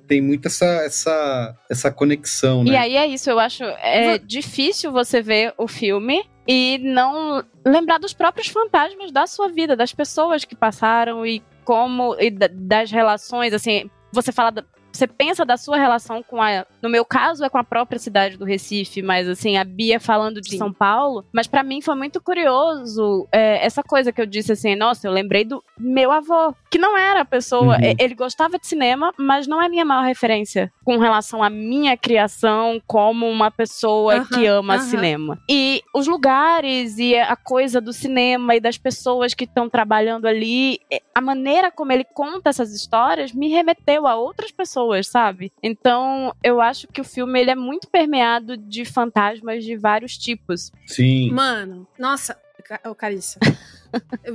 tem 0.06 0.20
muito 0.20 0.46
essa, 0.46 0.66
essa, 0.84 1.56
essa 1.70 1.90
conexão, 1.90 2.62
né? 2.64 2.72
E 2.72 2.76
aí 2.76 2.96
é 2.96 3.06
isso, 3.06 3.30
eu 3.30 3.38
acho 3.38 3.64
é 3.64 4.18
difícil 4.18 4.92
você 4.92 5.20
ver 5.22 5.54
o 5.58 5.66
filme 5.66 6.22
e 6.46 6.78
não 6.82 7.42
lembrar 7.64 7.98
dos 7.98 8.12
próprios 8.12 8.48
fantasmas 8.48 9.10
da 9.10 9.26
sua 9.26 9.48
vida, 9.48 9.74
das 9.76 9.92
pessoas 9.94 10.44
que 10.44 10.54
passaram 10.54 11.24
e 11.26 11.42
como 11.64 12.14
e 12.20 12.30
da- 12.30 12.50
das 12.52 12.90
relações, 12.90 13.52
assim, 13.54 13.88
você 14.12 14.30
fala 14.30 14.52
você 14.94 15.06
pensa 15.06 15.44
da 15.44 15.56
sua 15.56 15.76
relação 15.76 16.22
com 16.22 16.40
a. 16.40 16.64
No 16.82 16.88
meu 16.88 17.04
caso, 17.04 17.44
é 17.44 17.48
com 17.48 17.58
a 17.58 17.64
própria 17.64 17.98
cidade 17.98 18.36
do 18.36 18.44
Recife, 18.44 19.02
mas 19.02 19.28
assim, 19.28 19.56
a 19.56 19.64
Bia 19.64 19.98
falando 19.98 20.40
de 20.40 20.50
Sim. 20.50 20.58
São 20.58 20.72
Paulo. 20.72 21.24
Mas 21.32 21.46
pra 21.46 21.62
mim 21.62 21.80
foi 21.80 21.94
muito 21.96 22.20
curioso 22.22 23.26
é, 23.32 23.64
essa 23.64 23.82
coisa 23.82 24.12
que 24.12 24.20
eu 24.20 24.26
disse 24.26 24.52
assim: 24.52 24.74
nossa, 24.76 25.06
eu 25.06 25.12
lembrei 25.12 25.44
do 25.44 25.62
meu 25.78 26.12
avô, 26.12 26.54
que 26.70 26.78
não 26.78 26.96
era 26.96 27.20
a 27.22 27.24
pessoa. 27.24 27.76
Uhum. 27.76 27.82
e- 27.84 27.96
Ele 27.98 28.14
gostava 28.14 28.58
de 28.58 28.66
cinema, 28.66 29.12
mas 29.18 29.46
não 29.46 29.60
é 29.62 29.66
a 29.66 29.68
minha 29.68 29.84
maior 29.84 30.04
referência 30.04 30.70
com 30.84 30.98
relação 30.98 31.42
à 31.42 31.48
minha 31.50 31.96
criação 31.96 32.80
como 32.86 33.28
uma 33.28 33.50
pessoa 33.50 34.14
Aham, 34.16 34.24
que 34.26 34.46
ama 34.46 34.74
aham. 34.74 34.82
cinema. 34.82 35.38
E 35.50 35.82
os 35.94 36.06
lugares 36.06 36.98
e 36.98 37.16
a 37.16 37.34
coisa 37.36 37.80
do 37.80 37.92
cinema 37.92 38.54
e 38.54 38.60
das 38.60 38.76
pessoas 38.78 39.34
que 39.34 39.44
estão 39.44 39.68
trabalhando 39.68 40.26
ali, 40.26 40.78
eh, 40.92 41.00
a 41.14 41.20
maneira 41.20 41.70
como 41.72 41.90
ele 41.92 42.04
conta 42.04 42.50
essas 42.50 42.72
histórias 42.74 43.32
me 43.32 43.48
remeteu 43.48 44.06
a 44.06 44.14
outras 44.16 44.50
pessoas, 44.52 44.83
sabe? 45.06 45.52
Então, 45.62 46.34
eu 46.42 46.60
acho 46.60 46.86
que 46.88 47.00
o 47.00 47.04
filme 47.04 47.40
ele 47.40 47.50
é 47.50 47.54
muito 47.54 47.88
permeado 47.88 48.56
de 48.56 48.84
fantasmas 48.84 49.64
de 49.64 49.76
vários 49.76 50.16
tipos. 50.16 50.70
Sim. 50.86 51.30
Mano, 51.30 51.86
nossa, 51.98 52.38
ô 52.84 52.94
Carissa. 52.94 53.38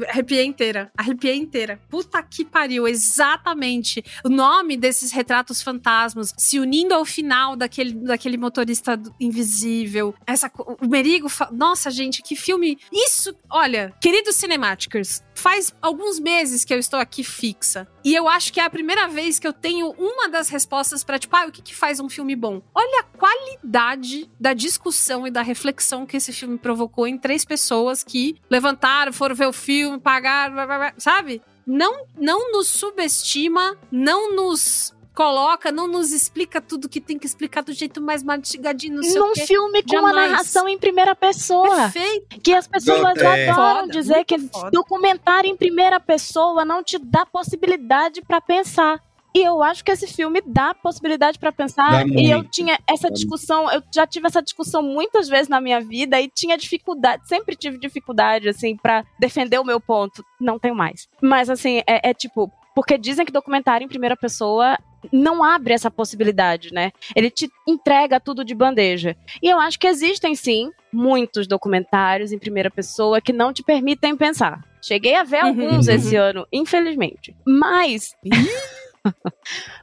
Arrepiei 0.08 0.46
inteira, 0.46 0.92
arrepiei 0.98 1.36
inteira. 1.38 1.80
Puta 1.90 2.22
que 2.24 2.44
pariu, 2.46 2.88
exatamente. 2.88 4.04
O 4.24 4.30
nome 4.30 4.78
desses 4.78 5.12
retratos 5.12 5.62
fantasmas 5.62 6.34
se 6.38 6.60
unindo 6.60 6.94
ao 6.94 7.06
final 7.06 7.56
daquele, 7.56 7.94
daquele 7.94 8.38
motorista 8.38 9.00
invisível. 9.20 10.14
Essa, 10.26 10.52
o 10.82 10.88
Merigo. 10.88 11.30
fa- 11.30 11.50
Nossa, 11.52 11.90
gente, 11.92 12.22
que 12.22 12.36
filme. 12.36 12.78
Isso, 12.92 13.36
olha, 13.50 13.94
queridos 14.02 14.36
cinematicers, 14.36 15.24
faz 15.36 15.74
alguns 15.82 16.20
meses 16.20 16.64
que 16.66 16.74
eu 16.74 16.80
estou 16.80 17.00
aqui 17.00 17.24
fixa. 17.24 17.88
E 18.04 18.14
eu 18.16 18.28
acho 18.28 18.52
que 18.54 18.60
é 18.60 18.64
a 18.64 18.70
primeira 18.70 19.08
vez 19.08 19.40
que 19.40 19.48
eu 19.48 19.54
tenho 19.54 19.92
uma 19.98 20.30
das 20.30 20.50
respostas 20.50 21.04
pra, 21.04 21.20
tipo, 21.20 21.36
ah, 21.36 21.46
o 21.48 21.52
que, 21.52 21.62
que 21.62 21.76
faz 21.76 22.00
um 22.00 22.08
filme 22.10 22.36
bom? 22.36 22.62
Olha 22.74 23.02
a 23.02 23.04
qualidade 23.18 24.30
da 24.40 24.54
discussão 24.54 25.28
e 25.28 25.32
da 25.32 25.42
reflexão 25.42 26.06
que 26.06 26.18
esse 26.18 26.32
filme 26.32 26.58
provocou 26.58 27.06
em 27.08 27.18
três 27.18 27.44
pessoas 27.44 28.04
que 28.04 28.36
levantaram, 28.50 29.12
foram 29.12 29.36
ver 29.36 29.48
o 29.50 29.54
filme, 29.54 30.00
pagaram, 30.00 30.54
blá, 30.54 30.66
blá, 30.66 30.78
blá, 30.78 30.94
sabe? 30.98 31.42
Não, 31.66 32.06
não 32.18 32.52
nos 32.52 32.68
subestima, 32.68 33.78
não 33.92 34.36
nos 34.36 34.94
coloca, 35.14 35.70
não 35.72 35.86
nos 35.88 36.12
explica 36.14 36.62
tudo 36.62 36.88
que 36.88 37.02
tem 37.02 37.20
que 37.20 37.26
explicar 37.26 37.62
do 37.62 37.74
jeito 37.74 38.00
mais 38.02 38.24
mastigadinho, 38.24 38.96
não 38.96 39.04
sei 39.04 39.20
Num 39.20 39.32
o 39.32 39.34
quê. 39.34 39.46
filme 39.46 39.84
com 39.84 39.98
uma 39.98 40.10
Jamais. 40.10 40.32
narração 40.32 40.70
em 40.70 40.78
primeira 40.78 41.14
pessoa. 41.14 41.76
Perfeito. 41.76 42.40
Que 42.42 42.54
as 42.54 42.68
pessoas 42.68 43.18
É. 43.18 43.50
adoram 43.50 43.82
Foda, 43.82 43.92
dizer 43.92 44.24
que 44.24 44.40
foda. 44.40 44.72
documentário 44.72 45.50
em 45.50 45.58
primeira 45.58 46.00
pessoa 46.00 46.64
não 46.64 46.82
te 46.82 46.98
dá 46.98 47.26
possibilidade 47.26 48.22
pra 48.22 48.40
pensar. 48.40 49.04
E 49.36 49.44
eu 49.44 49.62
acho 49.62 49.84
que 49.84 49.92
esse 49.92 50.08
filme 50.08 50.42
dá 50.46 50.74
possibilidade 50.74 51.38
pra 51.38 51.52
pensar. 51.52 52.08
E 52.08 52.30
eu 52.32 52.44
tinha 52.44 52.80
essa 52.90 53.10
discussão, 53.12 53.72
eu 53.72 53.82
já 53.94 54.08
tive 54.08 54.26
essa 54.28 54.42
discussão 54.42 54.82
muitas 54.82 55.28
vezes 55.28 55.48
na 55.48 55.62
minha 55.62 55.80
vida 55.80 56.20
e 56.20 56.28
tinha 56.28 56.58
dificuldade, 56.58 57.28
sempre 57.28 57.56
tive 57.56 57.78
dificuldade, 57.78 58.50
assim, 58.50 58.76
pra 58.76 59.04
defender 59.20 59.60
o 59.60 59.64
meu 59.66 59.80
ponto. 59.80 60.24
Não 60.42 60.58
tenho 60.58 60.74
mais. 60.76 61.08
Mas, 61.22 61.50
assim, 61.50 61.80
é, 61.88 62.10
é 62.10 62.14
tipo, 62.14 62.52
porque 62.74 62.98
dizem 62.98 63.26
que 63.26 63.32
documentário 63.32 63.86
em 63.86 63.90
primeira 63.90 64.18
pessoa 64.18 64.78
não 65.14 65.44
abre 65.44 65.74
essa 65.74 65.90
possibilidade, 65.90 66.74
né? 66.74 66.92
Ele 67.16 67.30
te 67.30 67.50
entrega 67.68 68.20
tudo 68.20 68.44
de 68.44 68.54
bandeja. 68.54 69.16
E 69.42 69.48
eu 69.48 69.58
acho 69.60 69.80
que 69.80 69.88
existem 69.88 70.36
sim 70.36 70.72
muitos 70.92 71.48
documentários 71.48 72.32
em 72.34 72.38
primeira 72.40 72.70
pessoa 72.70 73.22
que 73.22 73.32
não 73.32 73.54
te 73.54 73.64
permitem 73.64 74.16
pensar. 74.18 74.60
Cheguei 74.82 75.16
a 75.16 75.24
ver 75.24 75.44
Uhum. 75.44 75.50
alguns 75.50 75.88
esse 75.88 76.16
ano, 76.16 76.46
infelizmente. 76.52 77.34
Mas. 77.46 78.14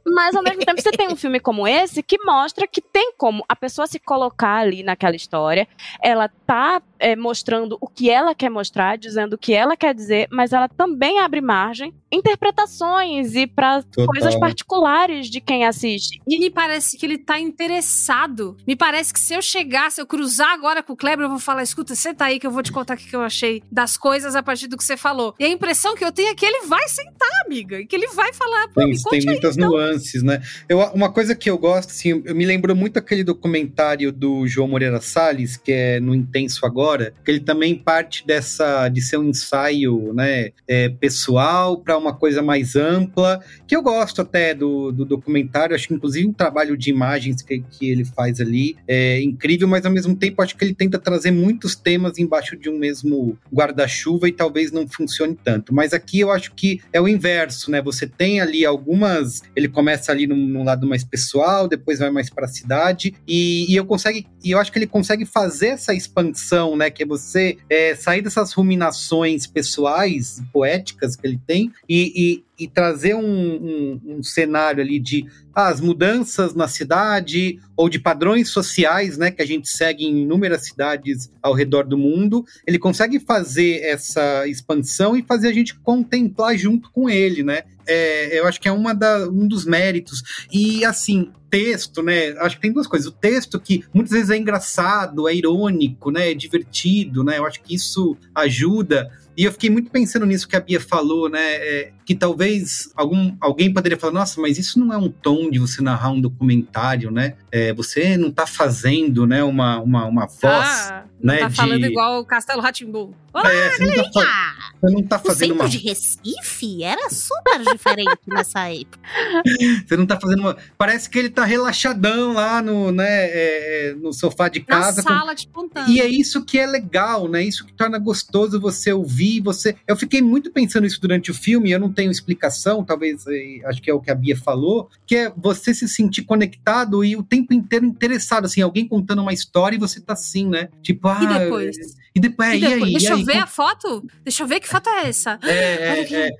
Mas 0.04 0.34
ao 0.34 0.42
mesmo 0.42 0.64
tempo 0.64 0.80
você 0.80 0.90
tem 0.90 1.08
um 1.08 1.16
filme 1.16 1.40
como 1.40 1.66
esse 1.66 2.02
que 2.02 2.22
mostra 2.24 2.66
que 2.66 2.80
tem 2.80 3.12
como 3.16 3.44
a 3.48 3.56
pessoa 3.56 3.86
se 3.86 3.98
colocar 3.98 4.58
ali 4.58 4.82
naquela 4.82 5.16
história, 5.16 5.66
ela 6.02 6.28
tá 6.28 6.80
é, 6.99 7.14
mostrando 7.16 7.76
o 7.80 7.88
que 7.88 8.11
ela 8.11 8.34
quer 8.34 8.51
mostrar, 8.51 8.97
dizendo 8.97 9.34
o 9.34 9.38
que 9.38 9.53
ela 9.53 9.76
quer 9.76 9.94
dizer, 9.94 10.28
mas 10.30 10.53
ela 10.53 10.68
também 10.68 11.18
abre 11.20 11.40
margem, 11.40 11.92
interpretações 12.11 13.34
e 13.34 13.47
para 13.47 13.82
coisas 14.07 14.34
particulares 14.36 15.28
de 15.28 15.40
quem 15.40 15.64
assiste. 15.64 16.20
E 16.26 16.38
me 16.38 16.51
parece 16.51 16.97
que 16.97 17.05
ele 17.07 17.18
tá 17.18 17.38
interessado. 17.38 18.57
Me 18.66 18.76
parece 18.76 19.12
que 19.12 19.20
se 19.20 19.34
eu 19.34 19.42
chegar, 19.42 19.90
se 19.90 20.01
eu 20.01 20.07
cruzar 20.07 20.51
agora 20.53 20.82
com 20.82 20.92
o 20.92 20.97
Kleber, 20.97 21.24
eu 21.26 21.30
vou 21.30 21.38
falar: 21.38 21.62
escuta, 21.62 21.94
senta 21.94 22.24
aí 22.24 22.38
que 22.38 22.47
eu 22.47 22.51
vou 22.51 22.62
te 22.62 22.72
contar 22.72 22.94
o 22.94 22.97
que 22.97 23.14
eu 23.14 23.22
achei 23.22 23.62
das 23.70 23.97
coisas 23.97 24.34
a 24.34 24.42
partir 24.42 24.66
do 24.66 24.76
que 24.76 24.84
você 24.84 24.97
falou. 24.97 25.34
E 25.38 25.44
a 25.44 25.49
impressão 25.49 25.94
que 25.94 26.05
eu 26.05 26.12
tenho 26.12 26.28
é 26.30 26.34
que 26.34 26.44
ele 26.47 26.66
vai 26.66 26.86
sentar, 26.88 27.28
amiga. 27.44 27.80
E 27.80 27.86
que 27.86 27.97
ele 27.97 28.09
vai 28.09 28.32
falar, 28.32 28.68
pô, 28.68 28.80
Tem, 28.80 28.88
me 28.88 28.94
tem 28.94 29.03
conte 29.03 29.16
aí. 29.18 29.24
muitas 29.26 29.57
nuances, 29.57 30.22
né? 30.22 30.42
Eu, 30.68 30.78
uma 30.94 31.11
coisa 31.12 31.34
que 31.34 31.51
eu 31.51 31.59
gosto, 31.59 31.90
assim, 31.90 32.22
eu 32.24 32.34
me 32.34 32.44
lembrou 32.47 32.76
muito 32.76 32.99
aquele 32.99 33.24
documentário 33.24 34.12
do 34.12 34.47
João 34.47 34.68
Moreira 34.68 35.01
Salles, 35.01 35.57
que 35.57 35.72
é 35.72 36.01
no 36.01 36.14
Intenso 36.14 36.64
Agora, 36.64 36.86
que 37.24 37.30
ele 37.30 37.41
também 37.41 37.74
parte 37.74 38.26
dessa, 38.26 38.89
de 38.89 39.01
ser 39.01 39.18
um 39.18 39.24
ensaio, 39.24 40.12
né, 40.12 40.51
é, 40.66 40.89
pessoal 40.89 41.78
para 41.78 41.97
uma 41.97 42.14
coisa 42.14 42.43
mais 42.43 42.76
ampla, 42.76 43.41
que 43.66 43.76
eu 43.76 43.82
gosto 43.82 44.22
até 44.22 44.55
do, 44.55 44.93
do 44.93 45.05
documentário, 45.05 45.74
acho 45.74 45.89
que 45.89 45.95
inclusive 45.95 46.26
um 46.26 46.32
trabalho 46.32 46.76
de 46.76 46.91
imagens 46.91 47.43
que, 47.43 47.61
que 47.61 47.91
ele 47.91 48.05
faz 48.05 48.41
ali 48.41 48.76
é 48.87 49.20
incrível, 49.22 49.68
mas 49.68 49.84
ao 49.84 49.93
mesmo 49.93 50.14
tempo 50.14 50.43
acho 50.43 50.57
que 50.57 50.64
ele 50.64 50.74
tenta 50.74 50.99
trazer 50.99 51.30
muitos 51.30 51.74
temas 51.74 52.18
embaixo 52.18 52.57
de 52.57 52.68
um 52.68 52.78
mesmo 52.78 53.39
guarda-chuva 53.53 54.28
e 54.28 54.32
talvez 54.32 54.72
não 54.72 54.87
funcione 54.87 55.37
tanto. 55.43 55.74
Mas 55.74 55.93
aqui 55.93 56.20
eu 56.20 56.30
acho 56.30 56.55
que 56.55 56.80
é 56.93 57.01
o 57.01 57.09
inverso, 57.09 57.70
né? 57.70 57.80
Você 57.82 58.07
tem 58.07 58.41
ali 58.41 58.64
algumas. 58.64 59.43
Ele 59.55 59.68
começa 59.68 60.12
ali 60.12 60.26
num, 60.26 60.37
num 60.37 60.64
lado 60.64 60.87
mais 60.87 61.05
pessoal, 61.05 61.68
depois 61.68 61.99
vai 61.99 62.11
mais 62.11 62.30
para 62.30 62.47
a 62.47 62.49
cidade, 62.49 63.14
e, 63.26 63.70
e 63.70 63.76
eu 63.76 63.84
consegue, 63.84 64.26
e 64.45 64.51
eu 64.51 64.59
acho 64.59 64.70
que 64.70 64.78
ele 64.78 64.87
consegue 64.87 65.24
fazer 65.24 65.68
essa 65.68 65.95
expansão, 65.95 66.76
né? 66.77 66.91
Que 66.91 67.03
é 67.03 67.07
você 67.07 67.59
é, 67.68 67.95
sair 67.95 68.22
dessas 68.22 68.53
ruminações 68.53 69.47
pessoais, 69.47 70.43
poéticas 70.53 71.16
que 71.16 71.27
ele 71.27 71.41
tem, 71.47 71.72
e, 71.89 72.12
e- 72.59 72.64
e 72.64 72.66
trazer 72.68 73.14
um, 73.14 73.20
um- 73.22 74.01
um 74.18 74.22
cenário 74.22 74.83
ali 74.83 74.99
de 74.99 75.27
ah, 75.55 75.68
as 75.68 75.81
mudanças 75.81 76.55
na 76.55 76.66
cidade 76.68 77.59
ou 77.77 77.89
de 77.89 77.99
padrões 77.99 78.49
sociais, 78.51 79.18
né, 79.18 79.31
que 79.31 79.43
a 79.43 79.47
gente 79.47 79.68
segue 79.68 80.05
em 80.07 80.22
inúmeras 80.22 80.64
cidades 80.64 81.31
ao 81.43 81.53
redor 81.55 81.85
do 81.85 81.99
mundo. 81.99 82.45
Ele 82.66 82.79
consegue 82.79 83.18
fazer 83.20 83.81
essa 83.83 84.47
expansão 84.47 85.16
e 85.16 85.22
fazer 85.22 85.49
a 85.49 85.53
gente 85.53 85.74
contemplar 85.81 86.57
junto 86.57 86.91
com 86.93 87.09
ele, 87.11 87.43
né? 87.43 87.62
É, 87.87 88.39
eu 88.39 88.47
acho 88.47 88.61
que 88.61 88.68
é 88.68 88.72
uma 88.72 88.95
da, 88.95 89.28
um 89.28 89.47
dos 89.47 89.64
méritos. 89.64 90.22
E 90.53 90.84
assim, 90.84 91.32
texto, 91.51 92.03
né? 92.03 92.30
Acho 92.39 92.57
que 92.57 92.62
tem 92.62 92.72
duas 92.72 92.87
coisas. 92.87 93.07
O 93.09 93.12
texto 93.12 93.59
que 93.61 93.84
muitas 93.93 94.12
vezes 94.12 94.30
é 94.30 94.37
engraçado, 94.37 95.28
é 95.28 95.34
irônico, 95.34 96.11
né? 96.11 96.30
É 96.30 96.34
divertido, 96.34 97.24
né? 97.24 97.39
Eu 97.39 97.47
acho 97.47 97.62
que 97.62 97.74
isso 97.74 98.16
ajuda. 98.34 99.11
E 99.37 99.45
eu 99.45 99.53
fiquei 99.53 99.70
muito 99.70 99.91
pensando 99.91 100.26
nisso 100.26 100.49
que 100.49 100.57
a 100.57 100.61
Bia 100.61 100.80
falou, 100.80 101.28
né? 101.28 101.57
é, 101.57 101.93
que 102.07 102.14
talvez 102.14 102.90
algum, 102.94 103.34
alguém 103.40 103.72
poderia 103.72 103.98
falar, 103.98 104.12
nossa, 104.12 104.40
mas 104.40 104.57
isso 104.59 104.78
não 104.78 104.92
é 104.92 104.96
um 104.96 105.11
tom 105.11 105.50
de 105.50 105.59
você 105.59 105.82
narrar 105.82 106.11
um 106.11 106.20
documentário, 106.20 107.11
né? 107.11 107.34
É, 107.50 107.72
você 107.74 108.16
não 108.16 108.30
tá 108.30 108.46
fazendo, 108.46 109.26
né, 109.26 109.42
uma, 109.42 109.80
uma, 109.80 110.04
uma 110.07 110.26
voz. 110.26 110.40
Ah, 110.88 111.04
não 111.20 111.34
né, 111.34 111.40
tá 111.40 111.48
de- 111.48 111.57
falando 111.57 111.84
igual 111.84 112.20
o 112.20 112.24
Castelo 112.24 112.62
Ratimbu. 112.62 113.12
Olá, 113.32 113.52
É, 113.52 113.70
você, 113.70 113.84
não 113.86 114.11
tá, 114.11 114.54
você 114.80 114.94
não 114.94 115.02
tá 115.02 115.16
O 115.16 115.20
fazendo 115.20 115.48
centro 115.48 115.54
uma 115.64 115.68
de 115.68 115.76
Recife 115.78 116.82
era 116.82 117.11
super 117.11 117.62
diferente 117.70 118.18
nessa 118.26 118.66
época. 118.72 118.98
Você 119.86 119.94
não 119.96 120.07
tá 120.07 120.18
fazendo 120.18 120.40
uma. 120.40 120.57
Parece 120.78 121.11
que 121.11 121.18
ele 121.18 121.28
tá 121.28 121.44
relaxadão 121.44 122.32
lá 122.32 122.62
no, 122.62 122.90
né, 122.90 123.04
é, 123.26 123.90
é, 123.90 123.94
no 123.94 124.11
sofá 124.12 124.48
de 124.48 124.61
Na 124.61 124.64
casa. 124.64 125.02
com- 125.02 125.09
sala 125.09 125.34
de 125.34 125.46
pontando. 125.48 125.90
E 125.90 126.00
é 126.00 126.07
isso 126.07 126.44
que 126.46 126.59
é 126.59 126.66
legal, 126.66 127.28
né? 127.28 127.42
Isso 127.44 127.66
que 127.66 127.74
torna 127.74 127.98
gostoso 127.98 128.59
você 128.59 128.90
ouvir, 128.92 129.40
você. 129.42 129.76
Eu 129.86 129.96
fiquei 129.96 130.22
muito 130.22 130.50
pensando 130.50 130.86
isso 130.86 131.00
durante 131.00 131.30
o 131.30 131.34
filme, 131.34 131.70
eu 131.70 131.78
não 131.80 131.92
tenho 131.97 132.11
explicação, 132.12 132.84
talvez 132.84 133.24
eh, 133.26 133.61
acho 133.64 133.82
que 133.82 133.90
é 133.90 133.94
o 133.94 134.01
que 134.01 134.11
a 134.11 134.14
Bia 134.14 134.36
falou, 134.36 134.88
que 135.07 135.16
é 135.16 135.32
você 135.36 135.74
se 135.74 135.88
sentir 135.88 136.22
conectado 136.22 137.05
e 137.05 137.16
o 137.16 137.22
tempo 137.22 137.53
inteiro 137.53 137.84
interessado, 137.86 138.44
assim, 138.44 138.61
alguém 138.62 138.86
contando 138.86 139.22
uma 139.22 139.32
história 139.32 139.74
e 139.76 139.80
você 139.80 140.01
tá 140.01 140.12
assim, 140.12 140.47
né? 140.49 140.68
Tipo, 140.82 141.09
ah. 141.09 141.18
E 141.22 141.26
depois? 141.40 141.76
E 142.14 142.20
depois, 142.20 142.53
E 142.55 142.57
e 142.57 142.61
depois? 142.61 142.82
aí? 142.82 142.92
Deixa 142.92 143.09
e 143.09 143.12
aí? 143.12 143.20
eu 143.20 143.26
ver 143.26 143.38
a 143.38 143.47
foto. 143.47 144.07
Deixa 144.24 144.42
eu 144.42 144.47
ver 144.47 144.61
que 144.61 144.68
foto 144.68 144.88
é 144.88 145.09
essa. 145.09 145.38
É, 145.42 146.01
é, 146.01 146.28
é. 146.28 146.30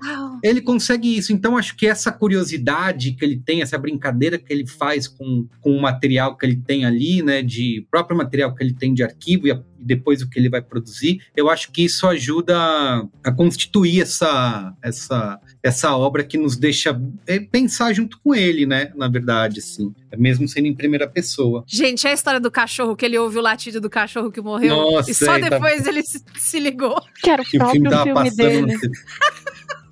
Ele 0.43 0.61
consegue 0.61 1.17
isso, 1.17 1.31
então 1.33 1.57
acho 1.57 1.75
que 1.75 1.85
essa 1.87 2.11
curiosidade 2.11 3.11
que 3.13 3.23
ele 3.25 3.37
tem, 3.43 3.61
essa 3.61 3.77
brincadeira 3.77 4.37
que 4.37 4.51
ele 4.53 4.65
faz 4.67 5.07
com, 5.07 5.47
com 5.61 5.71
o 5.75 5.81
material 5.81 6.35
que 6.37 6.45
ele 6.45 6.55
tem 6.55 6.85
ali, 6.85 7.21
né, 7.21 7.41
de 7.41 7.85
próprio 7.91 8.17
material 8.17 8.53
que 8.55 8.63
ele 8.63 8.73
tem 8.73 8.93
de 8.93 9.03
arquivo 9.03 9.47
e, 9.47 9.51
a- 9.51 9.61
e 9.79 9.85
depois 9.85 10.21
o 10.21 10.29
que 10.29 10.39
ele 10.39 10.49
vai 10.49 10.61
produzir, 10.61 11.21
eu 11.35 11.49
acho 11.49 11.71
que 11.71 11.83
isso 11.85 12.07
ajuda 12.07 12.57
a, 12.57 13.07
a 13.25 13.31
constituir 13.31 14.01
essa, 14.01 14.73
essa, 14.81 15.39
essa 15.67 15.95
obra 15.95 16.23
que 16.23 16.37
nos 16.37 16.55
deixa 16.57 16.99
é, 17.25 17.39
pensar 17.39 17.93
junto 17.93 18.19
com 18.23 18.33
ele, 18.33 18.65
né? 18.65 18.91
Na 18.95 19.07
verdade, 19.07 19.59
assim. 19.59 19.93
Mesmo 20.17 20.47
sendo 20.47 20.67
em 20.67 20.73
primeira 20.73 21.07
pessoa. 21.07 21.63
Gente, 21.67 22.07
é 22.07 22.11
a 22.11 22.13
história 22.13 22.39
do 22.39 22.49
cachorro, 22.49 22.95
que 22.95 23.05
ele 23.05 23.17
ouve 23.17 23.37
o 23.37 23.41
latido 23.41 23.79
do 23.81 23.89
cachorro 23.89 24.31
que 24.31 24.41
morreu. 24.41 24.75
Nossa, 24.75 25.11
e 25.11 25.13
só 25.13 25.35
é, 25.35 25.39
tá- 25.39 25.49
depois 25.49 25.85
ele 25.85 26.01
se, 26.03 26.23
se 26.37 26.59
ligou. 26.59 27.01
Que 27.21 27.29
era 27.29 27.41
o 27.41 27.45
Que 27.45 27.61
o 27.61 27.69
filme 27.69 27.89
tava 27.89 28.03
filme, 28.03 28.23
passando. 28.23 28.67
dele. 28.67 28.77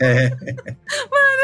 É, 0.01 0.27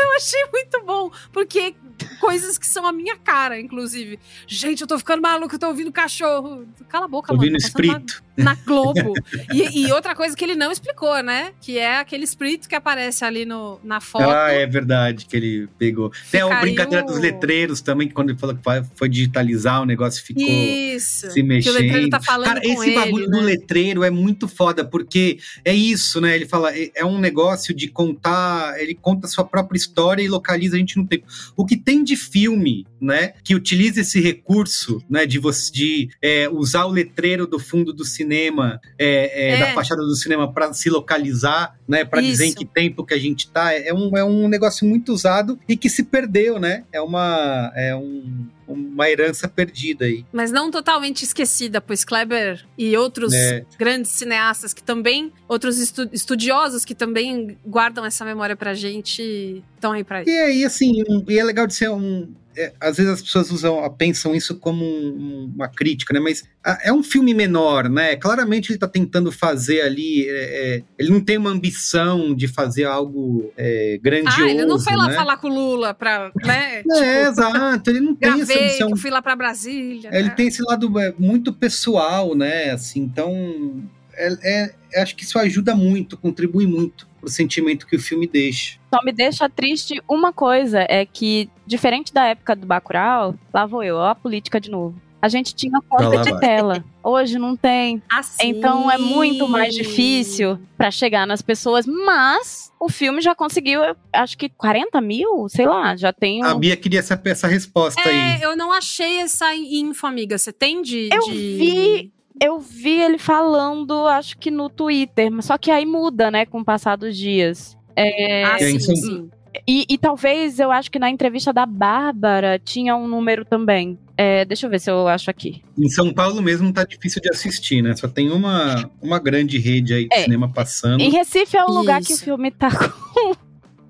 Eu 0.03 0.13
achei 0.17 0.43
muito 0.51 0.83
bom, 0.85 1.11
porque 1.31 1.73
coisas 2.19 2.57
que 2.57 2.67
são 2.67 2.85
a 2.85 2.91
minha 2.91 3.15
cara, 3.17 3.59
inclusive. 3.59 4.19
Gente, 4.47 4.81
eu 4.81 4.87
tô 4.87 4.97
ficando 4.97 5.21
maluco, 5.21 5.55
eu 5.55 5.59
tô 5.59 5.67
ouvindo 5.67 5.91
cachorro. 5.91 6.65
Cala 6.89 7.05
a 7.05 7.07
boca, 7.07 7.31
ouvindo 7.33 7.53
mano. 7.53 7.61
tá 7.61 7.69
passando 7.69 7.87
na- 7.87 7.97
espírito. 7.99 8.23
Na 8.37 8.55
Globo. 8.55 9.13
E, 9.53 9.85
e 9.85 9.91
outra 9.91 10.15
coisa 10.15 10.35
que 10.35 10.43
ele 10.43 10.55
não 10.55 10.71
explicou, 10.71 11.21
né? 11.21 11.51
Que 11.61 11.77
é 11.77 11.97
aquele 11.99 12.23
espírito 12.23 12.67
que 12.67 12.73
aparece 12.73 13.23
ali 13.23 13.45
no, 13.45 13.79
na 13.83 13.99
foto. 13.99 14.23
Ah, 14.29 14.51
é 14.51 14.65
verdade 14.65 15.25
que 15.25 15.35
ele 15.35 15.67
pegou. 15.77 16.11
Tem 16.31 16.41
a 16.41 16.59
brincadeira 16.61 17.05
dos 17.05 17.19
letreiros 17.19 17.81
também, 17.81 18.07
que 18.07 18.13
quando 18.13 18.29
ele 18.31 18.39
falou 18.39 18.55
que 18.55 18.63
foi 18.95 19.09
digitalizar, 19.09 19.81
o 19.81 19.85
negócio 19.85 20.23
ficou 20.23 20.43
Isso. 20.43 21.27
se 21.29 21.33
Que 21.35 21.41
o 21.41 21.45
mexendo. 21.45 21.73
letreiro 21.73 22.09
tá 22.09 22.21
falando 22.21 22.47
Cara, 22.47 22.61
esse 22.65 22.87
ele, 22.87 22.95
bagulho 22.95 23.25
do 23.25 23.37
né? 23.37 23.43
letreiro 23.43 24.03
é 24.03 24.09
muito 24.09 24.47
foda, 24.47 24.83
porque 24.83 25.37
é 25.63 25.73
isso, 25.73 26.19
né? 26.21 26.35
Ele 26.35 26.47
fala, 26.47 26.75
é 26.75 26.89
é 26.95 27.05
um 27.05 27.19
negócio 27.19 27.73
de 27.75 27.87
contar, 27.89 28.31
ele 28.77 28.95
conta 28.95 29.27
a 29.27 29.29
sua 29.29 29.43
própria 29.43 29.77
história 29.77 30.21
e 30.23 30.27
localiza 30.27 30.75
a 30.75 30.79
gente 30.79 30.97
no 30.97 31.07
tempo. 31.07 31.25
O 31.55 31.65
que 31.65 31.77
tem 31.77 32.03
de 32.03 32.15
filme, 32.15 32.85
né, 32.99 33.33
que 33.43 33.55
utiliza 33.55 34.01
esse 34.01 34.19
recurso, 34.19 35.01
né, 35.09 35.25
de 35.25 35.39
você 35.39 35.71
de 35.71 36.09
é, 36.21 36.49
usar 36.49 36.85
o 36.85 36.91
letreiro 36.91 37.47
do 37.47 37.59
fundo 37.59 37.93
do 37.93 38.03
cinema, 38.03 38.79
é, 38.97 39.49
é, 39.49 39.51
É. 39.51 39.59
da 39.59 39.73
fachada 39.73 40.01
do 40.01 40.15
cinema 40.15 40.51
para 40.51 40.73
se 40.73 40.89
localizar, 40.89 41.75
né, 41.87 42.03
para 42.05 42.21
dizer 42.21 42.45
em 42.45 42.53
que 42.53 42.65
tempo 42.65 43.05
que 43.05 43.13
a 43.13 43.19
gente 43.19 43.49
tá, 43.49 43.73
é 43.73 43.93
um, 43.93 44.17
é 44.17 44.23
um 44.23 44.47
negócio 44.47 44.87
muito 44.87 45.11
usado 45.13 45.59
e 45.67 45.77
que 45.77 45.89
se 45.89 46.03
perdeu, 46.03 46.59
né? 46.59 46.83
É 46.91 47.01
uma 47.01 47.71
é 47.75 47.95
um, 47.95 48.47
uma 48.73 49.09
herança 49.09 49.47
perdida 49.47 50.05
aí. 50.05 50.25
Mas 50.31 50.51
não 50.51 50.69
totalmente 50.71 51.23
esquecida, 51.23 51.79
pois 51.81 52.03
Kleber 52.03 52.65
e 52.77 52.95
outros 52.97 53.33
É. 53.33 53.65
grandes 53.77 54.11
cineastas 54.11 54.73
que 54.73 54.83
também, 54.83 55.31
outros 55.47 55.77
estu- 55.79 56.09
estudiosos 56.11 56.85
que 56.85 56.95
também 56.95 57.57
guardam 57.65 58.05
essa 58.05 58.23
memória 58.25 58.55
pra 58.55 58.73
gente, 58.73 59.63
estão 59.81 59.91
aí 59.91 60.03
pra 60.03 60.23
E 60.23 60.29
aí, 60.29 60.63
assim, 60.63 61.03
um- 61.09 61.25
e 61.27 61.39
é 61.39 61.43
legal 61.43 61.65
de 61.65 61.73
ser 61.73 61.89
um. 61.89 62.29
é, 62.55 62.73
às 62.81 62.97
vezes 62.97 63.13
as 63.13 63.21
pessoas 63.21 63.49
usam, 63.49 63.89
pensam 63.97 64.35
isso 64.35 64.59
como 64.59 64.83
um- 64.83 65.49
uma 65.55 65.69
crítica, 65.69 66.13
né? 66.13 66.19
Mas 66.19 66.43
ah, 66.61 66.77
é 66.83 66.91
um 66.91 67.01
filme 67.01 67.33
menor, 67.33 67.87
né? 67.89 68.17
Claramente 68.17 68.71
ele 68.73 68.77
tá 68.77 68.89
tentando 68.89 69.31
fazer 69.31 69.81
ali. 69.81 70.27
é, 70.29 70.75
é, 70.75 70.83
ele 70.99 71.09
não 71.11 71.21
tem 71.21 71.37
uma 71.37 71.49
ambição 71.49 72.35
de 72.35 72.49
fazer 72.49 72.83
algo 72.83 73.51
é, 73.55 73.97
grandioso. 74.03 74.43
Ah, 74.43 74.49
ele 74.49 74.65
não 74.65 74.77
foi 74.77 74.95
lá 74.97 75.07
né? 75.07 75.15
falar 75.15 75.37
com 75.37 75.47
o 75.47 75.53
Lula 75.53 75.93
pra, 75.93 76.29
né? 76.43 76.83
É, 76.91 77.23
exato. 77.31 77.89
Ele 77.89 78.01
não 78.01 78.13
tem 78.15 78.41
essa 78.41 78.53
ambição. 78.53 78.89
eu 78.89 78.97
fui 78.97 79.09
lá 79.09 79.21
pra 79.21 79.33
Brasília. 79.35 80.09
Ele 80.11 80.27
né? 80.27 80.33
tem 80.35 80.47
esse 80.47 80.61
lado 80.61 80.99
é, 80.99 81.13
muito 81.17 81.53
pessoal, 81.53 82.35
né? 82.35 82.71
Assim, 82.71 82.99
então. 82.99 83.81
É, 84.21 84.73
é- 84.93 85.01
acho 85.01 85.15
que 85.15 85.23
isso 85.23 85.39
ajuda 85.39 85.75
muito, 85.75 86.17
contribui 86.17 86.67
muito 86.67 87.07
pro 87.19 87.29
sentimento 87.29 87.87
que 87.87 87.95
o 87.95 87.99
filme 87.99 88.27
deixa. 88.27 88.77
Só 88.93 89.01
me 89.03 89.11
deixa 89.11 89.49
triste 89.49 90.01
uma 90.09 90.31
coisa, 90.33 90.85
é 90.89 91.05
que, 91.05 91.49
diferente 91.65 92.13
da 92.13 92.25
época 92.25 92.55
do 92.55 92.65
Bacurau, 92.67 93.35
lá 93.53 93.65
vou 93.65 93.83
eu, 93.83 93.95
ó 93.97 94.09
a 94.09 94.15
política 94.15 94.59
de 94.59 94.69
novo. 94.69 94.95
A 95.21 95.29
gente 95.29 95.53
tinha 95.53 95.73
Lá 95.73 95.81
porta 95.81 96.23
de 96.23 96.31
vai. 96.31 96.39
tela. 96.39 96.83
Hoje 97.03 97.37
não 97.37 97.55
tem. 97.55 98.01
Assim. 98.11 98.47
Então 98.49 98.89
é 98.89 98.97
muito 98.97 99.47
mais 99.47 99.71
difícil 99.75 100.57
pra 100.75 100.89
chegar 100.89 101.27
nas 101.27 101.43
pessoas, 101.43 101.85
mas 101.85 102.71
o 102.79 102.89
filme 102.89 103.21
já 103.21 103.35
conseguiu, 103.35 103.81
acho 104.11 104.35
que 104.35 104.49
40 104.49 104.99
mil, 104.99 105.47
sei 105.47 105.67
lá, 105.67 105.95
já 105.95 106.11
tem 106.11 106.43
um... 106.43 106.47
A 106.47 106.55
Bia 106.55 106.75
queria 106.75 106.99
essa, 107.01 107.21
essa 107.23 107.47
resposta 107.47 108.01
aí. 108.01 108.41
É, 108.41 108.45
eu 108.45 108.57
não 108.57 108.71
achei 108.73 109.19
essa 109.19 109.53
info, 109.55 110.07
amiga. 110.07 110.39
Você 110.39 110.51
tem 110.51 110.81
de. 110.81 111.09
Eu 111.13 111.19
de- 111.19 111.31
vi, 111.31 112.11
eu 112.41 112.59
vi 112.59 112.99
ele 113.01 113.17
falando, 113.17 114.07
acho 114.07 114.37
que 114.37 114.49
no 114.51 114.69
Twitter, 114.69 115.31
mas 115.31 115.45
só 115.45 115.57
que 115.57 115.69
aí 115.71 115.85
muda, 115.85 116.31
né, 116.31 116.45
com 116.45 116.59
o 116.59 116.65
passar 116.65 116.95
dos 116.97 117.15
dias. 117.15 117.77
É, 117.95 118.43
Ah, 118.45 118.57
E 118.59 118.71
sim, 118.71 118.79
são- 118.79 118.95
sim. 118.95 119.29
e, 119.67 119.85
e 119.87 119.97
talvez 119.97 120.59
eu 120.59 120.71
acho 120.71 120.89
que 120.89 120.97
na 120.97 121.09
entrevista 121.09 121.53
da 121.53 121.65
Bárbara 121.65 122.57
tinha 122.57 122.95
um 122.95 123.07
número 123.07 123.45
também. 123.45 123.97
É, 124.17 124.45
deixa 124.45 124.65
eu 124.65 124.69
ver 124.69 124.79
se 124.79 124.89
eu 124.89 125.07
acho 125.07 125.29
aqui. 125.29 125.61
Em 125.77 125.89
São 125.89 126.13
Paulo 126.13 126.41
mesmo 126.41 126.71
tá 126.71 126.83
difícil 126.83 127.21
de 127.21 127.29
assistir, 127.29 127.81
né? 127.81 127.95
Só 127.95 128.07
tem 128.07 128.29
uma, 128.31 128.89
uma 129.01 129.17
grande 129.19 129.57
rede 129.57 129.93
aí 129.93 130.07
de 130.07 130.15
É. 130.15 130.23
cinema 130.23 130.47
passando. 130.51 131.01
Em 131.01 131.09
Recife 131.09 131.57
é 131.57 131.63
o 131.65 131.71
lugar 131.71 132.01
que 132.01 132.13
o 132.13 132.15
Isso. 132.15 132.23
filme 132.23 132.51
tá 132.51 132.69
com 133.13 133.35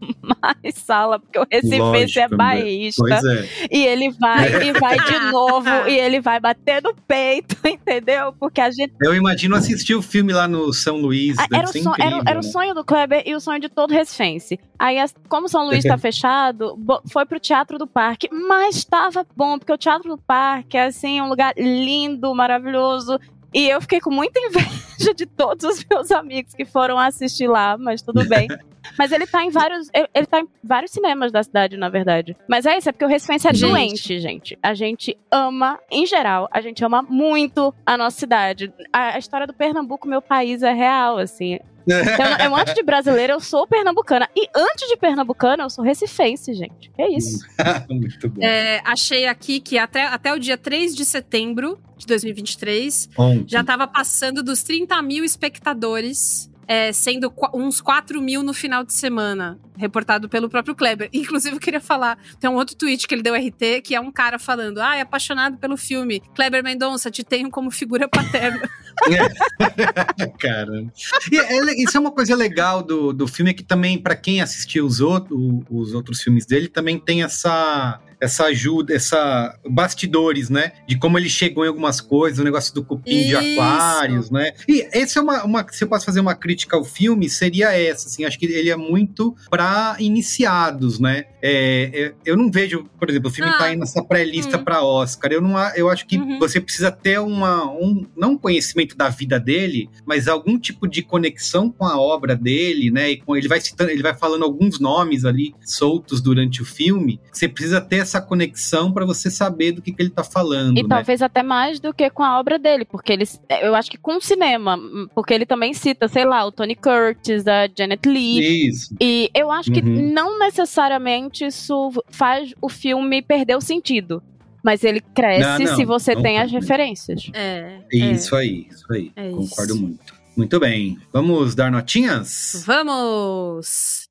mais 0.41 0.75
sala, 0.75 1.19
porque 1.19 1.39
o 1.39 1.45
Recifense 1.49 2.19
é 2.19 2.27
né? 2.27 2.35
bairrista. 2.37 3.03
Pois 3.07 3.23
é. 3.23 3.47
E 3.71 3.85
ele 3.85 4.09
vai, 4.11 4.47
e 4.67 4.73
vai 4.73 4.97
de 4.99 5.19
novo, 5.31 5.69
e 5.87 5.97
ele 5.97 6.19
vai 6.19 6.39
bater 6.39 6.81
no 6.81 6.93
peito, 7.07 7.55
entendeu? 7.65 8.33
Porque 8.39 8.61
a 8.61 8.69
gente. 8.71 8.93
Eu 9.01 9.15
imagino 9.15 9.55
assistir 9.55 9.95
o 9.95 10.01
filme 10.01 10.33
lá 10.33 10.47
no 10.47 10.73
São 10.73 10.97
Luís. 10.97 11.37
Ah, 11.37 11.47
Era 11.53 11.67
o, 11.67 11.71
son- 11.71 11.93
era, 11.93 12.05
incrível, 12.07 12.23
era 12.27 12.39
o 12.39 12.43
né? 12.43 12.49
sonho 12.51 12.73
do 12.73 12.83
Kleber 12.83 13.23
e 13.25 13.35
o 13.35 13.39
sonho 13.39 13.59
de 13.59 13.69
todo 13.69 13.91
Recifense. 13.93 14.59
Aí, 14.77 14.97
como 15.29 15.47
São 15.47 15.65
Luís 15.65 15.83
tá 15.83 15.97
fechado, 15.97 16.77
foi 17.07 17.25
pro 17.25 17.39
Teatro 17.39 17.77
do 17.77 17.85
Parque. 17.85 18.27
Mas 18.31 18.83
tava 18.83 19.25
bom, 19.35 19.59
porque 19.59 19.71
o 19.71 19.77
Teatro 19.77 20.09
do 20.09 20.17
Parque 20.17 20.77
é, 20.77 20.85
assim, 20.85 21.21
um 21.21 21.29
lugar 21.29 21.53
lindo, 21.57 22.33
maravilhoso. 22.33 23.19
E 23.53 23.69
eu 23.69 23.81
fiquei 23.81 23.99
com 23.99 24.11
muita 24.11 24.39
inveja 24.39 25.13
de 25.13 25.25
todos 25.25 25.65
os 25.65 25.85
meus 25.89 26.11
amigos 26.11 26.53
que 26.53 26.65
foram 26.65 26.97
assistir 26.97 27.47
lá, 27.47 27.77
mas 27.77 28.01
tudo 28.01 28.27
bem. 28.27 28.47
Mas 28.97 29.11
ele 29.11 29.27
tá 29.27 29.43
em 29.43 29.49
vários. 29.49 29.89
Ele, 29.93 30.25
tá 30.25 30.39
em 30.39 30.47
vários 30.63 30.91
cinemas 30.91 31.31
da 31.31 31.43
cidade, 31.43 31.77
na 31.77 31.87
verdade. 31.87 32.35
Mas 32.47 32.65
é 32.65 32.77
isso, 32.77 32.89
é 32.89 32.91
porque 32.91 33.05
o 33.05 33.07
Recifense 33.07 33.47
é 33.47 33.53
Gente. 33.53 33.69
doente, 33.69 34.19
gente. 34.19 34.59
A 34.61 34.73
gente 34.73 35.17
ama, 35.31 35.79
em 35.89 36.05
geral, 36.05 36.49
a 36.51 36.59
gente 36.61 36.83
ama 36.83 37.01
muito 37.01 37.73
a 37.85 37.97
nossa 37.97 38.17
cidade. 38.17 38.73
A, 38.91 39.15
a 39.15 39.17
história 39.19 39.45
do 39.47 39.53
Pernambuco, 39.53 40.07
meu 40.07 40.21
país, 40.21 40.63
é 40.63 40.73
real, 40.73 41.17
assim. 41.17 41.59
Então, 41.87 42.45
eu, 42.45 42.55
antes 42.55 42.73
de 42.73 42.83
brasileira, 42.83 43.33
eu 43.33 43.39
sou 43.39 43.65
pernambucana. 43.67 44.29
E 44.35 44.47
antes 44.55 44.87
de 44.87 44.97
pernambucana, 44.97 45.63
eu 45.63 45.69
sou 45.69 45.83
recifense, 45.83 46.53
gente. 46.53 46.91
É 46.97 47.09
isso. 47.09 47.45
Muito 47.89 48.29
bom. 48.29 48.43
É, 48.43 48.81
achei 48.85 49.27
aqui 49.27 49.59
que 49.59 49.77
até, 49.77 50.05
até 50.05 50.33
o 50.33 50.39
dia 50.39 50.57
3 50.57 50.95
de 50.95 51.05
setembro 51.05 51.79
de 51.97 52.05
2023 52.07 53.09
Ontem. 53.17 53.45
já 53.47 53.63
tava 53.63 53.87
passando 53.87 54.43
dos 54.43 54.63
30 54.63 55.01
mil 55.01 55.23
espectadores. 55.23 56.50
É, 56.71 56.93
sendo 56.93 57.33
uns 57.53 57.81
4 57.81 58.21
mil 58.21 58.41
no 58.41 58.53
final 58.53 58.85
de 58.85 58.93
semana, 58.93 59.59
reportado 59.75 60.29
pelo 60.29 60.47
próprio 60.47 60.73
Kleber. 60.73 61.09
Inclusive, 61.11 61.57
eu 61.57 61.59
queria 61.59 61.81
falar, 61.81 62.17
tem 62.39 62.49
um 62.49 62.55
outro 62.55 62.77
tweet 62.77 63.05
que 63.05 63.13
ele 63.13 63.21
deu 63.21 63.35
RT, 63.35 63.81
que 63.83 63.93
é 63.93 63.99
um 63.99 64.09
cara 64.09 64.39
falando, 64.39 64.77
ah, 64.79 64.95
é 64.95 65.01
apaixonado 65.01 65.57
pelo 65.57 65.75
filme, 65.75 66.21
Kleber 66.33 66.63
Mendonça, 66.63 67.11
te 67.11 67.25
tenho 67.25 67.51
como 67.51 67.69
figura 67.71 68.07
paterna. 68.07 68.69
Caramba. 70.39 70.93
E 71.29 71.37
é 71.37 71.83
isso 71.83 71.97
é 71.97 71.99
uma 71.99 72.11
coisa 72.11 72.37
legal 72.37 72.81
do, 72.81 73.11
do 73.11 73.27
filme, 73.27 73.51
é 73.51 73.53
que 73.53 73.63
também, 73.63 74.01
pra 74.01 74.15
quem 74.15 74.41
assistiu 74.41 74.85
os, 74.85 75.01
outro, 75.01 75.65
os 75.69 75.93
outros 75.93 76.21
filmes 76.21 76.45
dele, 76.45 76.69
também 76.69 76.97
tem 76.97 77.21
essa 77.21 77.99
essa 78.21 78.45
ajuda, 78.45 78.93
essa 78.93 79.57
bastidores, 79.67 80.49
né? 80.49 80.71
De 80.87 80.97
como 80.97 81.17
ele 81.17 81.29
chegou 81.29 81.65
em 81.65 81.67
algumas 81.67 81.99
coisas, 81.99 82.39
o 82.39 82.43
negócio 82.43 82.73
do 82.73 82.83
cupim 82.85 83.23
de 83.23 83.33
Isso. 83.35 83.59
aquários, 83.59 84.29
né? 84.29 84.51
E 84.67 84.87
esse 84.93 85.17
é 85.17 85.21
uma, 85.21 85.43
uma 85.43 85.65
se 85.71 85.83
eu 85.83 85.87
posso 85.87 86.05
fazer 86.05 86.19
uma 86.19 86.35
crítica 86.35 86.77
ao 86.77 86.83
filme, 86.83 87.29
seria 87.29 87.71
essa, 87.75 88.07
assim, 88.07 88.23
acho 88.23 88.37
que 88.37 88.45
ele 88.45 88.69
é 88.69 88.75
muito 88.75 89.35
pra 89.49 89.95
iniciados, 89.99 90.99
né? 90.99 91.25
É, 91.41 91.89
é, 91.93 92.13
eu 92.25 92.37
não 92.37 92.49
vejo, 92.51 92.85
por 92.99 93.09
exemplo, 93.09 93.29
o 93.29 93.33
filme 93.33 93.51
Ah. 93.51 93.57
tá 93.57 93.71
indo 93.73 93.79
nessa 93.79 94.03
pré-lista 94.03 94.57
Hum. 94.57 94.63
pra 94.63 94.83
Oscar. 94.83 95.31
Eu 95.31 95.41
não, 95.41 95.57
eu 95.75 95.89
acho 95.89 96.05
que 96.05 96.17
Uhum. 96.17 96.37
você 96.39 96.61
precisa 96.61 96.91
ter 96.91 97.19
uma, 97.19 97.65
um, 97.71 98.05
não 98.15 98.31
um 98.33 98.37
conhecimento 98.37 98.95
da 98.95 99.09
vida 99.09 99.39
dele, 99.39 99.89
mas 100.05 100.27
algum 100.27 100.57
tipo 100.59 100.87
de 100.87 101.01
conexão 101.01 101.69
com 101.71 101.85
a 101.85 101.99
obra 101.99 102.35
dele, 102.35 102.91
né? 102.91 103.11
E 103.11 103.17
com, 103.17 103.35
ele 103.35 103.47
vai 103.47 103.59
citando, 103.59 103.89
ele 103.89 104.03
vai 104.03 104.13
falando 104.13 104.43
alguns 104.43 104.79
nomes 104.79 105.25
ali 105.25 105.53
soltos 105.65 106.21
durante 106.21 106.61
o 106.61 106.65
filme. 106.65 107.19
Você 107.31 107.47
precisa 107.47 107.81
ter 107.81 107.97
essa 108.11 108.21
conexão 108.21 108.91
para 108.91 109.05
você 109.05 109.29
saber 109.31 109.71
do 109.71 109.81
que, 109.81 109.91
que 109.91 110.01
ele 110.01 110.09
tá 110.09 110.23
falando, 110.23 110.77
E 110.77 110.83
né? 110.83 110.89
talvez 110.89 111.21
até 111.21 111.41
mais 111.41 111.79
do 111.79 111.93
que 111.93 112.09
com 112.09 112.23
a 112.23 112.39
obra 112.39 112.59
dele, 112.59 112.83
porque 112.85 113.11
ele, 113.13 113.23
eu 113.61 113.73
acho 113.75 113.89
que 113.89 113.97
com 113.97 114.17
o 114.17 114.21
cinema, 114.21 114.77
porque 115.15 115.33
ele 115.33 115.45
também 115.45 115.73
cita, 115.73 116.07
sei 116.07 116.25
lá, 116.25 116.45
o 116.45 116.51
Tony 116.51 116.75
Curtis, 116.75 117.47
a 117.47 117.67
Janet 117.75 118.07
Leigh. 118.07 118.67
Isso. 118.69 118.95
E 118.99 119.29
eu 119.33 119.51
acho 119.51 119.71
que 119.71 119.81
Uhum. 119.81 120.11
não 120.13 120.37
necessariamente 120.39 121.45
isso 121.45 121.91
faz 122.09 122.53
o 122.61 122.67
filme 122.69 123.21
perder 123.21 123.55
o 123.55 123.61
sentido. 123.61 124.21
Mas 124.63 124.83
ele 124.83 125.01
cresce 125.01 125.63
Não, 125.63 125.71
não, 125.71 125.75
se 125.75 125.85
você 125.85 126.13
não 126.13 126.21
tem 126.21 126.37
as 126.39 126.51
referências. 126.51 127.31
É. 127.33 127.79
Isso 127.91 128.35
aí, 128.35 128.67
isso 128.69 128.85
aí. 128.93 129.11
É 129.15 129.27
isso. 129.29 129.37
Concordo 129.37 129.75
muito. 129.75 130.13
Muito 130.37 130.59
bem. 130.59 130.99
Vamos 131.11 131.55
dar 131.55 131.71
notinhas? 131.71 132.63
Vamos! 132.67 134.10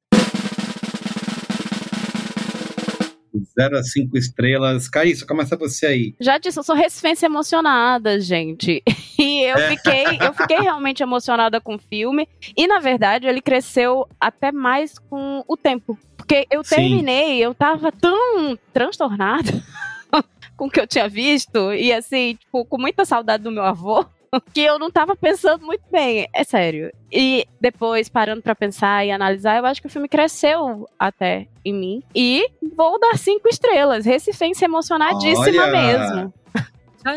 Zero 3.59 3.77
a 3.79 3.83
cinco 3.83 4.17
estrelas. 4.19 4.89
Caíssa, 4.89 5.27
começa 5.27 5.57
você 5.57 5.87
aí. 5.87 6.15
Já 6.21 6.39
disse, 6.39 6.59
eu 6.59 6.63
sou 6.63 6.75
recifense 6.75 7.25
emocionada, 7.25 8.21
gente. 8.21 8.83
E 9.21 9.43
eu 9.43 9.59
É. 9.59 9.69
fiquei, 9.77 10.05
eu 10.27 10.33
fiquei 10.33 10.59
realmente 10.61 11.03
emocionada 11.03 11.61
com 11.61 11.75
o 11.75 11.79
filme. 11.79 12.27
E, 12.57 12.67
na 12.67 12.79
verdade, 12.79 13.27
ele 13.27 13.43
cresceu 13.43 14.09
até 14.19 14.51
mais 14.51 14.99
com 14.99 15.45
o 15.47 15.59
tempo. 15.59 15.99
Porque 16.17 16.47
eu 16.51 16.65
Sim. 16.65 16.75
terminei, 16.77 17.39
eu 17.39 17.53
tava 17.53 17.93
tão 17.93 18.59
transtornada 18.73 19.63
com 20.57 20.67
o 20.69 20.71
que 20.71 20.81
eu 20.81 20.87
tinha 20.87 21.07
visto. 21.07 21.75
E, 21.75 21.93
assim, 21.93 22.35
tipo, 22.41 22.65
com 22.65 22.79
muita 22.81 23.05
saudade 23.05 23.43
do 23.45 23.51
meu 23.51 23.63
avô. 23.63 24.07
Que 24.55 24.61
eu 24.61 24.79
não 24.79 24.91
tava 24.91 25.17
pensando 25.17 25.67
muito 25.67 25.83
bem, 25.91 26.29
é 26.33 26.45
sério. 26.45 26.93
E 27.11 27.47
depois, 27.61 28.09
parando 28.09 28.43
pra 28.43 28.55
pensar 28.55 29.05
e 29.05 29.11
analisar, 29.11 29.59
eu 29.59 29.67
acho 29.67 29.81
que 29.81 29.89
o 29.89 29.91
filme 29.91 30.09
cresceu 30.09 30.89
até 30.99 31.49
em 31.65 31.75
mim. 31.75 32.03
E 32.15 32.47
vou 32.77 32.99
dar 32.99 33.19
cinco 33.19 33.49
estrelas. 33.49 34.05
Recifense 34.05 34.65
emocionadíssima 34.65 35.65
Olha! 35.65 35.73
mesmo. 35.73 36.35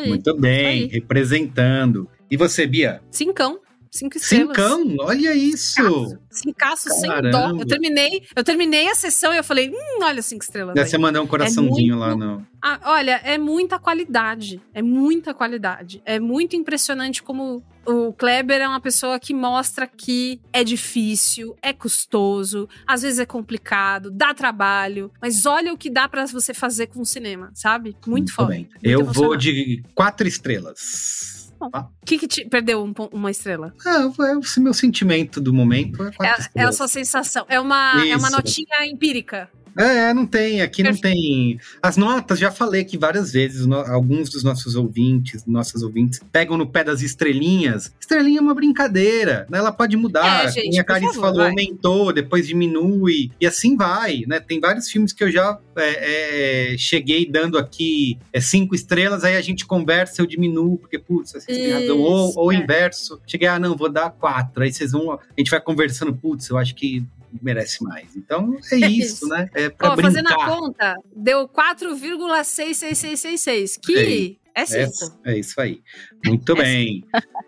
Muito 0.08 0.36
bem, 0.40 0.88
representando. 0.88 2.10
E 2.32 2.38
você, 2.38 2.66
Bia? 2.66 3.02
Cincão. 3.12 3.60
Cinco 3.94 4.18
estrelas. 4.18 4.58
Cincão? 4.58 4.96
Olha 5.02 5.36
isso! 5.36 6.18
Cincaço 6.32 6.90
sem 6.90 7.12
dó. 7.30 7.52
Eu 7.60 7.66
terminei, 7.68 8.24
eu 8.36 8.44
terminei 8.44 8.90
a 8.90 8.96
sessão 8.96 9.32
e 9.32 9.38
eu 9.38 9.44
falei, 9.44 9.70
hum, 9.70 10.00
olha 10.02 10.20
cinco 10.24 10.44
estrelas. 10.44 10.74
Deve 10.74 10.86
aí. 10.86 10.90
você 10.90 10.98
mandar 10.98 11.22
um 11.22 11.26
É 11.26 11.28
coraçãozinho 11.28 11.96
muito- 11.96 12.00
lá 12.00 12.16
no. 12.16 12.44
Ah, 12.60 12.80
olha, 12.86 13.22
é 13.24 13.38
muita 13.38 13.78
qualidade. 13.78 14.60
É 14.74 14.82
muita 14.82 15.32
qualidade. 15.32 16.02
É 16.06 16.20
muito 16.20 16.56
impressionante 16.56 17.22
como 17.22 17.62
o 17.86 18.12
Kleber 18.14 18.62
é 18.62 18.68
uma 18.68 18.82
pessoa 18.82 19.20
que 19.20 19.32
mostra 19.34 19.86
que 19.86 20.42
é 20.52 20.64
difícil, 20.64 21.56
é 21.62 21.72
custoso, 21.72 22.68
às 22.88 23.04
vezes 23.04 23.20
é 23.20 23.26
complicado, 23.28 24.10
dá 24.10 24.34
trabalho, 24.34 25.12
mas 25.22 25.46
olha 25.46 25.72
o 25.74 25.78
que 25.78 25.90
dá 25.90 26.08
pra 26.08 26.26
você 26.26 26.54
fazer 26.54 26.88
com 26.88 27.02
o 27.02 27.06
cinema, 27.06 27.52
sabe? 27.54 27.96
Muito, 28.08 28.34
foda. 28.34 28.50
bem. 28.50 28.70
Muito 28.72 28.88
Eu 28.88 29.04
vou 29.06 29.36
de 29.38 29.84
quatro 29.94 30.28
estrelas. 30.28 31.43
Tá? 31.70 31.90
O 32.02 32.06
que, 32.06 32.18
que 32.18 32.28
te 32.28 32.46
perdeu 32.46 32.84
um 32.84 32.94
uma 33.12 33.32
estrela? 33.32 33.74
Ah, 33.86 34.02
é 34.02 34.36
o 34.36 34.62
meu 34.62 34.74
sentimento 34.74 35.42
do 35.42 35.54
momento. 35.54 36.04
É 36.04 36.28
É, 36.28 36.62
é 36.62 36.64
a 36.64 36.72
sua 36.72 36.88
sensação. 36.88 37.46
É 37.48 37.60
uma, 37.60 38.06
é 38.06 38.16
uma 38.16 38.30
notinha 38.30 38.86
empírica. 38.86 39.50
É, 39.78 40.14
não 40.14 40.26
tem, 40.26 40.62
aqui 40.62 40.84
não 40.84 40.96
tem. 40.96 41.60
As 41.82 41.98
notas, 41.98 42.38
já 42.40 42.52
falei 42.52 42.82
aqui 42.82 42.98
várias 42.98 43.32
vezes, 43.32 43.66
no- 43.66 43.76
alguns 43.76 44.30
dos 44.30 44.44
nossos 44.44 44.76
ouvintes, 44.76 45.46
nossas 45.46 45.82
ouvintes, 45.82 46.20
pegam 46.32 46.58
no 46.58 46.68
pé 46.68 46.84
das 46.84 47.02
estrelinhas. 47.02 47.92
Estrelinha 48.00 48.40
é 48.40 48.42
uma 48.42 48.54
brincadeira, 48.54 49.48
né? 49.50 49.58
Ela 49.58 49.72
pode 49.72 49.98
mudar. 49.98 50.46
É, 50.46 50.52
gente, 50.52 50.66
Como 50.70 50.80
a 50.80 50.84
por 50.84 50.86
Clarice 50.86 51.16
falou, 51.20 51.38
vai. 51.38 51.50
aumentou, 51.50 52.14
depois 52.14 52.48
diminui, 52.48 53.32
e 53.40 53.48
assim 53.48 53.76
vai, 53.76 54.24
né? 54.28 54.40
Tem 54.40 54.60
vários 54.60 54.90
filmes 54.90 55.12
que 55.12 55.24
eu 55.24 55.32
já 55.32 55.58
é, 55.76 56.74
é, 56.74 56.78
cheguei 56.78 57.26
dando 57.30 57.58
aqui 57.58 58.18
é, 58.32 58.40
cinco 58.40 58.76
estrelas, 58.76 59.24
aí 59.24 59.36
a 59.36 59.42
gente 59.42 59.66
conversa, 59.66 60.22
eu 60.22 60.26
diminuo, 60.26 60.78
porque, 60.78 61.00
putz, 61.00 61.32
vocês 61.32 61.46
têm 61.46 61.72
razão. 61.72 62.00
Ou, 62.00 62.34
ou 62.38 62.48
o 62.48 62.52
é. 62.52 62.56
inverso, 62.56 63.20
cheguei, 63.26 63.48
ah, 63.48 63.60
não, 63.60 63.76
vou 63.76 63.90
dar 63.92 64.12
quatro. 64.12 64.64
Aí 64.64 64.72
vocês 64.72 64.92
vão, 64.92 65.12
a 65.14 65.20
gente 65.38 65.50
vai 65.50 65.60
conversando, 65.60 66.14
putz, 66.14 66.50
eu 66.50 66.58
acho 66.58 66.76
que 66.76 67.04
merece 67.42 67.84
mais. 67.84 68.16
Então 68.16 68.56
é 68.72 68.76
É 68.76 68.80
isso, 68.88 69.16
isso. 69.16 69.28
né? 69.28 69.50
É 69.54 69.70
pra 69.70 69.94
Ó, 69.94 69.98
fazendo 69.98 70.28
a 70.28 70.36
brincar. 70.36 70.50
conta, 70.50 70.96
deu 71.16 71.48
4,66666, 71.48 73.78
que 73.82 74.38
é 74.56 74.66
5. 74.66 75.22
É, 75.26 75.34
é 75.34 75.40
isso 75.40 75.60
aí. 75.60 75.82
Muito 76.26 76.56
bem. 76.56 77.04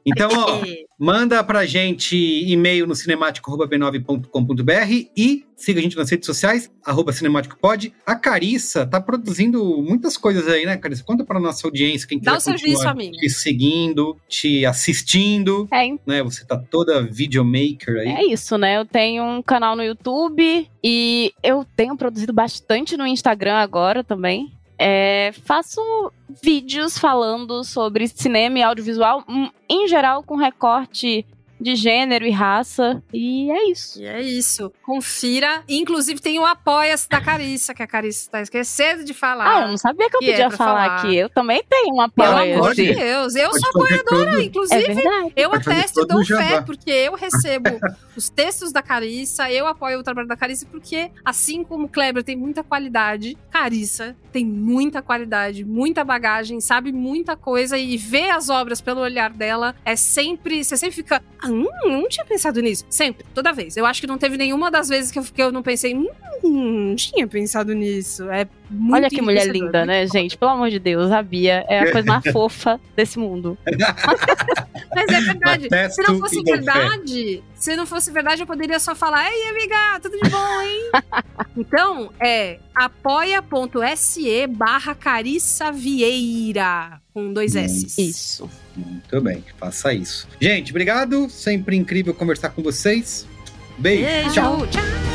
Então, 0.06 0.30
ó, 0.32 0.62
manda 1.00 1.44
pra 1.44 1.66
gente 1.66 2.16
e-mail 2.16 2.88
no 2.88 2.96
cinemático.b9.com.br 2.96 5.10
e 5.16 5.46
siga 5.56 5.80
a 5.80 5.84
gente 5.84 5.96
nas 5.96 6.10
redes 6.10 6.26
sociais, 6.26 6.72
arroba 6.84 7.14
cinemáticopod. 7.14 7.94
A 8.06 8.16
Carissa 8.16 8.86
tá 8.86 9.00
produzindo 9.00 9.82
muitas 9.82 10.18
coisas 10.18 10.48
aí, 10.48 10.66
né, 10.66 10.78
Carissa? 10.78 11.04
Conta 11.04 11.24
pra 11.24 11.40
nossa 11.40 11.66
audiência, 11.66 12.08
quem 12.08 12.20
Dá 12.20 12.36
quiser 12.36 12.56
o 12.56 12.58
serviço, 12.58 12.88
amiga. 12.88 13.18
te 13.18 13.30
seguindo, 13.30 14.18
te 14.28 14.66
assistindo, 14.66 15.68
né? 16.06 16.22
Você 16.24 16.46
tá 16.46 16.58
toda 16.58 17.04
videomaker 17.04 17.98
aí. 17.98 18.10
É 18.10 18.26
isso, 18.26 18.58
né? 18.58 18.78
Eu 18.78 18.86
tenho 18.86 19.24
um 19.24 19.42
canal 19.42 19.76
no 19.76 19.84
YouTube 19.84 20.70
e 20.84 21.34
eu 21.42 21.66
tenho 21.76 21.96
produzido 21.96 22.34
bastante 22.34 22.98
no 22.98 23.08
Instagram 23.08 23.56
agora 23.56 24.04
também. 24.04 24.52
É, 24.78 25.32
faço 25.44 25.82
vídeos 26.44 26.98
falando 26.98 27.64
sobre 27.64 28.08
cinema 28.08 28.60
e 28.60 28.64
audiovisual, 28.64 29.24
hum, 29.28 29.50
em 29.70 29.88
geral 29.88 30.24
com 30.24 30.36
recorte 30.36 31.26
de 31.60 31.76
gênero 31.76 32.26
e 32.26 32.32
raça. 32.32 33.02
E 33.14 33.50
é 33.52 33.70
isso. 33.70 34.02
E 34.02 34.06
é 34.06 34.22
isso. 34.22 34.72
Confira. 34.84 35.64
Inclusive 35.68 36.20
tem 36.22 36.38
o 36.40 36.46
Apoia-se 36.46 37.08
da 37.10 37.22
Carissa, 37.22 37.74
que 37.74 37.82
a 37.84 37.88
Carissa 37.88 38.30
tá 38.32 38.42
esquecendo 38.42 39.04
de 39.04 39.14
falar. 39.14 39.58
Ah, 39.58 39.62
eu 39.64 39.68
não 39.70 39.78
sabia 39.78 40.10
que 40.10 40.16
eu 40.16 40.20
Que 40.20 40.30
é 40.30 40.32
podia 40.34 40.48
pra 40.50 40.58
falar, 40.58 40.86
falar. 40.88 40.96
aqui. 41.02 41.16
Eu 41.16 41.30
também 41.30 41.64
tenho 41.70 41.94
um 41.96 42.10
Pelo 42.10 42.28
apoio. 42.36 42.56
amor 42.56 42.74
de 42.76 42.94
Deus, 42.94 43.36
eu 43.36 43.50
Pode 43.50 43.60
sou 43.62 43.70
apoiadora, 43.70 44.32
todo- 44.32 44.42
inclusive. 44.42 45.02
É 45.36 45.44
eu 45.44 45.50
Pode 45.50 45.70
atesto 45.70 46.02
e 46.02 46.08
dou 46.08 46.26
fé, 46.26 46.62
porque 46.62 46.90
eu 46.92 47.14
recebo 47.16 47.70
os 48.16 48.30
textos 48.30 48.72
da 48.72 48.82
Carissa, 48.82 49.50
eu 49.52 49.66
apoio 49.68 50.00
o 50.00 50.04
trabalho 50.04 50.28
da 50.28 50.36
Carissa, 50.36 50.66
porque 50.70 51.10
assim 51.24 51.64
como 51.64 51.86
o 51.86 51.90
Kleber 51.90 52.24
tem 52.24 52.36
muita 52.36 52.64
qualidade, 52.64 53.38
Carissa 53.50 54.16
tem 54.32 54.46
muita 54.46 55.02
qualidade, 55.02 55.64
muita 55.64 56.04
bagagem, 56.04 56.60
sabe 56.60 56.92
muita 56.92 57.36
coisa 57.38 57.78
e 57.78 57.96
ver 57.98 58.30
as 58.32 58.50
obras 58.50 58.82
pelo 58.82 59.00
olhar 59.02 59.30
dela 59.32 59.74
é 59.86 59.96
sempre. 59.96 60.64
Você 60.64 60.76
sempre 60.76 60.96
fica. 60.96 61.22
Ah, 61.46 61.52
hum, 61.52 61.68
não 62.02 62.10
tinha 62.10 62.26
pensado 62.26 62.62
nisso. 62.62 62.86
Sempre, 62.90 63.26
toda 63.34 63.54
vez. 63.54 63.78
Eu 63.78 63.86
acho 63.86 64.02
que 64.02 64.08
não 64.08 64.18
teve 64.18 64.38
nenhuma 64.38 64.72
das 64.72 64.90
vezes 64.90 65.12
que 65.12 65.20
eu, 65.20 65.24
que 65.24 65.42
eu 65.42 65.52
não 65.52 65.62
pensei. 65.62 65.96
Hum, 65.96 66.10
não 66.44 66.96
tinha 66.96 67.28
pensado 67.28 67.74
nisso. 67.74 68.30
É 68.30 68.48
muito 68.70 68.96
Olha 68.96 69.10
que 69.10 69.22
mulher 69.22 69.48
linda, 69.48 69.86
né, 69.86 70.08
gente? 70.08 70.38
Pelo 70.38 70.52
amor 70.52 70.70
de 70.70 70.80
Deus, 70.80 71.12
a 71.12 71.22
Bia 71.22 71.64
é 71.70 71.80
a 71.80 71.92
coisa 71.92 72.08
mais 72.08 72.24
fofa 72.34 72.80
desse 72.96 73.20
mundo. 73.20 73.58
Mas 74.96 75.08
é 75.10 75.22
verdade. 75.22 75.68
Se 75.94 76.02
não 76.02 76.20
fosse 76.20 76.42
verdade, 76.42 77.44
se 77.66 77.76
não 77.76 77.88
fosse 77.88 78.12
verdade, 78.12 78.44
eu 78.44 78.46
poderia 78.46 78.80
só 78.80 78.94
falar: 78.94 79.28
Ei, 79.28 79.50
amiga, 79.50 80.00
tudo 80.00 80.16
de 80.22 80.30
bom, 80.30 80.62
hein? 80.62 80.92
então, 81.58 82.12
é 82.20 82.60
apoia.se 82.76 84.46
barra 84.46 84.94
Carissa 84.94 85.72
Vieira. 85.72 87.02
Com 87.12 87.34
dois 87.34 87.56
S. 87.56 87.88
Isso. 87.98 88.48
Muito 88.76 89.20
bem, 89.20 89.44
faça 89.58 89.92
isso. 89.94 90.28
Gente, 90.40 90.72
obrigado. 90.72 91.28
Sempre 91.28 91.76
incrível 91.76 92.14
conversar 92.14 92.50
com 92.50 92.62
vocês. 92.62 93.26
Beijo. 93.80 94.04
Beijo. 94.04 94.34
Tchau. 94.34 94.68
Tchau. 94.68 95.15